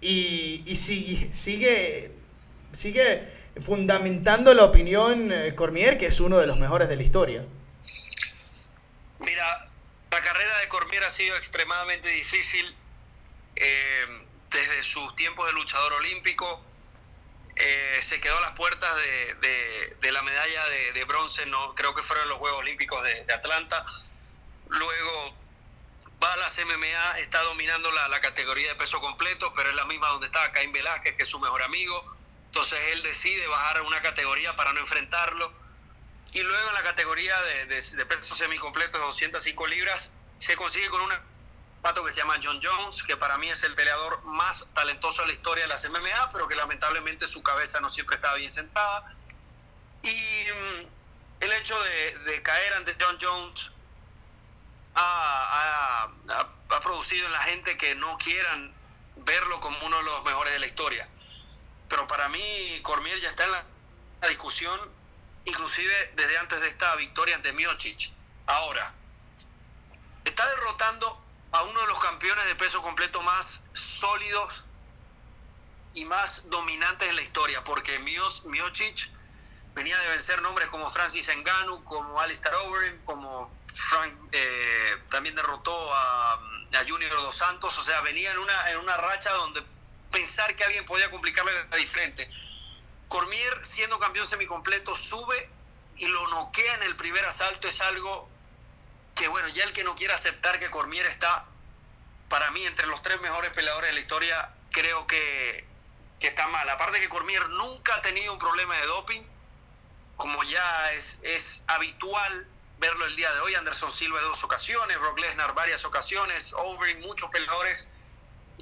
y, 0.00 0.62
y 0.64 0.76
sigue, 0.76 2.10
sigue, 2.72 3.28
fundamentando 3.62 4.54
la 4.54 4.64
opinión 4.64 5.30
eh, 5.30 5.54
Cormier, 5.54 5.98
que 5.98 6.06
es 6.06 6.18
uno 6.20 6.38
de 6.38 6.46
los 6.46 6.56
mejores 6.56 6.88
de 6.88 6.96
la 6.96 7.02
historia. 7.02 7.44
Mira, 9.18 9.70
la 10.10 10.20
carrera 10.22 10.58
de 10.60 10.68
Cormier 10.68 11.04
ha 11.04 11.10
sido 11.10 11.36
extremadamente 11.36 12.08
difícil 12.08 12.74
eh, 13.56 14.26
desde 14.50 14.82
sus 14.82 15.14
tiempos 15.16 15.46
de 15.46 15.52
luchador 15.52 15.92
olímpico. 15.92 16.64
Eh, 17.54 17.98
se 18.00 18.18
quedó 18.18 18.38
a 18.38 18.40
las 18.40 18.52
puertas 18.52 18.96
de, 18.96 20.10
la 20.10 20.22
medalla 20.22 20.64
de, 20.70 20.92
de, 20.92 21.04
bronce, 21.04 21.44
no 21.44 21.74
creo 21.74 21.94
que 21.94 22.00
fueron 22.00 22.30
los 22.30 22.38
Juegos 22.38 22.60
Olímpicos 22.60 23.02
de, 23.04 23.34
Atlanta. 23.34 23.84
Luego 24.68 25.39
va 26.22 26.32
a 26.32 26.36
las 26.36 26.58
MMA, 26.58 27.18
está 27.18 27.40
dominando 27.42 27.90
la, 27.92 28.20
categoría 28.20 28.68
de 28.68 28.74
peso 28.74 29.00
completo, 29.00 29.52
pero 29.54 29.70
es 29.70 29.76
la 29.76 29.86
misma 29.86 30.08
donde 30.08 30.26
está 30.26 30.52
Caín 30.52 30.72
Velázquez, 30.72 31.16
que 31.16 31.22
es 31.22 31.28
su 31.28 31.40
mejor 31.40 31.62
amigo. 31.62 32.16
Entonces 32.46 32.78
él 32.92 33.02
decide 33.02 33.46
bajar 33.46 33.78
a 33.78 33.82
una 33.82 34.02
categoría 34.02 34.54
para 34.56 34.72
no 34.72 34.80
enfrentarlo 34.80 35.52
y 36.32 36.42
luego 36.42 36.68
en 36.68 36.74
la 36.74 36.82
categoría 36.82 37.40
de, 37.40 37.66
de, 37.66 37.82
de 37.96 38.06
peso 38.06 38.34
semicompleto 38.34 38.98
de 38.98 39.04
205 39.04 39.66
libras 39.66 40.12
se 40.38 40.56
consigue 40.56 40.88
con 40.88 41.00
un 41.00 41.12
pato 41.82 42.04
que 42.04 42.12
se 42.12 42.20
llama 42.20 42.38
John 42.42 42.60
Jones, 42.62 43.02
que 43.02 43.16
para 43.16 43.38
mí 43.38 43.48
es 43.48 43.64
el 43.64 43.74
peleador 43.74 44.22
más 44.24 44.68
talentoso 44.74 45.22
de 45.22 45.28
la 45.28 45.34
historia 45.34 45.64
de 45.64 45.68
las 45.68 45.88
MMA, 45.88 46.28
pero 46.32 46.46
que 46.46 46.54
lamentablemente 46.54 47.26
su 47.26 47.42
cabeza 47.42 47.80
no 47.80 47.90
siempre 47.90 48.16
estaba 48.16 48.34
bien 48.36 48.50
sentada. 48.50 49.14
Y 50.02 50.50
um, 50.50 50.90
el 51.40 51.52
hecho 51.52 51.82
de, 51.82 52.18
de, 52.30 52.42
caer 52.42 52.74
ante 52.74 52.96
John 53.00 53.18
Jones 53.20 53.72
ha, 54.94 56.04
ha, 56.04 56.38
ha, 56.38 56.80
producido 56.80 57.26
en 57.26 57.32
la 57.32 57.42
gente 57.42 57.76
que 57.76 57.94
no 57.94 58.16
quieran 58.18 58.74
verlo 59.16 59.60
como 59.60 59.76
uno 59.86 59.96
de 59.98 60.02
los 60.02 60.24
mejores 60.24 60.52
de 60.52 60.58
la 60.58 60.66
historia. 60.66 61.08
Pero 61.88 62.06
para 62.06 62.28
mí 62.28 62.80
Cormier 62.82 63.18
ya 63.18 63.28
está 63.28 63.44
en 63.44 63.52
la 63.52 64.28
discusión 64.28 65.00
inclusive 65.44 66.12
desde 66.16 66.38
antes 66.38 66.60
de 66.60 66.68
esta 66.68 66.94
victoria 66.96 67.36
ante 67.36 67.52
Miocic. 67.52 68.12
Ahora, 68.46 68.94
está 70.24 70.48
derrotando 70.48 71.22
a 71.52 71.62
uno 71.62 71.80
de 71.80 71.86
los 71.88 71.98
campeones 72.00 72.46
de 72.46 72.54
peso 72.56 72.82
completo 72.82 73.22
más 73.22 73.64
sólidos 73.72 74.66
y 75.94 76.04
más 76.04 76.48
dominantes 76.50 77.08
en 77.08 77.16
la 77.16 77.22
historia, 77.22 77.64
porque 77.64 77.98
Miocic 77.98 79.10
venía 79.74 79.98
de 79.98 80.08
vencer 80.08 80.40
nombres 80.42 80.68
como 80.68 80.88
Francis 80.88 81.30
Ngannou, 81.34 81.82
como 81.84 82.20
Alistair 82.20 82.54
Overeem, 82.54 83.04
como 83.04 83.50
Frank, 83.74 84.14
eh, 84.32 85.02
también 85.08 85.34
derrotó 85.34 85.94
a, 85.94 86.40
Junior 86.88 87.10
Dos 87.12 87.36
Santos, 87.36 87.78
o 87.78 87.84
sea, 87.84 88.00
venía 88.00 88.30
en 88.30 88.38
una, 88.38 88.70
en 88.70 88.78
una 88.78 88.96
racha 88.96 89.30
donde 89.32 89.62
pensar 90.10 90.54
que 90.56 90.64
alguien 90.64 90.86
podía 90.86 91.10
complicarle 91.10 91.52
era 91.52 91.76
diferente. 91.76 92.30
Cormier, 93.08 93.58
siendo 93.64 93.98
campeón 93.98 94.26
semicompleto, 94.26 94.94
sube 94.94 95.50
y 95.96 96.06
lo 96.06 96.28
noquea 96.28 96.74
en 96.76 96.82
el 96.84 96.96
primer 96.96 97.24
asalto. 97.24 97.68
Es 97.68 97.80
algo 97.82 98.28
que, 99.14 99.28
bueno, 99.28 99.48
ya 99.48 99.64
el 99.64 99.72
que 99.72 99.84
no 99.84 99.94
quiera 99.94 100.14
aceptar 100.14 100.58
que 100.58 100.70
Cormier 100.70 101.04
está, 101.06 101.46
para 102.28 102.50
mí, 102.52 102.64
entre 102.64 102.86
los 102.86 103.02
tres 103.02 103.20
mejores 103.20 103.52
peleadores 103.52 103.90
de 103.90 103.94
la 103.94 104.00
historia, 104.00 104.54
creo 104.70 105.06
que, 105.06 105.68
que 106.18 106.28
está 106.28 106.46
mal. 106.48 106.68
Aparte 106.70 107.00
que 107.00 107.08
Cormier 107.08 107.46
nunca 107.50 107.94
ha 107.96 108.02
tenido 108.02 108.32
un 108.32 108.38
problema 108.38 108.74
de 108.76 108.86
doping, 108.86 109.22
como 110.16 110.42
ya 110.44 110.92
es, 110.92 111.20
es 111.24 111.64
habitual 111.66 112.49
verlo 112.80 113.04
el 113.04 113.14
día 113.14 113.30
de 113.32 113.40
hoy. 113.40 113.54
Anderson 113.54 113.90
Silva 113.90 114.20
dos 114.22 114.42
ocasiones, 114.42 114.98
Brock 114.98 115.20
Lesnar 115.20 115.54
varias 115.54 115.84
ocasiones, 115.84 116.54
Overeem 116.54 117.00
muchos 117.00 117.30
peleadores. 117.30 117.88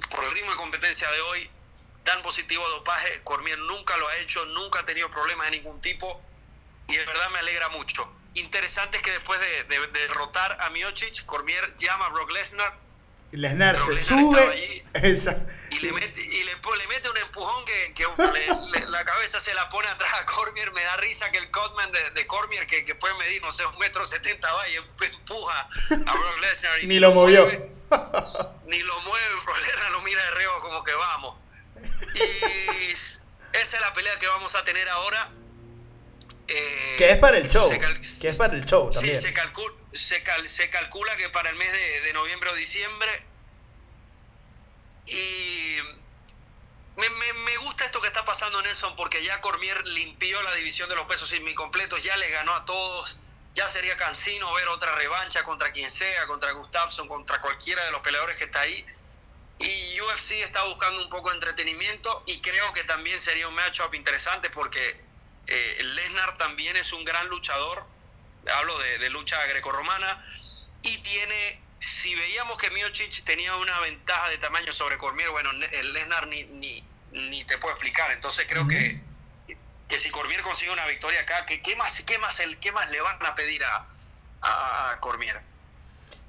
Por 0.09 0.23
el 0.23 0.31
ritmo 0.31 0.51
de 0.51 0.57
competencia 0.57 1.09
de 1.11 1.21
hoy, 1.21 1.49
dan 2.03 2.21
positivo 2.21 2.65
a 2.65 2.69
dopaje. 2.69 3.21
Cormier 3.23 3.57
nunca 3.59 3.97
lo 3.97 4.07
ha 4.07 4.15
hecho, 4.17 4.45
nunca 4.45 4.79
ha 4.79 4.85
tenido 4.85 5.09
problemas 5.09 5.49
de 5.49 5.57
ningún 5.57 5.81
tipo 5.81 6.21
y 6.87 6.95
de 6.95 7.05
verdad 7.05 7.29
me 7.31 7.39
alegra 7.39 7.69
mucho. 7.69 8.11
Interesante 8.35 8.97
es 8.97 9.03
que 9.03 9.11
después 9.11 9.39
de, 9.39 9.63
de, 9.63 9.87
de 9.87 9.99
derrotar 10.07 10.57
a 10.61 10.69
Miocic, 10.69 11.25
Cormier 11.25 11.75
llama 11.77 12.05
a 12.05 12.09
Brock 12.09 12.31
Lesnar. 12.31 12.77
Lesnar 13.31 13.79
se 13.79 13.97
sube 13.97 14.83
esa. 14.93 15.45
y, 15.71 15.79
le 15.79 15.93
mete, 15.93 16.21
y 16.21 16.43
le, 16.43 16.53
le, 16.55 16.87
mete 16.87 17.09
un 17.09 17.17
empujón 17.17 17.63
que, 17.65 17.93
que 17.93 18.05
le, 18.17 18.79
le, 18.79 18.89
la 18.89 19.05
cabeza 19.05 19.39
se 19.39 19.53
la 19.53 19.69
pone 19.69 19.87
atrás 19.87 20.11
a 20.19 20.25
Cormier. 20.25 20.71
Me 20.71 20.83
da 20.83 20.97
risa 20.97 21.31
que 21.31 21.37
el 21.37 21.51
Cotman 21.51 21.91
de, 21.91 22.09
de 22.11 22.27
Cormier, 22.27 22.65
que, 22.65 22.83
que, 22.85 22.95
puede 22.95 23.13
medir, 23.15 23.41
no 23.41 23.51
sé, 23.51 23.65
un 23.65 23.77
metro 23.77 24.05
setenta, 24.05 24.51
va 24.53 24.67
y 24.69 24.75
empuja 24.75 25.61
a 25.61 25.95
Brock 26.13 26.39
Lesnar. 26.41 26.73
ni 26.83 26.99
lo 26.99 27.13
movió. 27.13 27.43
Mueve, 27.43 27.71
ni 28.67 28.79
lo 28.79 29.01
mueve, 29.01 29.35
Brock 29.45 29.57
Lesnar 29.65 29.91
lo 29.91 30.01
mira 30.01 30.23
de 30.23 30.31
reo 30.31 30.59
como 30.61 30.83
que 30.83 30.93
vamos. 30.93 31.37
Y 32.15 32.91
esa 32.91 33.21
es 33.53 33.81
la 33.81 33.93
pelea 33.93 34.17
que 34.19 34.27
vamos 34.27 34.55
a 34.55 34.65
tener 34.65 34.87
ahora. 34.89 35.31
Eh, 36.47 36.95
que 36.97 37.11
es 37.11 37.17
para 37.17 37.37
el 37.37 37.47
show. 37.47 37.69
que 37.69 38.27
es 38.27 38.37
para 38.37 38.55
el 38.55 38.65
show 38.65 38.89
también. 38.89 39.15
Sí, 39.15 39.21
se, 39.21 39.33
calcula, 39.33 39.75
se, 39.93 40.23
cal, 40.23 40.47
se 40.47 40.69
calcula 40.69 41.15
que 41.17 41.29
para 41.29 41.49
el 41.49 41.55
mes 41.55 41.71
de, 41.71 42.13
noviembre 42.13 42.49
o 42.49 42.55
diciembre. 42.55 43.23
Y 45.07 45.77
me, 46.95 47.09
me, 47.09 47.33
me, 47.33 47.57
gusta 47.57 47.85
esto 47.85 48.01
que 48.01 48.07
está 48.07 48.25
pasando, 48.25 48.61
Nelson, 48.61 48.95
porque 48.95 49.23
ya 49.23 49.41
Cormier 49.41 49.87
limpió 49.87 50.41
la 50.43 50.53
división 50.55 50.89
de 50.89 50.95
los 50.95 51.05
pesos 51.05 51.29
semicompletos, 51.29 52.03
ya 52.03 52.15
les 52.17 52.31
ganó 52.31 52.53
a 52.53 52.65
todos. 52.65 53.17
Ya 53.55 53.67
sería 53.67 53.97
cansino 53.97 54.53
ver 54.53 54.67
otra 54.67 54.95
revancha 54.95 55.43
contra 55.43 55.71
quien 55.71 55.89
sea, 55.89 56.27
contra 56.27 56.51
Gustafsson, 56.51 57.07
contra 57.07 57.41
cualquiera 57.41 57.83
de 57.85 57.91
los 57.91 58.01
peleadores 58.01 58.35
que 58.35 58.45
está 58.45 58.61
ahí. 58.61 58.85
Y 59.59 59.99
UFC 59.99 60.31
está 60.41 60.63
buscando 60.65 61.03
un 61.03 61.09
poco 61.09 61.29
de 61.29 61.35
entretenimiento 61.35 62.23
y 62.25 62.39
creo 62.39 62.71
que 62.71 62.83
también 62.85 63.19
sería 63.19 63.47
un 63.47 63.55
matchup 63.55 63.93
interesante 63.93 64.49
porque 64.49 65.01
eh, 65.47 65.77
Lesnar 65.83 66.37
también 66.37 66.77
es 66.77 66.93
un 66.93 67.03
gran 67.03 67.27
luchador, 67.27 67.85
hablo 68.53 68.77
de, 68.79 68.97
de 68.99 69.09
lucha 69.09 69.43
grecorromana, 69.47 70.25
y 70.81 70.97
tiene, 70.99 71.61
si 71.79 72.15
veíamos 72.15 72.57
que 72.57 72.69
Miocic 72.71 73.23
tenía 73.23 73.55
una 73.55 73.79
ventaja 73.79 74.29
de 74.29 74.37
tamaño 74.37 74.71
sobre 74.73 74.97
Cormier, 74.97 75.29
bueno, 75.29 75.51
el 75.51 75.93
Lesnar 75.93 76.27
ni, 76.27 76.43
ni, 76.43 76.83
ni 77.11 77.43
te 77.45 77.57
puedo 77.57 77.73
explicar, 77.73 78.11
entonces 78.11 78.45
creo 78.47 78.67
que, 78.67 78.99
que 79.87 79.99
si 79.99 80.09
Cormier 80.09 80.41
consigue 80.41 80.71
una 80.71 80.85
victoria 80.85 81.21
acá, 81.21 81.45
¿qué, 81.45 81.61
qué 81.61 81.75
más, 81.75 82.03
qué, 82.03 82.17
más 82.19 82.39
el, 82.39 82.59
¿qué 82.59 82.71
más 82.71 82.89
le 82.91 83.01
van 83.01 83.25
a 83.25 83.35
pedir 83.35 83.63
a, 83.63 83.83
a, 84.41 84.91
a 84.91 84.99
Cormier? 84.99 85.41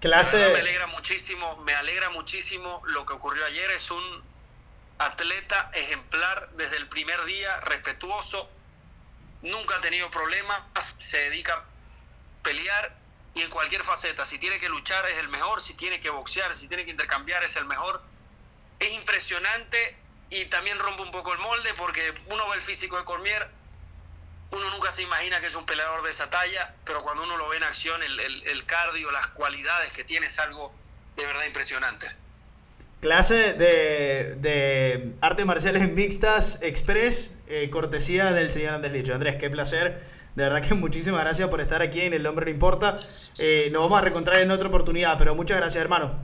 Clase. 0.00 0.38
Me 0.38 0.60
alegra 0.60 0.86
muchísimo, 0.86 1.56
me 1.58 1.74
alegra 1.74 2.08
muchísimo 2.10 2.80
lo 2.86 3.04
que 3.04 3.12
ocurrió 3.12 3.44
ayer. 3.44 3.70
Es 3.72 3.90
un 3.90 4.24
atleta 4.98 5.70
ejemplar 5.74 6.50
desde 6.52 6.78
el 6.78 6.88
primer 6.88 7.22
día, 7.24 7.60
respetuoso, 7.60 8.50
nunca 9.42 9.76
ha 9.76 9.80
tenido 9.82 10.10
problemas, 10.10 10.62
se 10.98 11.18
dedica 11.18 11.66
pelear 12.42 12.96
y 13.34 13.42
en 13.42 13.50
cualquier 13.50 13.82
faceta. 13.82 14.24
Si 14.24 14.38
tiene 14.38 14.58
que 14.58 14.68
luchar 14.68 15.08
es 15.10 15.18
el 15.18 15.28
mejor, 15.28 15.60
si 15.60 15.74
tiene 15.74 16.00
que 16.00 16.10
boxear, 16.10 16.54
si 16.54 16.68
tiene 16.68 16.84
que 16.84 16.90
intercambiar 16.90 17.42
es 17.44 17.56
el 17.56 17.66
mejor. 17.66 18.02
Es 18.78 18.94
impresionante 18.94 19.96
y 20.30 20.44
también 20.46 20.78
rompe 20.78 21.02
un 21.02 21.10
poco 21.10 21.32
el 21.32 21.38
molde 21.38 21.70
porque 21.76 22.14
uno 22.26 22.48
ve 22.48 22.56
el 22.56 22.62
físico 22.62 22.96
de 22.96 23.04
Cormier, 23.04 23.50
uno 24.52 24.70
nunca 24.70 24.90
se 24.90 25.02
imagina 25.02 25.40
que 25.40 25.46
es 25.46 25.54
un 25.54 25.66
peleador 25.66 26.02
de 26.02 26.10
esa 26.10 26.28
talla, 26.28 26.74
pero 26.84 27.02
cuando 27.02 27.22
uno 27.22 27.36
lo 27.36 27.48
ve 27.48 27.56
en 27.56 27.62
acción, 27.62 28.02
el, 28.02 28.20
el, 28.20 28.42
el 28.48 28.66
cardio, 28.66 29.10
las 29.12 29.28
cualidades 29.28 29.92
que 29.92 30.02
tiene 30.04 30.26
es 30.26 30.38
algo 30.38 30.72
de 31.16 31.26
verdad 31.26 31.44
impresionante. 31.44 32.06
Clase 33.00 33.54
de, 33.54 34.34
de 34.36 35.14
artes 35.20 35.46
marciales 35.46 35.88
mixtas 35.90 36.58
express, 36.60 37.32
eh, 37.46 37.70
cortesía 37.70 38.32
del 38.32 38.52
señor 38.52 38.74
Andrés 38.74 38.92
Licho. 38.92 39.14
Andrés, 39.14 39.36
qué 39.40 39.48
placer. 39.48 40.02
De 40.34 40.44
verdad 40.44 40.62
que 40.66 40.74
muchísimas 40.74 41.20
gracias 41.20 41.48
por 41.48 41.60
estar 41.60 41.82
aquí 41.82 42.00
en 42.00 42.12
El 42.12 42.26
Hombre 42.26 42.46
No 42.46 42.52
Importa. 42.52 42.98
Eh, 43.38 43.68
nos 43.72 43.82
vamos 43.82 43.98
a 43.98 44.02
reencontrar 44.02 44.40
en 44.40 44.50
otra 44.50 44.68
oportunidad, 44.68 45.18
pero 45.18 45.34
muchas 45.34 45.56
gracias, 45.56 45.80
hermano. 45.80 46.18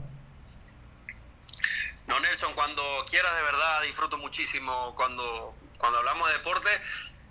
No, 2.07 2.19
Nelson, 2.21 2.53
cuando 2.53 2.81
quieras, 3.09 3.35
de 3.35 3.43
verdad, 3.43 3.81
disfruto 3.83 4.17
muchísimo 4.17 4.95
cuando, 4.95 5.53
cuando 5.77 5.99
hablamos 5.99 6.27
de 6.29 6.37
deporte 6.37 6.69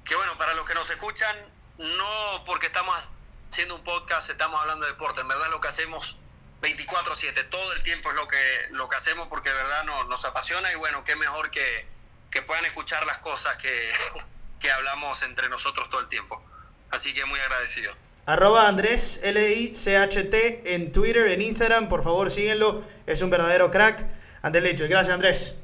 que 0.06 0.14
bueno, 0.14 0.36
para 0.38 0.54
los 0.54 0.64
que 0.66 0.74
nos 0.74 0.88
escuchan, 0.88 1.36
no 1.78 2.44
porque 2.46 2.66
estamos 2.66 3.10
haciendo 3.50 3.74
un 3.74 3.84
podcast 3.84 4.30
estamos 4.30 4.60
hablando 4.60 4.86
de 4.86 4.92
deporte, 4.92 5.20
en 5.20 5.28
verdad 5.28 5.50
lo 5.50 5.60
que 5.60 5.68
hacemos 5.68 6.18
24/7, 6.62 7.48
todo 7.50 7.72
el 7.72 7.82
tiempo 7.82 8.10
es 8.10 8.16
lo 8.16 8.28
que, 8.28 8.68
lo 8.70 8.88
que 8.88 8.96
hacemos 8.96 9.28
porque 9.28 9.50
de 9.50 9.56
verdad 9.56 9.84
nos, 9.84 10.06
nos 10.06 10.24
apasiona 10.24 10.70
y 10.72 10.76
bueno, 10.76 11.04
qué 11.04 11.16
mejor 11.16 11.50
que, 11.50 11.88
que 12.30 12.42
puedan 12.42 12.64
escuchar 12.66 13.04
las 13.06 13.18
cosas 13.18 13.56
que, 13.56 13.90
que 14.60 14.70
hablamos 14.70 15.22
entre 15.22 15.48
nosotros 15.48 15.88
todo 15.90 16.00
el 16.00 16.08
tiempo. 16.08 16.42
Así 16.90 17.12
que 17.14 17.24
muy 17.24 17.38
agradecido. 17.40 17.92
Arroba 18.26 18.66
Andrés 18.66 19.20
L-I-C-H-T 19.22 20.74
en 20.74 20.90
Twitter, 20.90 21.28
en 21.28 21.42
Instagram, 21.42 21.88
por 21.88 22.02
favor 22.02 22.30
síguenlo, 22.30 22.82
es 23.06 23.22
un 23.22 23.30
verdadero 23.30 23.70
crack. 23.70 24.04
Andrés 24.42 24.64
Lecho, 24.64 24.84
gracias 24.88 25.14
Andrés. 25.14 25.54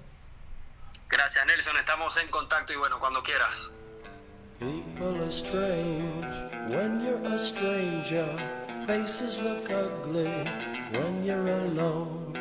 Gracias 1.09 1.45
Nelson, 1.47 1.77
estamos 1.77 2.16
en 2.18 2.29
contacto 2.29 2.73
y 2.73 2.77
bueno, 2.77 3.01
cuando 3.01 3.23
quieras. 3.23 3.73
People 4.61 5.20
are 5.20 5.33
strange 5.33 6.33
when 6.68 7.05
you're 7.05 7.35
a 7.35 7.39
stranger. 7.39 8.29
Faces 8.87 9.41
look 9.41 9.68
ugly 9.68 10.31
when 10.93 11.25
you're 11.25 11.49
alone. 11.49 12.39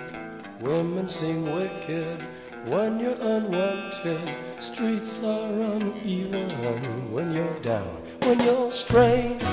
Women 0.59 1.07
seem 1.07 1.51
wicked 1.51 2.23
when 2.65 2.99
you're 2.99 3.17
unwanted. 3.19 4.50
Streets 4.61 5.19
are 5.23 5.75
uneven 5.75 7.11
when 7.11 7.31
you're 7.31 7.59
down. 7.63 7.97
When 8.21 8.39
you're 8.41 8.69
strange. 8.69 9.43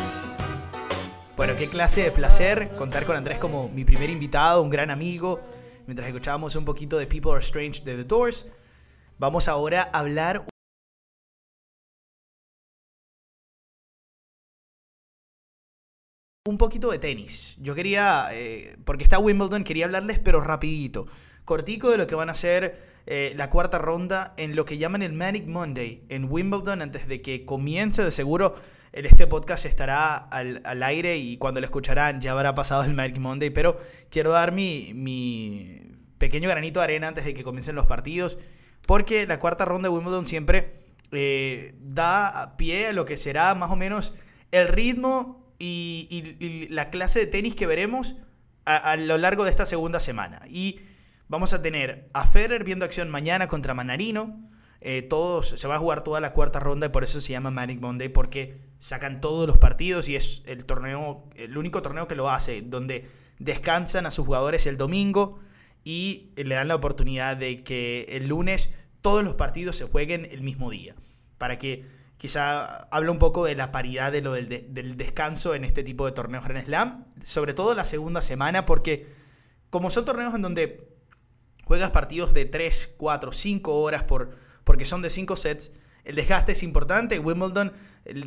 Bueno, 1.34 1.54
qué 1.56 1.66
clase 1.66 2.02
de 2.02 2.10
placer 2.10 2.68
contar 2.76 3.06
con 3.06 3.16
Andrés 3.16 3.38
como 3.38 3.70
mi 3.70 3.86
primer 3.86 4.10
invitado, 4.10 4.60
un 4.60 4.68
gran 4.68 4.90
amigo. 4.90 5.40
Mientras 5.86 6.08
escuchábamos 6.08 6.56
un 6.56 6.66
poquito 6.66 6.98
de 6.98 7.06
People 7.06 7.30
Are 7.30 7.40
Strange 7.40 7.82
de 7.84 7.96
The 7.96 8.04
Doors, 8.04 8.44
vamos 9.18 9.48
ahora 9.48 9.88
a 9.94 10.00
hablar 10.00 10.44
un 16.48 16.56
poquito 16.56 16.90
de 16.90 16.98
tenis. 16.98 17.56
Yo 17.60 17.74
quería, 17.74 18.28
eh, 18.32 18.76
porque 18.84 19.04
está 19.04 19.18
Wimbledon, 19.18 19.64
quería 19.64 19.84
hablarles, 19.84 20.18
pero 20.18 20.40
rapidito, 20.40 21.06
cortico 21.44 21.90
de 21.90 21.98
lo 21.98 22.06
que 22.06 22.14
van 22.14 22.30
a 22.30 22.34
ser 22.34 22.80
eh, 23.06 23.32
la 23.36 23.50
cuarta 23.50 23.78
ronda 23.78 24.32
en 24.38 24.56
lo 24.56 24.64
que 24.64 24.78
llaman 24.78 25.02
el 25.02 25.12
Manic 25.12 25.46
Monday 25.46 26.04
en 26.08 26.26
Wimbledon 26.30 26.80
antes 26.80 27.06
de 27.06 27.20
que 27.20 27.44
comience. 27.44 28.02
De 28.02 28.10
seguro, 28.10 28.54
este 28.92 29.26
podcast 29.26 29.66
estará 29.66 30.16
al, 30.16 30.62
al, 30.64 30.82
aire 30.82 31.18
y 31.18 31.36
cuando 31.36 31.60
lo 31.60 31.66
escucharán 31.66 32.22
ya 32.22 32.32
habrá 32.32 32.54
pasado 32.54 32.82
el 32.82 32.94
Manic 32.94 33.18
Monday, 33.18 33.50
pero 33.50 33.78
quiero 34.08 34.30
dar 34.30 34.52
mi, 34.52 34.92
mi 34.94 35.82
pequeño 36.16 36.48
granito 36.48 36.80
de 36.80 36.84
arena 36.84 37.08
antes 37.08 37.26
de 37.26 37.34
que 37.34 37.44
comiencen 37.44 37.76
los 37.76 37.84
partidos, 37.84 38.38
porque 38.86 39.26
la 39.26 39.38
cuarta 39.38 39.66
ronda 39.66 39.90
de 39.90 39.94
Wimbledon 39.94 40.24
siempre 40.24 40.80
eh, 41.12 41.74
da 41.78 42.54
pie 42.56 42.88
a 42.88 42.92
lo 42.94 43.04
que 43.04 43.18
será 43.18 43.54
más 43.54 43.70
o 43.70 43.76
menos 43.76 44.14
el 44.50 44.68
ritmo 44.68 45.47
y, 45.58 46.68
la 46.70 46.90
clase 46.90 47.20
de 47.20 47.26
tenis 47.26 47.54
que 47.54 47.66
veremos 47.66 48.16
a, 48.64 48.76
a, 48.76 48.96
lo 48.96 49.18
largo 49.18 49.44
de 49.44 49.50
esta 49.50 49.66
segunda 49.66 50.00
semana. 50.00 50.40
Y 50.48 50.80
vamos 51.28 51.52
a 51.52 51.62
tener 51.62 52.08
a 52.12 52.26
Federer 52.26 52.64
viendo 52.64 52.84
acción 52.84 53.08
mañana 53.08 53.48
contra 53.48 53.74
Manarino. 53.74 54.48
Eh, 54.80 55.02
todos, 55.02 55.48
se 55.48 55.68
va 55.68 55.74
a 55.74 55.78
jugar 55.78 56.04
toda 56.04 56.20
la 56.20 56.32
cuarta 56.32 56.60
ronda 56.60 56.86
y 56.86 56.90
por 56.90 57.02
eso 57.02 57.20
se 57.20 57.32
llama 57.32 57.50
Manic 57.50 57.80
Monday, 57.80 58.08
porque 58.08 58.60
sacan 58.78 59.20
todos 59.20 59.46
los 59.46 59.58
partidos 59.58 60.08
y 60.08 60.16
es 60.16 60.42
el 60.46 60.64
torneo, 60.64 61.28
el 61.34 61.58
único 61.58 61.82
torneo 61.82 62.06
que 62.06 62.14
lo 62.14 62.30
hace, 62.30 62.62
donde 62.62 63.08
descansan 63.38 64.06
a 64.06 64.10
sus 64.10 64.26
jugadores 64.26 64.66
el 64.66 64.76
domingo 64.76 65.40
y 65.84 66.30
le 66.36 66.54
dan 66.54 66.68
la 66.68 66.76
oportunidad 66.76 67.36
de 67.36 67.64
que 67.64 68.06
el 68.10 68.28
lunes 68.28 68.70
todos 69.00 69.24
los 69.24 69.34
partidos 69.34 69.76
se 69.76 69.84
jueguen 69.84 70.28
el 70.30 70.42
mismo 70.42 70.70
día, 70.70 70.94
para 71.38 71.58
que 71.58 71.84
quizá 72.18 72.88
habla 72.90 73.10
un 73.10 73.18
poco 73.18 73.46
de 73.46 73.54
la 73.54 73.72
paridad 73.72 74.12
de 74.12 74.20
lo 74.20 74.32
del, 74.32 74.48
de, 74.48 74.66
del, 74.68 74.96
descanso 74.96 75.54
en 75.54 75.64
este 75.64 75.82
tipo 75.82 76.04
de 76.04 76.12
torneos 76.12 76.44
Grand 76.44 76.66
Slam, 76.66 77.06
sobre 77.22 77.54
todo 77.54 77.74
la 77.74 77.84
segunda 77.84 78.20
semana, 78.20 78.66
porque 78.66 79.06
como 79.70 79.90
son 79.90 80.04
torneos 80.04 80.34
en 80.34 80.42
donde 80.42 80.88
juegas 81.64 81.90
partidos 81.90 82.34
de 82.34 82.44
3, 82.44 82.94
4, 82.96 83.32
5 83.32 83.74
horas 83.74 84.02
por, 84.02 84.30
porque 84.64 84.84
son 84.84 85.00
de 85.02 85.10
5 85.10 85.36
sets, 85.36 85.70
el 86.04 86.16
desgaste 86.16 86.52
es 86.52 86.62
importante. 86.62 87.18
Wimbledon 87.18 87.72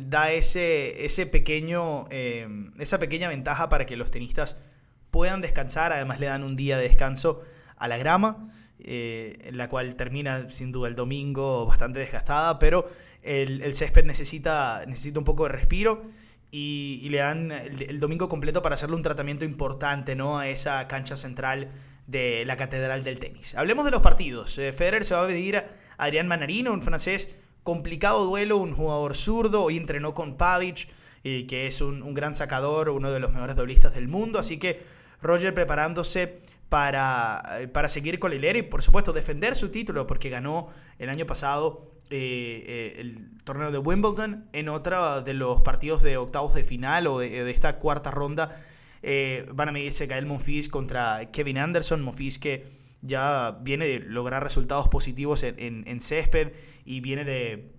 da 0.08 0.30
ese, 0.30 1.04
ese 1.04 1.26
pequeño, 1.26 2.06
eh, 2.10 2.48
esa 2.78 2.98
pequeña 2.98 3.28
ventaja 3.28 3.68
para 3.68 3.84
que 3.86 3.96
los 3.96 4.10
tenistas 4.10 4.56
puedan 5.10 5.40
descansar, 5.40 5.92
además 5.92 6.20
le 6.20 6.26
dan 6.26 6.44
un 6.44 6.56
día 6.56 6.78
de 6.78 6.84
descanso 6.84 7.42
a 7.76 7.88
la 7.88 7.98
grama. 7.98 8.48
Eh, 8.84 9.50
la 9.52 9.68
cual 9.68 9.94
termina 9.94 10.48
sin 10.48 10.72
duda 10.72 10.88
el 10.88 10.96
domingo 10.96 11.66
bastante 11.66 12.00
desgastada, 12.00 12.58
pero 12.58 12.88
el, 13.22 13.76
césped 13.76 14.04
necesita, 14.04 14.82
necesita 14.88 15.20
un 15.20 15.24
poco 15.24 15.44
de 15.44 15.50
respiro 15.50 16.02
y, 16.50 17.06
le 17.08 17.18
dan 17.18 17.52
el, 17.52 18.00
domingo 18.00 18.28
completo 18.28 18.60
para 18.60 18.74
hacerle 18.74 18.96
un 18.96 19.04
tratamiento 19.04 19.44
importante 19.44 20.16
¿no? 20.16 20.36
a 20.36 20.48
esa 20.48 20.88
cancha 20.88 21.16
central 21.16 21.70
de 22.08 22.44
la 22.44 22.56
Catedral 22.56 23.04
del 23.04 23.20
Tenis. 23.20 23.54
Hablemos 23.54 23.84
de 23.84 23.92
los 23.92 24.00
partidos. 24.00 24.58
Eh, 24.58 24.72
Federer 24.72 25.04
se 25.04 25.14
va 25.14 25.24
a 25.24 25.28
medir 25.28 25.58
a 25.58 25.64
Adrián 25.98 26.26
Manarino, 26.26 26.72
un 26.72 26.82
francés 26.82 27.28
complicado 27.62 28.24
duelo, 28.24 28.56
un 28.56 28.74
jugador 28.74 29.14
zurdo, 29.14 29.62
hoy 29.62 29.76
entrenó 29.76 30.12
con 30.12 30.36
Pavic, 30.36 30.88
eh, 31.22 31.46
que 31.46 31.68
es 31.68 31.80
un, 31.80 32.02
un 32.02 32.14
gran 32.14 32.34
sacador, 32.34 32.90
uno 32.90 33.12
de 33.12 33.20
los 33.20 33.30
mejores 33.30 33.54
doblistas 33.54 33.94
del 33.94 34.08
mundo, 34.08 34.40
así 34.40 34.58
que 34.58 34.82
Roger 35.22 35.54
preparándose 35.54 36.40
para, 36.72 37.42
para 37.74 37.90
seguir 37.90 38.18
con 38.18 38.30
la 38.30 38.36
hilera 38.38 38.58
y 38.58 38.62
por 38.62 38.80
supuesto 38.80 39.12
defender 39.12 39.54
su 39.54 39.68
título 39.68 40.06
porque 40.06 40.30
ganó 40.30 40.70
el 40.98 41.10
año 41.10 41.26
pasado 41.26 41.92
eh, 42.08 42.64
eh, 42.66 42.94
el 42.98 43.36
torneo 43.44 43.70
de 43.70 43.76
Wimbledon 43.76 44.46
en 44.54 44.70
otro 44.70 45.20
de 45.20 45.34
los 45.34 45.60
partidos 45.60 46.02
de 46.02 46.16
octavos 46.16 46.54
de 46.54 46.64
final 46.64 47.08
o 47.08 47.18
de, 47.18 47.50
esta 47.50 47.76
cuarta 47.76 48.10
ronda. 48.10 48.64
Eh, 49.02 49.46
van 49.52 49.68
a 49.68 49.72
medirse 49.72 50.06
Gael 50.06 50.24
Monfils 50.24 50.70
contra 50.70 51.30
Kevin 51.30 51.58
Anderson, 51.58 52.00
Monfils 52.00 52.38
que 52.38 52.64
ya 53.02 53.58
viene 53.60 53.84
de 53.84 54.00
lograr 54.00 54.42
resultados 54.42 54.88
positivos 54.88 55.42
en, 55.42 55.58
en 55.58 56.00
césped 56.00 56.52
y 56.86 57.00
viene 57.00 57.26
de, 57.26 57.70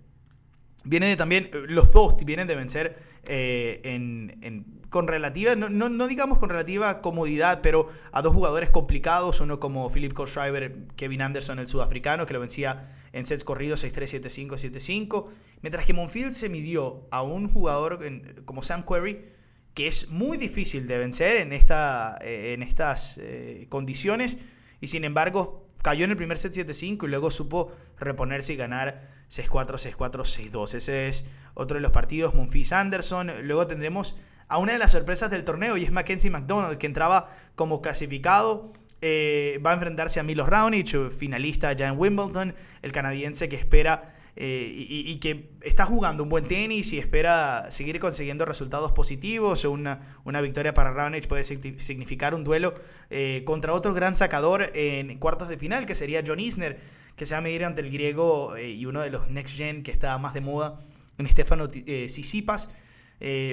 viene 0.84 1.08
de 1.08 1.16
también, 1.16 1.50
los 1.68 1.92
dos 1.92 2.14
vienen 2.24 2.46
de 2.46 2.54
vencer 2.54 2.96
eh, 3.24 3.80
en, 3.84 4.84
con 4.90 5.08
relativa, 5.08 5.56
no, 5.56 5.68
no, 5.68 6.06
digamos 6.06 6.38
con 6.38 6.50
relativa 6.50 7.00
comodidad, 7.00 7.60
pero 7.62 7.88
a 8.12 8.22
dos 8.22 8.32
jugadores 8.32 8.70
complicados, 8.70 9.40
uno 9.40 9.58
como 9.58 9.90
Philip 9.90 10.12
Kohlschreiber, 10.12 10.86
Kevin 10.94 11.22
Anderson, 11.22 11.58
el 11.58 11.66
sudafricano, 11.66 12.26
que 12.26 12.34
lo 12.34 12.40
vencía 12.40 12.88
en 13.12 13.26
sets 13.26 13.44
corridos 13.44 13.84
6-3, 13.84 14.22
7-5, 14.22 14.48
7-5, 14.50 15.26
mientras 15.62 15.84
que 15.84 15.94
Monfield 15.94 16.32
se 16.32 16.48
midió 16.48 17.08
a 17.10 17.22
un 17.22 17.48
jugador 17.48 17.98
como 18.44 18.62
Sam 18.62 18.84
Querrey, 18.84 19.24
que 19.72 19.88
es 19.88 20.10
muy 20.10 20.36
difícil 20.36 20.86
de 20.86 20.98
vencer 20.98 21.38
en, 21.38 21.52
esta, 21.52 22.18
eh, 22.20 22.52
en 22.52 22.62
estas 22.62 23.18
eh, 23.18 23.66
condiciones, 23.68 24.38
y 24.80 24.86
sin 24.86 25.02
embargo 25.04 25.63
cayó 25.84 26.06
en 26.06 26.12
el 26.12 26.16
primer 26.16 26.38
set 26.38 26.54
7-5 26.54 27.04
y 27.04 27.10
luego 27.10 27.30
supo 27.30 27.70
reponerse 27.98 28.54
y 28.54 28.56
ganar 28.56 29.02
6-4, 29.28 29.94
6-4, 29.94 30.50
6-2. 30.50 30.74
Ese 30.76 31.08
es 31.08 31.26
otro 31.52 31.76
de 31.76 31.82
los 31.82 31.90
partidos. 31.90 32.34
Monfils 32.34 32.72
Anderson. 32.72 33.30
Luego 33.42 33.66
tendremos 33.66 34.16
a 34.48 34.56
una 34.56 34.72
de 34.72 34.78
las 34.78 34.92
sorpresas 34.92 35.30
del 35.30 35.44
torneo 35.44 35.76
y 35.76 35.84
es 35.84 35.92
Mackenzie 35.92 36.30
McDonald, 36.30 36.78
que 36.78 36.86
entraba 36.86 37.28
como 37.54 37.82
clasificado. 37.82 38.72
Eh, 39.02 39.60
va 39.64 39.72
a 39.72 39.74
enfrentarse 39.74 40.18
a 40.18 40.22
Milos 40.22 40.48
Raonic, 40.48 41.10
finalista 41.10 41.70
ya 41.74 41.88
en 41.88 41.98
Wimbledon, 41.98 42.54
el 42.80 42.92
canadiense 42.92 43.50
que 43.50 43.56
espera 43.56 44.14
eh, 44.36 44.68
y, 44.74 45.16
que 45.20 45.52
está 45.60 45.86
jugando 45.86 46.24
un 46.24 46.28
buen 46.28 46.48
tenis 46.48 46.92
y 46.92 46.98
espera 46.98 47.70
seguir 47.70 48.00
consiguiendo 48.00 48.44
resultados 48.44 48.90
positivos. 48.90 49.64
Una, 49.64 50.18
una 50.24 50.40
victoria 50.40 50.74
para 50.74 50.92
Raonic 50.92 51.28
puede 51.28 51.44
significar 51.44 52.34
un 52.34 52.42
duelo 52.42 52.74
eh, 53.10 53.42
contra 53.46 53.72
otro 53.72 53.94
gran 53.94 54.16
sacador 54.16 54.72
en 54.74 55.18
cuartos 55.18 55.48
de 55.48 55.56
final, 55.56 55.86
que 55.86 55.94
sería 55.94 56.22
John 56.26 56.40
Isner, 56.40 56.80
que 57.14 57.26
se 57.26 57.34
va 57.34 57.38
a 57.38 57.42
medir 57.42 57.64
ante 57.64 57.80
el 57.80 57.92
griego 57.92 58.56
eh, 58.56 58.70
y 58.70 58.86
uno 58.86 59.02
de 59.02 59.10
los 59.10 59.30
next 59.30 59.56
gen 59.56 59.84
que 59.84 59.92
está 59.92 60.18
más 60.18 60.34
de 60.34 60.40
moda 60.40 60.80
en 61.16 61.28
Stefano 61.28 61.68
Sisipas. 62.08 62.70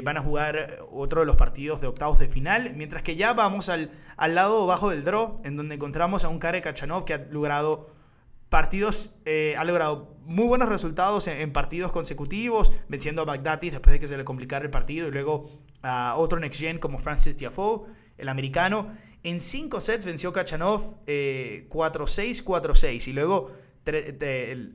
van 0.04 0.18
a 0.18 0.22
jugar 0.22 0.80
otro 0.92 1.20
de 1.20 1.28
los 1.28 1.36
partidos 1.36 1.80
de 1.80 1.88
octavos 1.88 2.18
de 2.18 2.28
final, 2.28 2.74
mientras 2.76 3.04
que 3.04 3.16
ya 3.16 3.34
vamos 3.34 3.70
al, 3.70 3.92
al 4.18 4.34
lado 4.34 4.66
bajo 4.66 4.90
del 4.90 5.04
draw, 5.04 5.42
en 5.46 5.58
donde 5.58 5.76
encontramos 5.76 6.26
a 6.26 6.30
un 6.30 6.40
Kare 6.40 6.62
Kachanov 6.62 7.06
que 7.06 7.14
ha 7.14 7.28
logrado 7.30 8.01
partidos, 8.52 9.16
eh, 9.24 9.56
ha 9.58 9.64
logrado 9.64 10.14
muy 10.26 10.46
buenos 10.46 10.68
resultados 10.68 11.26
en, 11.28 11.54
partidos 11.54 11.94
consecutivos, 11.94 12.74
venciendo 12.90 13.22
a 13.22 13.26
Bagdatis 13.26 13.72
después 13.72 13.94
de 13.94 14.00
que 14.02 14.10
se 14.10 14.18
le 14.18 14.26
complicara 14.26 14.66
el 14.66 14.70
partido, 14.70 15.08
y 15.08 15.12
luego 15.12 15.50
a 15.84 16.16
otro 16.18 16.38
next 16.38 16.60
gen 16.60 16.78
como 16.78 16.98
Francis 16.98 17.38
Tiafoe, 17.38 17.88
el 18.18 18.28
americano. 18.28 18.92
En 19.24 19.40
cinco 19.40 19.80
sets 19.80 20.06
venció 20.06 20.34
Kachanov 20.34 20.98
4-6, 21.06 21.06
eh, 21.08 21.66
4-6, 21.72 23.08
y 23.08 23.14
luego 23.14 23.52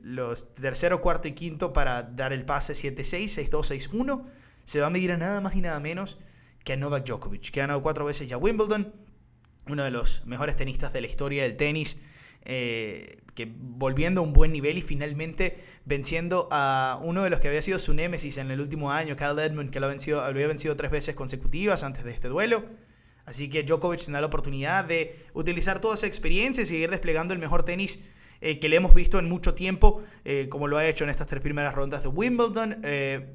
los 0.03 0.53
tercero, 0.55 0.99
cuarto 0.99 1.27
y 1.27 1.33
quinto 1.33 1.71
para 1.71 2.01
dar 2.01 2.33
el 2.33 2.45
pase 2.45 2.73
7-6, 2.73 3.47
6-2, 3.51 3.91
6-1. 3.91 4.23
Se 4.63 4.81
va 4.81 4.87
a 4.87 4.89
medir 4.89 5.11
a 5.11 5.17
nada 5.17 5.39
más 5.39 5.55
y 5.55 5.61
nada 5.61 5.79
menos 5.79 6.17
que 6.63 6.73
a 6.73 6.77
Novak 6.77 7.05
Djokovic, 7.05 7.51
que 7.51 7.61
ha 7.61 7.63
ganado 7.63 7.83
cuatro 7.83 8.05
veces 8.05 8.27
ya 8.27 8.37
Wimbledon, 8.37 8.91
uno 9.67 9.83
de 9.83 9.91
los 9.91 10.25
mejores 10.25 10.55
tenistas 10.55 10.91
de 10.93 11.01
la 11.01 11.07
historia 11.07 11.43
del 11.43 11.57
tenis. 11.57 11.97
Eh, 12.45 13.17
que 13.35 13.51
volviendo 13.55 14.21
a 14.21 14.23
un 14.23 14.33
buen 14.33 14.51
nivel 14.51 14.77
y 14.77 14.81
finalmente 14.81 15.57
venciendo 15.85 16.47
a 16.49 16.99
uno 17.03 17.23
de 17.23 17.29
los 17.29 17.39
que 17.39 17.49
había 17.49 17.61
sido 17.61 17.77
su 17.77 17.93
némesis 17.93 18.37
en 18.37 18.49
el 18.49 18.59
último 18.61 18.91
año, 18.91 19.15
Kyle 19.15 19.37
Edmund, 19.37 19.69
que 19.69 19.79
lo, 19.79 19.87
vencido, 19.87 20.21
había 20.21 20.47
vencido 20.47 20.75
tres 20.75 20.89
veces 20.89 21.13
consecutivas 21.13 21.83
antes 21.83 22.03
de 22.03 22.11
este 22.11 22.29
duelo. 22.29 22.65
Así 23.25 23.49
que 23.49 23.61
Djokovic 23.63 24.03
tendrá 24.03 24.21
la 24.21 24.27
oportunidad 24.27 24.85
de 24.85 25.15
utilizar 25.33 25.79
toda 25.79 25.95
esa 25.95 26.07
experiencia 26.07 26.63
y 26.63 26.65
seguir 26.65 26.89
desplegando 26.89 27.33
el 27.33 27.39
mejor 27.39 27.63
tenis 27.63 27.99
eh, 28.41 28.59
que 28.59 28.69
le 28.69 28.77
hemos 28.77 28.95
visto 28.95 29.19
en 29.19 29.29
mucho 29.29 29.53
tiempo, 29.53 30.01
eh, 30.25 30.47
como 30.49 30.67
lo 30.67 30.77
ha 30.77 30.87
hecho 30.87 31.03
en 31.03 31.09
estas 31.09 31.27
tres 31.27 31.41
primeras 31.41 31.75
rondas 31.75 32.01
de 32.01 32.07
Wimbledon. 32.07 32.81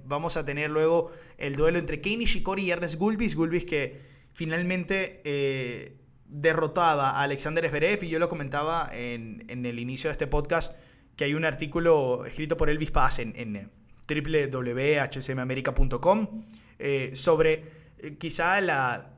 Vamos 0.06 0.36
a 0.36 0.44
tener 0.44 0.70
luego 0.70 1.12
el 1.38 1.54
duelo 1.54 1.78
entre 1.78 2.00
Kei 2.00 2.16
Nishikori 2.16 2.64
y 2.64 2.70
Ernest 2.70 2.96
Gulbis. 2.96 3.36
Gulbis 3.36 3.64
que 3.66 4.00
finalmente 4.32 6.00
derrotaba 6.32 7.10
a 7.10 7.22
Alexander 7.22 7.68
Zverev 7.68 8.02
y 8.04 8.08
yo 8.08 8.18
lo 8.18 8.30
comentaba 8.30 8.88
en, 8.92 9.44
el 9.48 9.78
inicio 9.78 10.08
de 10.08 10.12
este 10.12 10.26
podcast 10.26 10.72
que 11.14 11.24
hay 11.24 11.34
un 11.34 11.44
artículo 11.44 12.24
escrito 12.24 12.56
por 12.56 12.70
Elvis 12.70 12.90
Paz 12.90 13.18
en, 13.18 13.34
en 13.36 13.70
www.hsmamerica.com 14.08 16.44
eh, 16.78 17.10
sobre 17.14 17.64
eh, 17.98 18.16
quizá 18.18 18.62
la, 18.62 19.10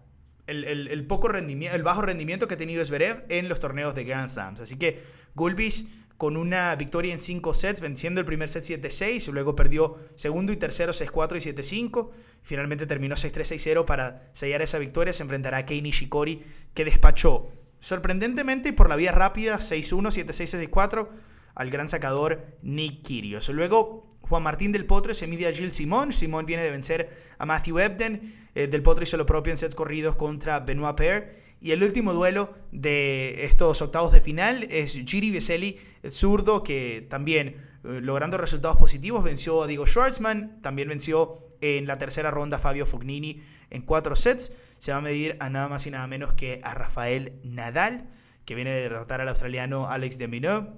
el, 0.48 1.06
poco 1.06 1.28
rendimiento, 1.28 1.76
el 1.76 1.84
bajo 1.84 2.02
rendimiento 2.02 2.48
que 2.48 2.54
ha 2.54 2.58
tenido 2.58 2.84
Zverev 2.84 3.24
en 3.28 3.48
los 3.48 3.60
torneos 3.60 3.94
de 3.94 4.02
Grand 4.04 4.28
Slams. 4.28 4.60
Así 4.60 4.76
que 4.76 5.00
Gulbis 5.34 5.86
con 6.16 6.36
una 6.36 6.74
victoria 6.76 7.12
en 7.12 7.18
5 7.18 7.54
sets, 7.54 7.80
venciendo 7.80 8.20
el 8.20 8.26
primer 8.26 8.48
set 8.48 8.62
7-6, 8.62 9.32
luego 9.32 9.56
perdió 9.56 9.96
segundo 10.14 10.52
y 10.52 10.56
tercero 10.56 10.92
6-4 10.92 11.36
y 11.36 11.52
7-5, 11.52 12.10
finalmente 12.42 12.86
terminó 12.86 13.16
6-3-6-0 13.16 13.84
para 13.84 14.30
sellar 14.32 14.62
esa 14.62 14.78
victoria, 14.78 15.12
se 15.12 15.22
enfrentará 15.22 15.58
a 15.58 15.66
Kei 15.66 15.82
Nishikori, 15.82 16.40
que 16.72 16.84
despachó 16.84 17.52
sorprendentemente 17.80 18.70
y 18.70 18.72
por 18.72 18.88
la 18.88 18.96
vía 18.96 19.12
rápida 19.12 19.58
6-1, 19.58 20.24
7-6, 20.24 20.70
6-4 20.70 21.08
al 21.54 21.70
gran 21.70 21.88
sacador 21.88 22.46
Nick 22.62 23.02
Kyrgios. 23.02 23.48
Luego 23.50 24.06
Juan 24.22 24.42
Martín 24.42 24.72
del 24.72 24.86
Potro 24.86 25.14
se 25.14 25.26
mide 25.26 25.46
a 25.46 25.52
Gilles 25.52 25.76
Simón. 25.76 26.12
Simón 26.12 26.46
viene 26.46 26.62
de 26.62 26.70
vencer 26.70 27.10
a 27.38 27.46
Matthew 27.46 27.78
Ebden. 27.78 28.34
Eh, 28.54 28.66
del 28.66 28.82
Potro 28.82 29.04
hizo 29.04 29.16
lo 29.16 29.26
propio 29.26 29.52
en 29.52 29.56
sets 29.56 29.74
corridos 29.74 30.16
contra 30.16 30.60
Benoit 30.60 30.96
Paire. 30.96 31.43
Y 31.60 31.72
el 31.72 31.82
último 31.82 32.12
duelo 32.12 32.52
de 32.72 33.44
estos 33.44 33.80
octavos 33.80 34.12
de 34.12 34.20
final 34.20 34.66
es 34.70 35.00
Giri 35.06 35.30
Veseli, 35.30 35.78
el 36.02 36.12
zurdo, 36.12 36.62
que 36.62 37.06
también 37.08 37.56
eh, 37.84 38.00
logrando 38.02 38.38
resultados 38.38 38.76
positivos 38.76 39.24
venció 39.24 39.62
a 39.62 39.66
Diego 39.66 39.86
Schwartzman, 39.86 40.60
también 40.62 40.88
venció 40.88 41.44
en 41.60 41.86
la 41.86 41.98
tercera 41.98 42.30
ronda 42.30 42.58
Fabio 42.58 42.86
Fognini 42.86 43.42
en 43.70 43.82
cuatro 43.82 44.16
sets. 44.16 44.52
Se 44.78 44.92
va 44.92 44.98
a 44.98 45.00
medir 45.00 45.36
a 45.40 45.48
nada 45.48 45.68
más 45.68 45.86
y 45.86 45.90
nada 45.90 46.06
menos 46.06 46.34
que 46.34 46.60
a 46.62 46.74
Rafael 46.74 47.40
Nadal, 47.42 48.08
que 48.44 48.54
viene 48.54 48.70
de 48.70 48.82
derrotar 48.82 49.20
al 49.20 49.28
australiano 49.28 49.88
Alex 49.88 50.18
de. 50.18 50.68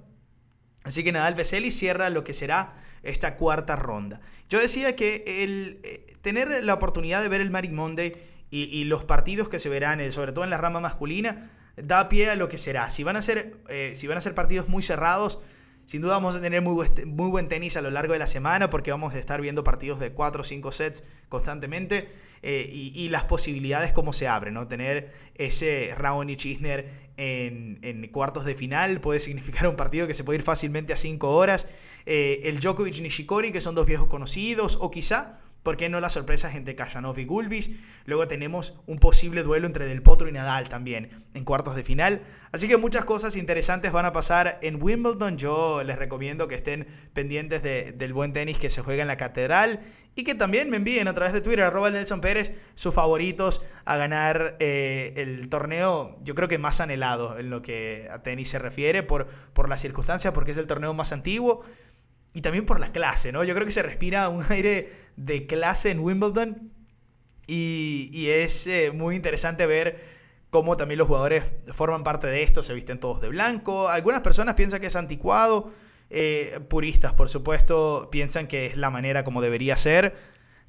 Así 0.83 1.03
que 1.03 1.11
Nadal 1.11 1.35
Veseli 1.35 1.71
cierra 1.71 2.09
lo 2.09 2.23
que 2.23 2.33
será 2.33 2.73
esta 3.03 3.35
cuarta 3.35 3.75
ronda. 3.75 4.21
Yo 4.49 4.59
decía 4.59 4.95
que 4.95 5.43
el 5.43 5.81
eh, 5.83 6.05
tener 6.21 6.63
la 6.63 6.73
oportunidad 6.73 7.21
de 7.21 7.29
ver 7.29 7.41
el 7.41 7.51
Magic 7.51 7.71
Monday 7.71 8.15
y, 8.49 8.85
los 8.85 9.03
partidos 9.03 9.49
que 9.49 9.59
se 9.59 9.67
verán, 9.67 9.99
eh, 9.99 10.11
sobre 10.11 10.31
todo 10.31 10.45
en 10.45 10.49
la 10.49 10.57
rama 10.57 10.79
masculina, 10.79 11.51
da 11.75 12.07
pie 12.07 12.29
a 12.29 12.35
lo 12.35 12.47
que 12.47 12.57
será. 12.57 12.89
Si 12.89 13.03
van 13.03 13.17
a 13.17 13.21
ser, 13.21 13.57
eh, 13.67 13.91
si 13.95 14.07
van 14.07 14.17
a 14.17 14.21
ser 14.21 14.33
partidos 14.33 14.69
muy 14.69 14.81
cerrados, 14.81 15.39
sin 15.85 16.01
duda 16.01 16.13
vamos 16.13 16.35
a 16.35 16.41
tener 16.41 16.61
muy, 16.61 16.85
buen 17.05 17.47
tenis 17.49 17.75
a 17.77 17.81
lo 17.81 17.91
largo 17.91 18.13
de 18.13 18.19
la 18.19 18.27
semana 18.27 18.69
porque 18.69 18.91
vamos 18.91 19.13
a 19.13 19.19
estar 19.19 19.41
viendo 19.41 19.63
partidos 19.63 19.99
de 19.99 20.11
4 20.11 20.41
o 20.41 20.45
5 20.45 20.71
sets 20.71 21.03
constantemente 21.29 22.09
eh, 22.41 22.69
y, 22.71 23.09
las 23.09 23.25
posibilidades 23.25 23.91
como 23.91 24.13
se 24.13 24.27
abren, 24.27 24.53
¿no? 24.53 24.67
Tener 24.67 25.11
ese 25.35 25.93
Raonic 25.97 26.45
Isner 26.45 27.07
en, 27.17 27.79
en, 27.81 28.07
cuartos 28.09 28.45
de 28.45 28.53
final 28.55 29.01
puede 29.01 29.19
significar 29.19 29.67
un 29.67 29.75
partido 29.75 30.07
que 30.07 30.13
se 30.13 30.23
puede 30.23 30.39
ir 30.39 30.43
fácilmente 30.43 30.93
a 30.93 30.97
5 30.97 31.29
horas. 31.29 31.67
el 32.05 32.59
Djokovic 32.59 33.01
Nishikori, 33.01 33.51
que 33.51 33.59
son 33.59 33.75
dos 33.75 33.85
viejos 33.85 34.07
conocidos, 34.07 34.77
o 34.79 34.91
quizá 34.91 35.39
¿Por 35.67 35.75
qué 35.75 35.89
no 35.89 35.99
las 35.99 36.13
sorpresas 36.13 36.55
entre 36.55 36.75
Kajanov 36.75 37.19
y 37.19 37.25
Gulbis? 37.25 37.71
Luego 38.05 38.25
tenemos 38.25 38.75
un 38.85 38.99
posible 38.99 39.43
duelo 39.43 39.67
entre 39.67 39.85
Del 39.85 40.01
Potro 40.01 40.29
y 40.29 40.31
Nadal 40.31 40.69
también 40.69 41.09
en 41.33 41.43
cuartos 41.43 41.75
de 41.75 41.83
final. 41.83 42.21
Así 42.53 42.69
que 42.69 42.77
muchas 42.77 43.03
cosas 43.03 43.35
interesantes 43.35 43.91
van 43.91 44.05
a 44.05 44.13
pasar 44.13 44.59
en 44.61 44.81
Wimbledon. 44.81 45.37
Yo 45.37 45.83
les 45.83 45.99
recomiendo 45.99 46.47
que 46.47 46.55
estén 46.55 46.87
pendientes 47.11 47.61
del 47.63 48.13
buen 48.13 48.31
tenis 48.31 48.57
que 48.59 48.69
se 48.69 48.81
juega 48.81 49.01
en 49.01 49.09
la 49.09 49.17
catedral 49.17 49.81
y 50.15 50.23
que 50.23 50.35
también 50.35 50.69
me 50.69 50.77
envíen 50.77 51.09
a 51.09 51.13
través 51.13 51.33
de 51.33 51.41
Twitter, 51.41 51.65
arroba 51.65 51.91
Nelson 51.91 52.21
Pérez, 52.21 52.53
sus 52.73 52.95
favoritos 52.95 53.61
a 53.83 53.97
ganar 53.97 54.55
eh, 54.59 55.13
el 55.17 55.49
torneo, 55.49 56.17
yo 56.23 56.33
creo 56.33 56.47
que 56.47 56.57
más 56.57 56.79
anhelado 56.79 57.37
en 57.37 57.49
lo 57.49 57.61
que 57.61 58.07
a 58.09 58.23
tenis 58.23 58.49
se 58.49 58.57
refiere, 58.57 59.03
por, 59.03 59.27
por 59.53 59.69
las 59.69 59.81
circunstancias, 59.81 60.33
porque 60.33 60.51
es 60.51 60.57
el 60.57 60.65
torneo 60.65 60.93
más 60.95 61.11
antiguo 61.11 61.63
y 62.37 62.41
también 62.41 62.67
por 62.67 62.79
la 62.79 62.91
clase, 62.91 63.31
¿no? 63.31 63.43
Yo 63.43 63.55
creo 63.55 63.65
que 63.65 63.71
se 63.71 63.81
respira 63.81 64.29
un 64.29 64.45
aire 64.49 64.91
de 65.15 65.47
clase 65.47 65.89
en 65.89 65.99
Wimbledon 65.99 66.71
y, 67.47 68.27
es 68.29 68.67
eh, 68.67 68.91
muy 68.93 69.15
interesante 69.15 69.65
ver 69.65 69.99
cómo 70.51 70.77
también 70.77 70.99
los 70.99 71.07
jugadores 71.07 71.45
forman 71.73 72.03
parte 72.03 72.27
de 72.27 72.43
esto, 72.43 72.61
se 72.61 72.75
visten 72.75 72.99
todos 72.99 73.21
de 73.21 73.29
blanco. 73.29 73.89
Algunas 73.89 74.21
personas 74.21 74.53
piensan 74.53 74.79
que 74.79 74.85
es 74.85 74.95
anticuado, 74.95 75.71
eh, 76.11 76.59
puristas, 76.69 77.11
por 77.13 77.27
supuesto, 77.27 78.09
piensan 78.11 78.45
que 78.45 78.67
es 78.67 78.77
la 78.77 78.91
manera 78.91 79.23
como 79.23 79.41
debería 79.41 79.75
ser. 79.75 80.13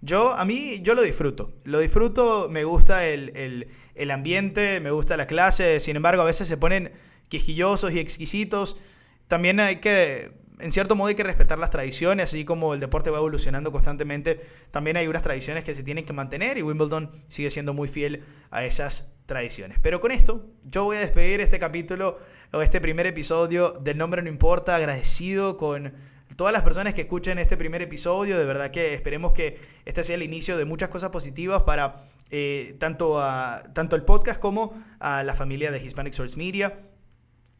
Yo, 0.01 0.33
a 0.33 0.47
mí, 0.47 0.81
yo 0.81 0.95
lo 0.95 1.03
disfruto. 1.03 1.53
Lo 1.65 1.81
disfruto, 1.81 2.49
me 2.49 2.65
gusta 2.65 3.07
el, 3.07 3.69
el 3.95 4.11
ambiente, 4.11 4.81
me 4.81 4.91
gusta 4.91 5.19
la 5.19 5.27
clase. 5.27 5.81
Sin 5.81 5.97
embargo, 5.97 6.23
a 6.23 6.25
veces 6.25 6.49
se 6.49 6.57
ponen 6.57 6.93
quisquillosos 7.29 7.93
y 7.93 7.99
exquisitos. 7.99 8.79
También 9.27 9.61
hay 9.61 9.81
que 9.81 10.48
en 10.61 10.73
cierto 10.73 10.97
modo 10.97 11.09
hay 11.09 11.15
que 11.15 11.23
respetar 11.23 11.59
las 11.59 11.71
tradiciones, 11.71 12.25
así 12.25 12.45
como 12.45 12.75
el 12.75 12.81
deporte 12.81 13.11
va 13.11 13.19
evolucionando 13.19 13.73
constantemente, 13.73 14.41
también 14.71 14.97
hay 14.97 15.07
unas 15.07 15.23
tradiciones 15.23 15.65
que 15.65 15.75
se 15.75 15.83
tienen 15.83 16.05
que 16.05 16.13
mantener 16.13 16.59
y 16.59 16.63
Wimbledon 16.63 17.11
sigue 17.29 17.51
siendo 17.51 17.75
muy 17.75 17.89
fiel 17.89 18.25
a 18.51 18.65
esas 18.65 19.09
tradiciones. 19.27 19.79
Pero 19.83 20.01
con 20.01 20.11
esto, 20.11 20.47
yo 20.65 20.85
voy 20.85 20.97
a 20.97 21.01
despedir 21.01 21.41
este 21.41 21.59
capítulo 21.59 22.19
o 22.53 22.63
este 22.63 22.81
primer 22.81 23.07
episodio 23.07 23.73
del 23.73 23.99
Nombre 23.99 24.23
No 24.23 24.29
Importa, 24.29 24.75
agradecido 24.75 25.57
con 25.57 25.93
todas 26.37 26.53
las 26.53 26.63
personas 26.63 26.95
que 26.95 27.03
escuchen 27.03 27.39
este 27.39 27.57
primer 27.57 27.83
episodio, 27.83 28.39
de 28.39 28.45
verdad 28.45 28.71
que 28.71 28.95
esperemos 28.95 29.33
que 29.33 29.59
este 29.85 30.03
sea 30.05 30.15
el 30.15 30.23
inicio 30.23 30.57
de 30.57 30.65
muchas 30.65 30.89
cosas 30.89 31.11
positivas 31.11 31.63
para 31.63 32.05
eh, 32.31 32.77
tanto, 32.79 33.21
a, 33.21 33.63
tanto 33.75 33.97
el 33.97 34.03
podcast 34.03 34.41
como 34.41 34.73
a 35.01 35.23
la 35.23 35.35
familia 35.35 35.71
de 35.71 35.83
Hispanic 35.83 36.13
Source 36.13 36.37
Media. 36.37 36.88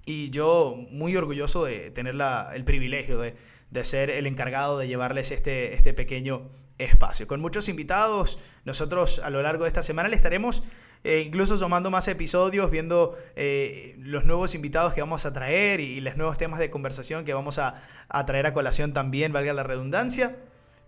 Y 0.09 0.31
yo 0.31 0.87
muy 0.91 1.15
orgulloso 1.17 1.67
de 1.67 1.91
tener 1.91 2.15
la, 2.15 2.53
el 2.55 2.65
privilegio 2.65 3.19
de, 3.19 3.37
de 3.71 3.85
ser 3.85 4.09
el 4.09 4.27
encargado 4.27 4.79
de 4.79 4.89
llevarles 4.89 5.31
este, 5.31 5.75
este 5.75 5.93
pequeño 5.93 6.49
espacio. 6.79 7.27
Con 7.27 7.43
muchos 7.43 7.69
invitados, 7.69 8.39
nosotros 8.65 9.21
a 9.23 9.29
lo 9.29 9.43
largo 9.43 9.65
de 9.65 9.69
esta 9.69 9.83
semana 9.83 10.09
le 10.09 10.17
estaremos 10.17 10.63
eh, 11.05 11.25
incluso 11.27 11.59
sumando 11.59 11.91
más 11.91 12.09
episodios, 12.09 12.71
viendo 12.71 13.19
eh, 13.37 13.97
los 13.99 14.25
nuevos 14.25 14.55
invitados 14.55 14.95
que 14.95 15.03
vamos 15.03 15.27
a 15.27 15.35
traer 15.35 15.81
y, 15.81 16.01
los 16.01 16.17
nuevos 16.17 16.39
temas 16.39 16.59
de 16.59 16.71
conversación 16.71 17.27
que 17.27 17.35
vamos 17.35 17.59
a, 17.59 17.83
a 18.09 18.25
traer 18.25 18.47
a 18.47 18.55
colación 18.55 18.95
también, 18.95 19.35
valga 19.35 19.53
la 19.53 19.63
redundancia. 19.63 20.39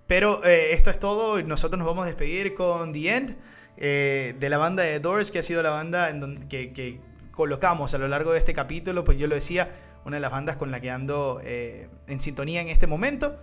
Pero 0.07 0.43
eh, 0.47 0.73
esto 0.73 0.89
es 0.89 0.99
todo. 0.99 1.43
Nosotros 1.43 1.79
nos 1.79 1.87
vamos 1.87 2.05
a 2.05 2.07
despedir 2.07 2.55
con 2.55 2.95
The 2.95 3.17
End, 3.17 3.37
de 3.77 4.49
la 4.49 4.57
banda 4.57 4.83
de 4.83 4.99
Doors, 4.99 5.31
que 5.31 5.41
ha 5.41 5.43
sido 5.43 5.63
la 5.63 5.71
banda 5.71 6.09
en 6.09 6.21
donde, 6.21 6.49
que, 6.49 7.01
colocamos 7.33 7.95
a 7.95 7.99
lo 7.99 8.09
largo 8.09 8.33
de 8.33 8.39
este 8.39 8.53
capítulo. 8.55 9.05
Pues 9.05 9.19
yo 9.19 9.27
lo 9.27 9.35
decía, 9.35 9.71
una 10.05 10.17
de 10.17 10.21
las 10.21 10.31
bandas 10.31 10.57
con 10.57 10.71
la 10.71 10.81
que 10.81 10.91
ando 10.91 11.41
en 11.43 12.21
sintonía 12.21 12.61
en 12.61 12.69
este 12.69 12.87
momento. 12.87 13.37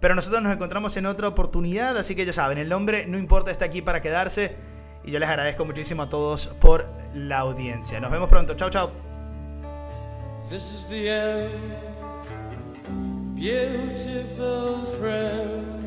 Pero 0.00 0.14
nosotros 0.14 0.42
nos 0.42 0.52
encontramos 0.52 0.96
en 0.96 1.04
otra 1.04 1.28
oportunidad, 1.28 1.98
así 1.98 2.14
que 2.14 2.24
ya 2.24 2.32
saben, 2.32 2.56
el 2.56 2.70
nombre 2.70 3.06
no 3.06 3.18
importa, 3.18 3.50
está 3.50 3.66
aquí 3.66 3.82
para 3.82 4.00
quedarse. 4.00 4.56
Y 5.04 5.10
yo 5.10 5.18
les 5.18 5.28
agradezco 5.28 5.64
muchísimo 5.64 6.02
a 6.04 6.08
todos 6.08 6.46
por 6.60 6.86
la 7.14 7.38
audiencia. 7.38 8.00
Nos 8.00 8.10
vemos 8.10 8.28
pronto. 8.28 8.54
Chao, 8.54 8.70
chao. 8.70 8.90
This 10.50 10.72
is 10.72 10.86
the 10.88 11.08
end, 11.08 11.52
beautiful 13.36 14.84
friend. 14.98 15.78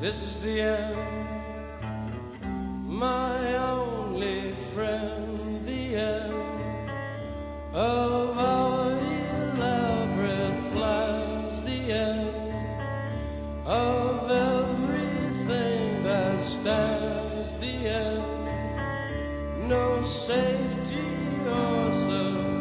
This 0.00 0.22
is 0.22 0.40
the 0.40 0.62
end, 0.62 1.33
my 2.98 3.56
only 3.56 4.52
friend, 4.72 5.36
the 5.66 5.96
end 5.96 6.62
of 7.74 8.38
our 8.38 8.92
elaborate 8.92 10.72
plans, 10.72 11.60
the 11.62 11.92
end 11.92 12.54
of 13.66 14.30
everything 14.30 16.04
that 16.04 16.40
stands 16.40 17.54
the 17.54 17.88
end, 17.88 19.68
no 19.68 20.00
safety 20.02 21.04
or 21.48 21.92
security. 21.92 22.53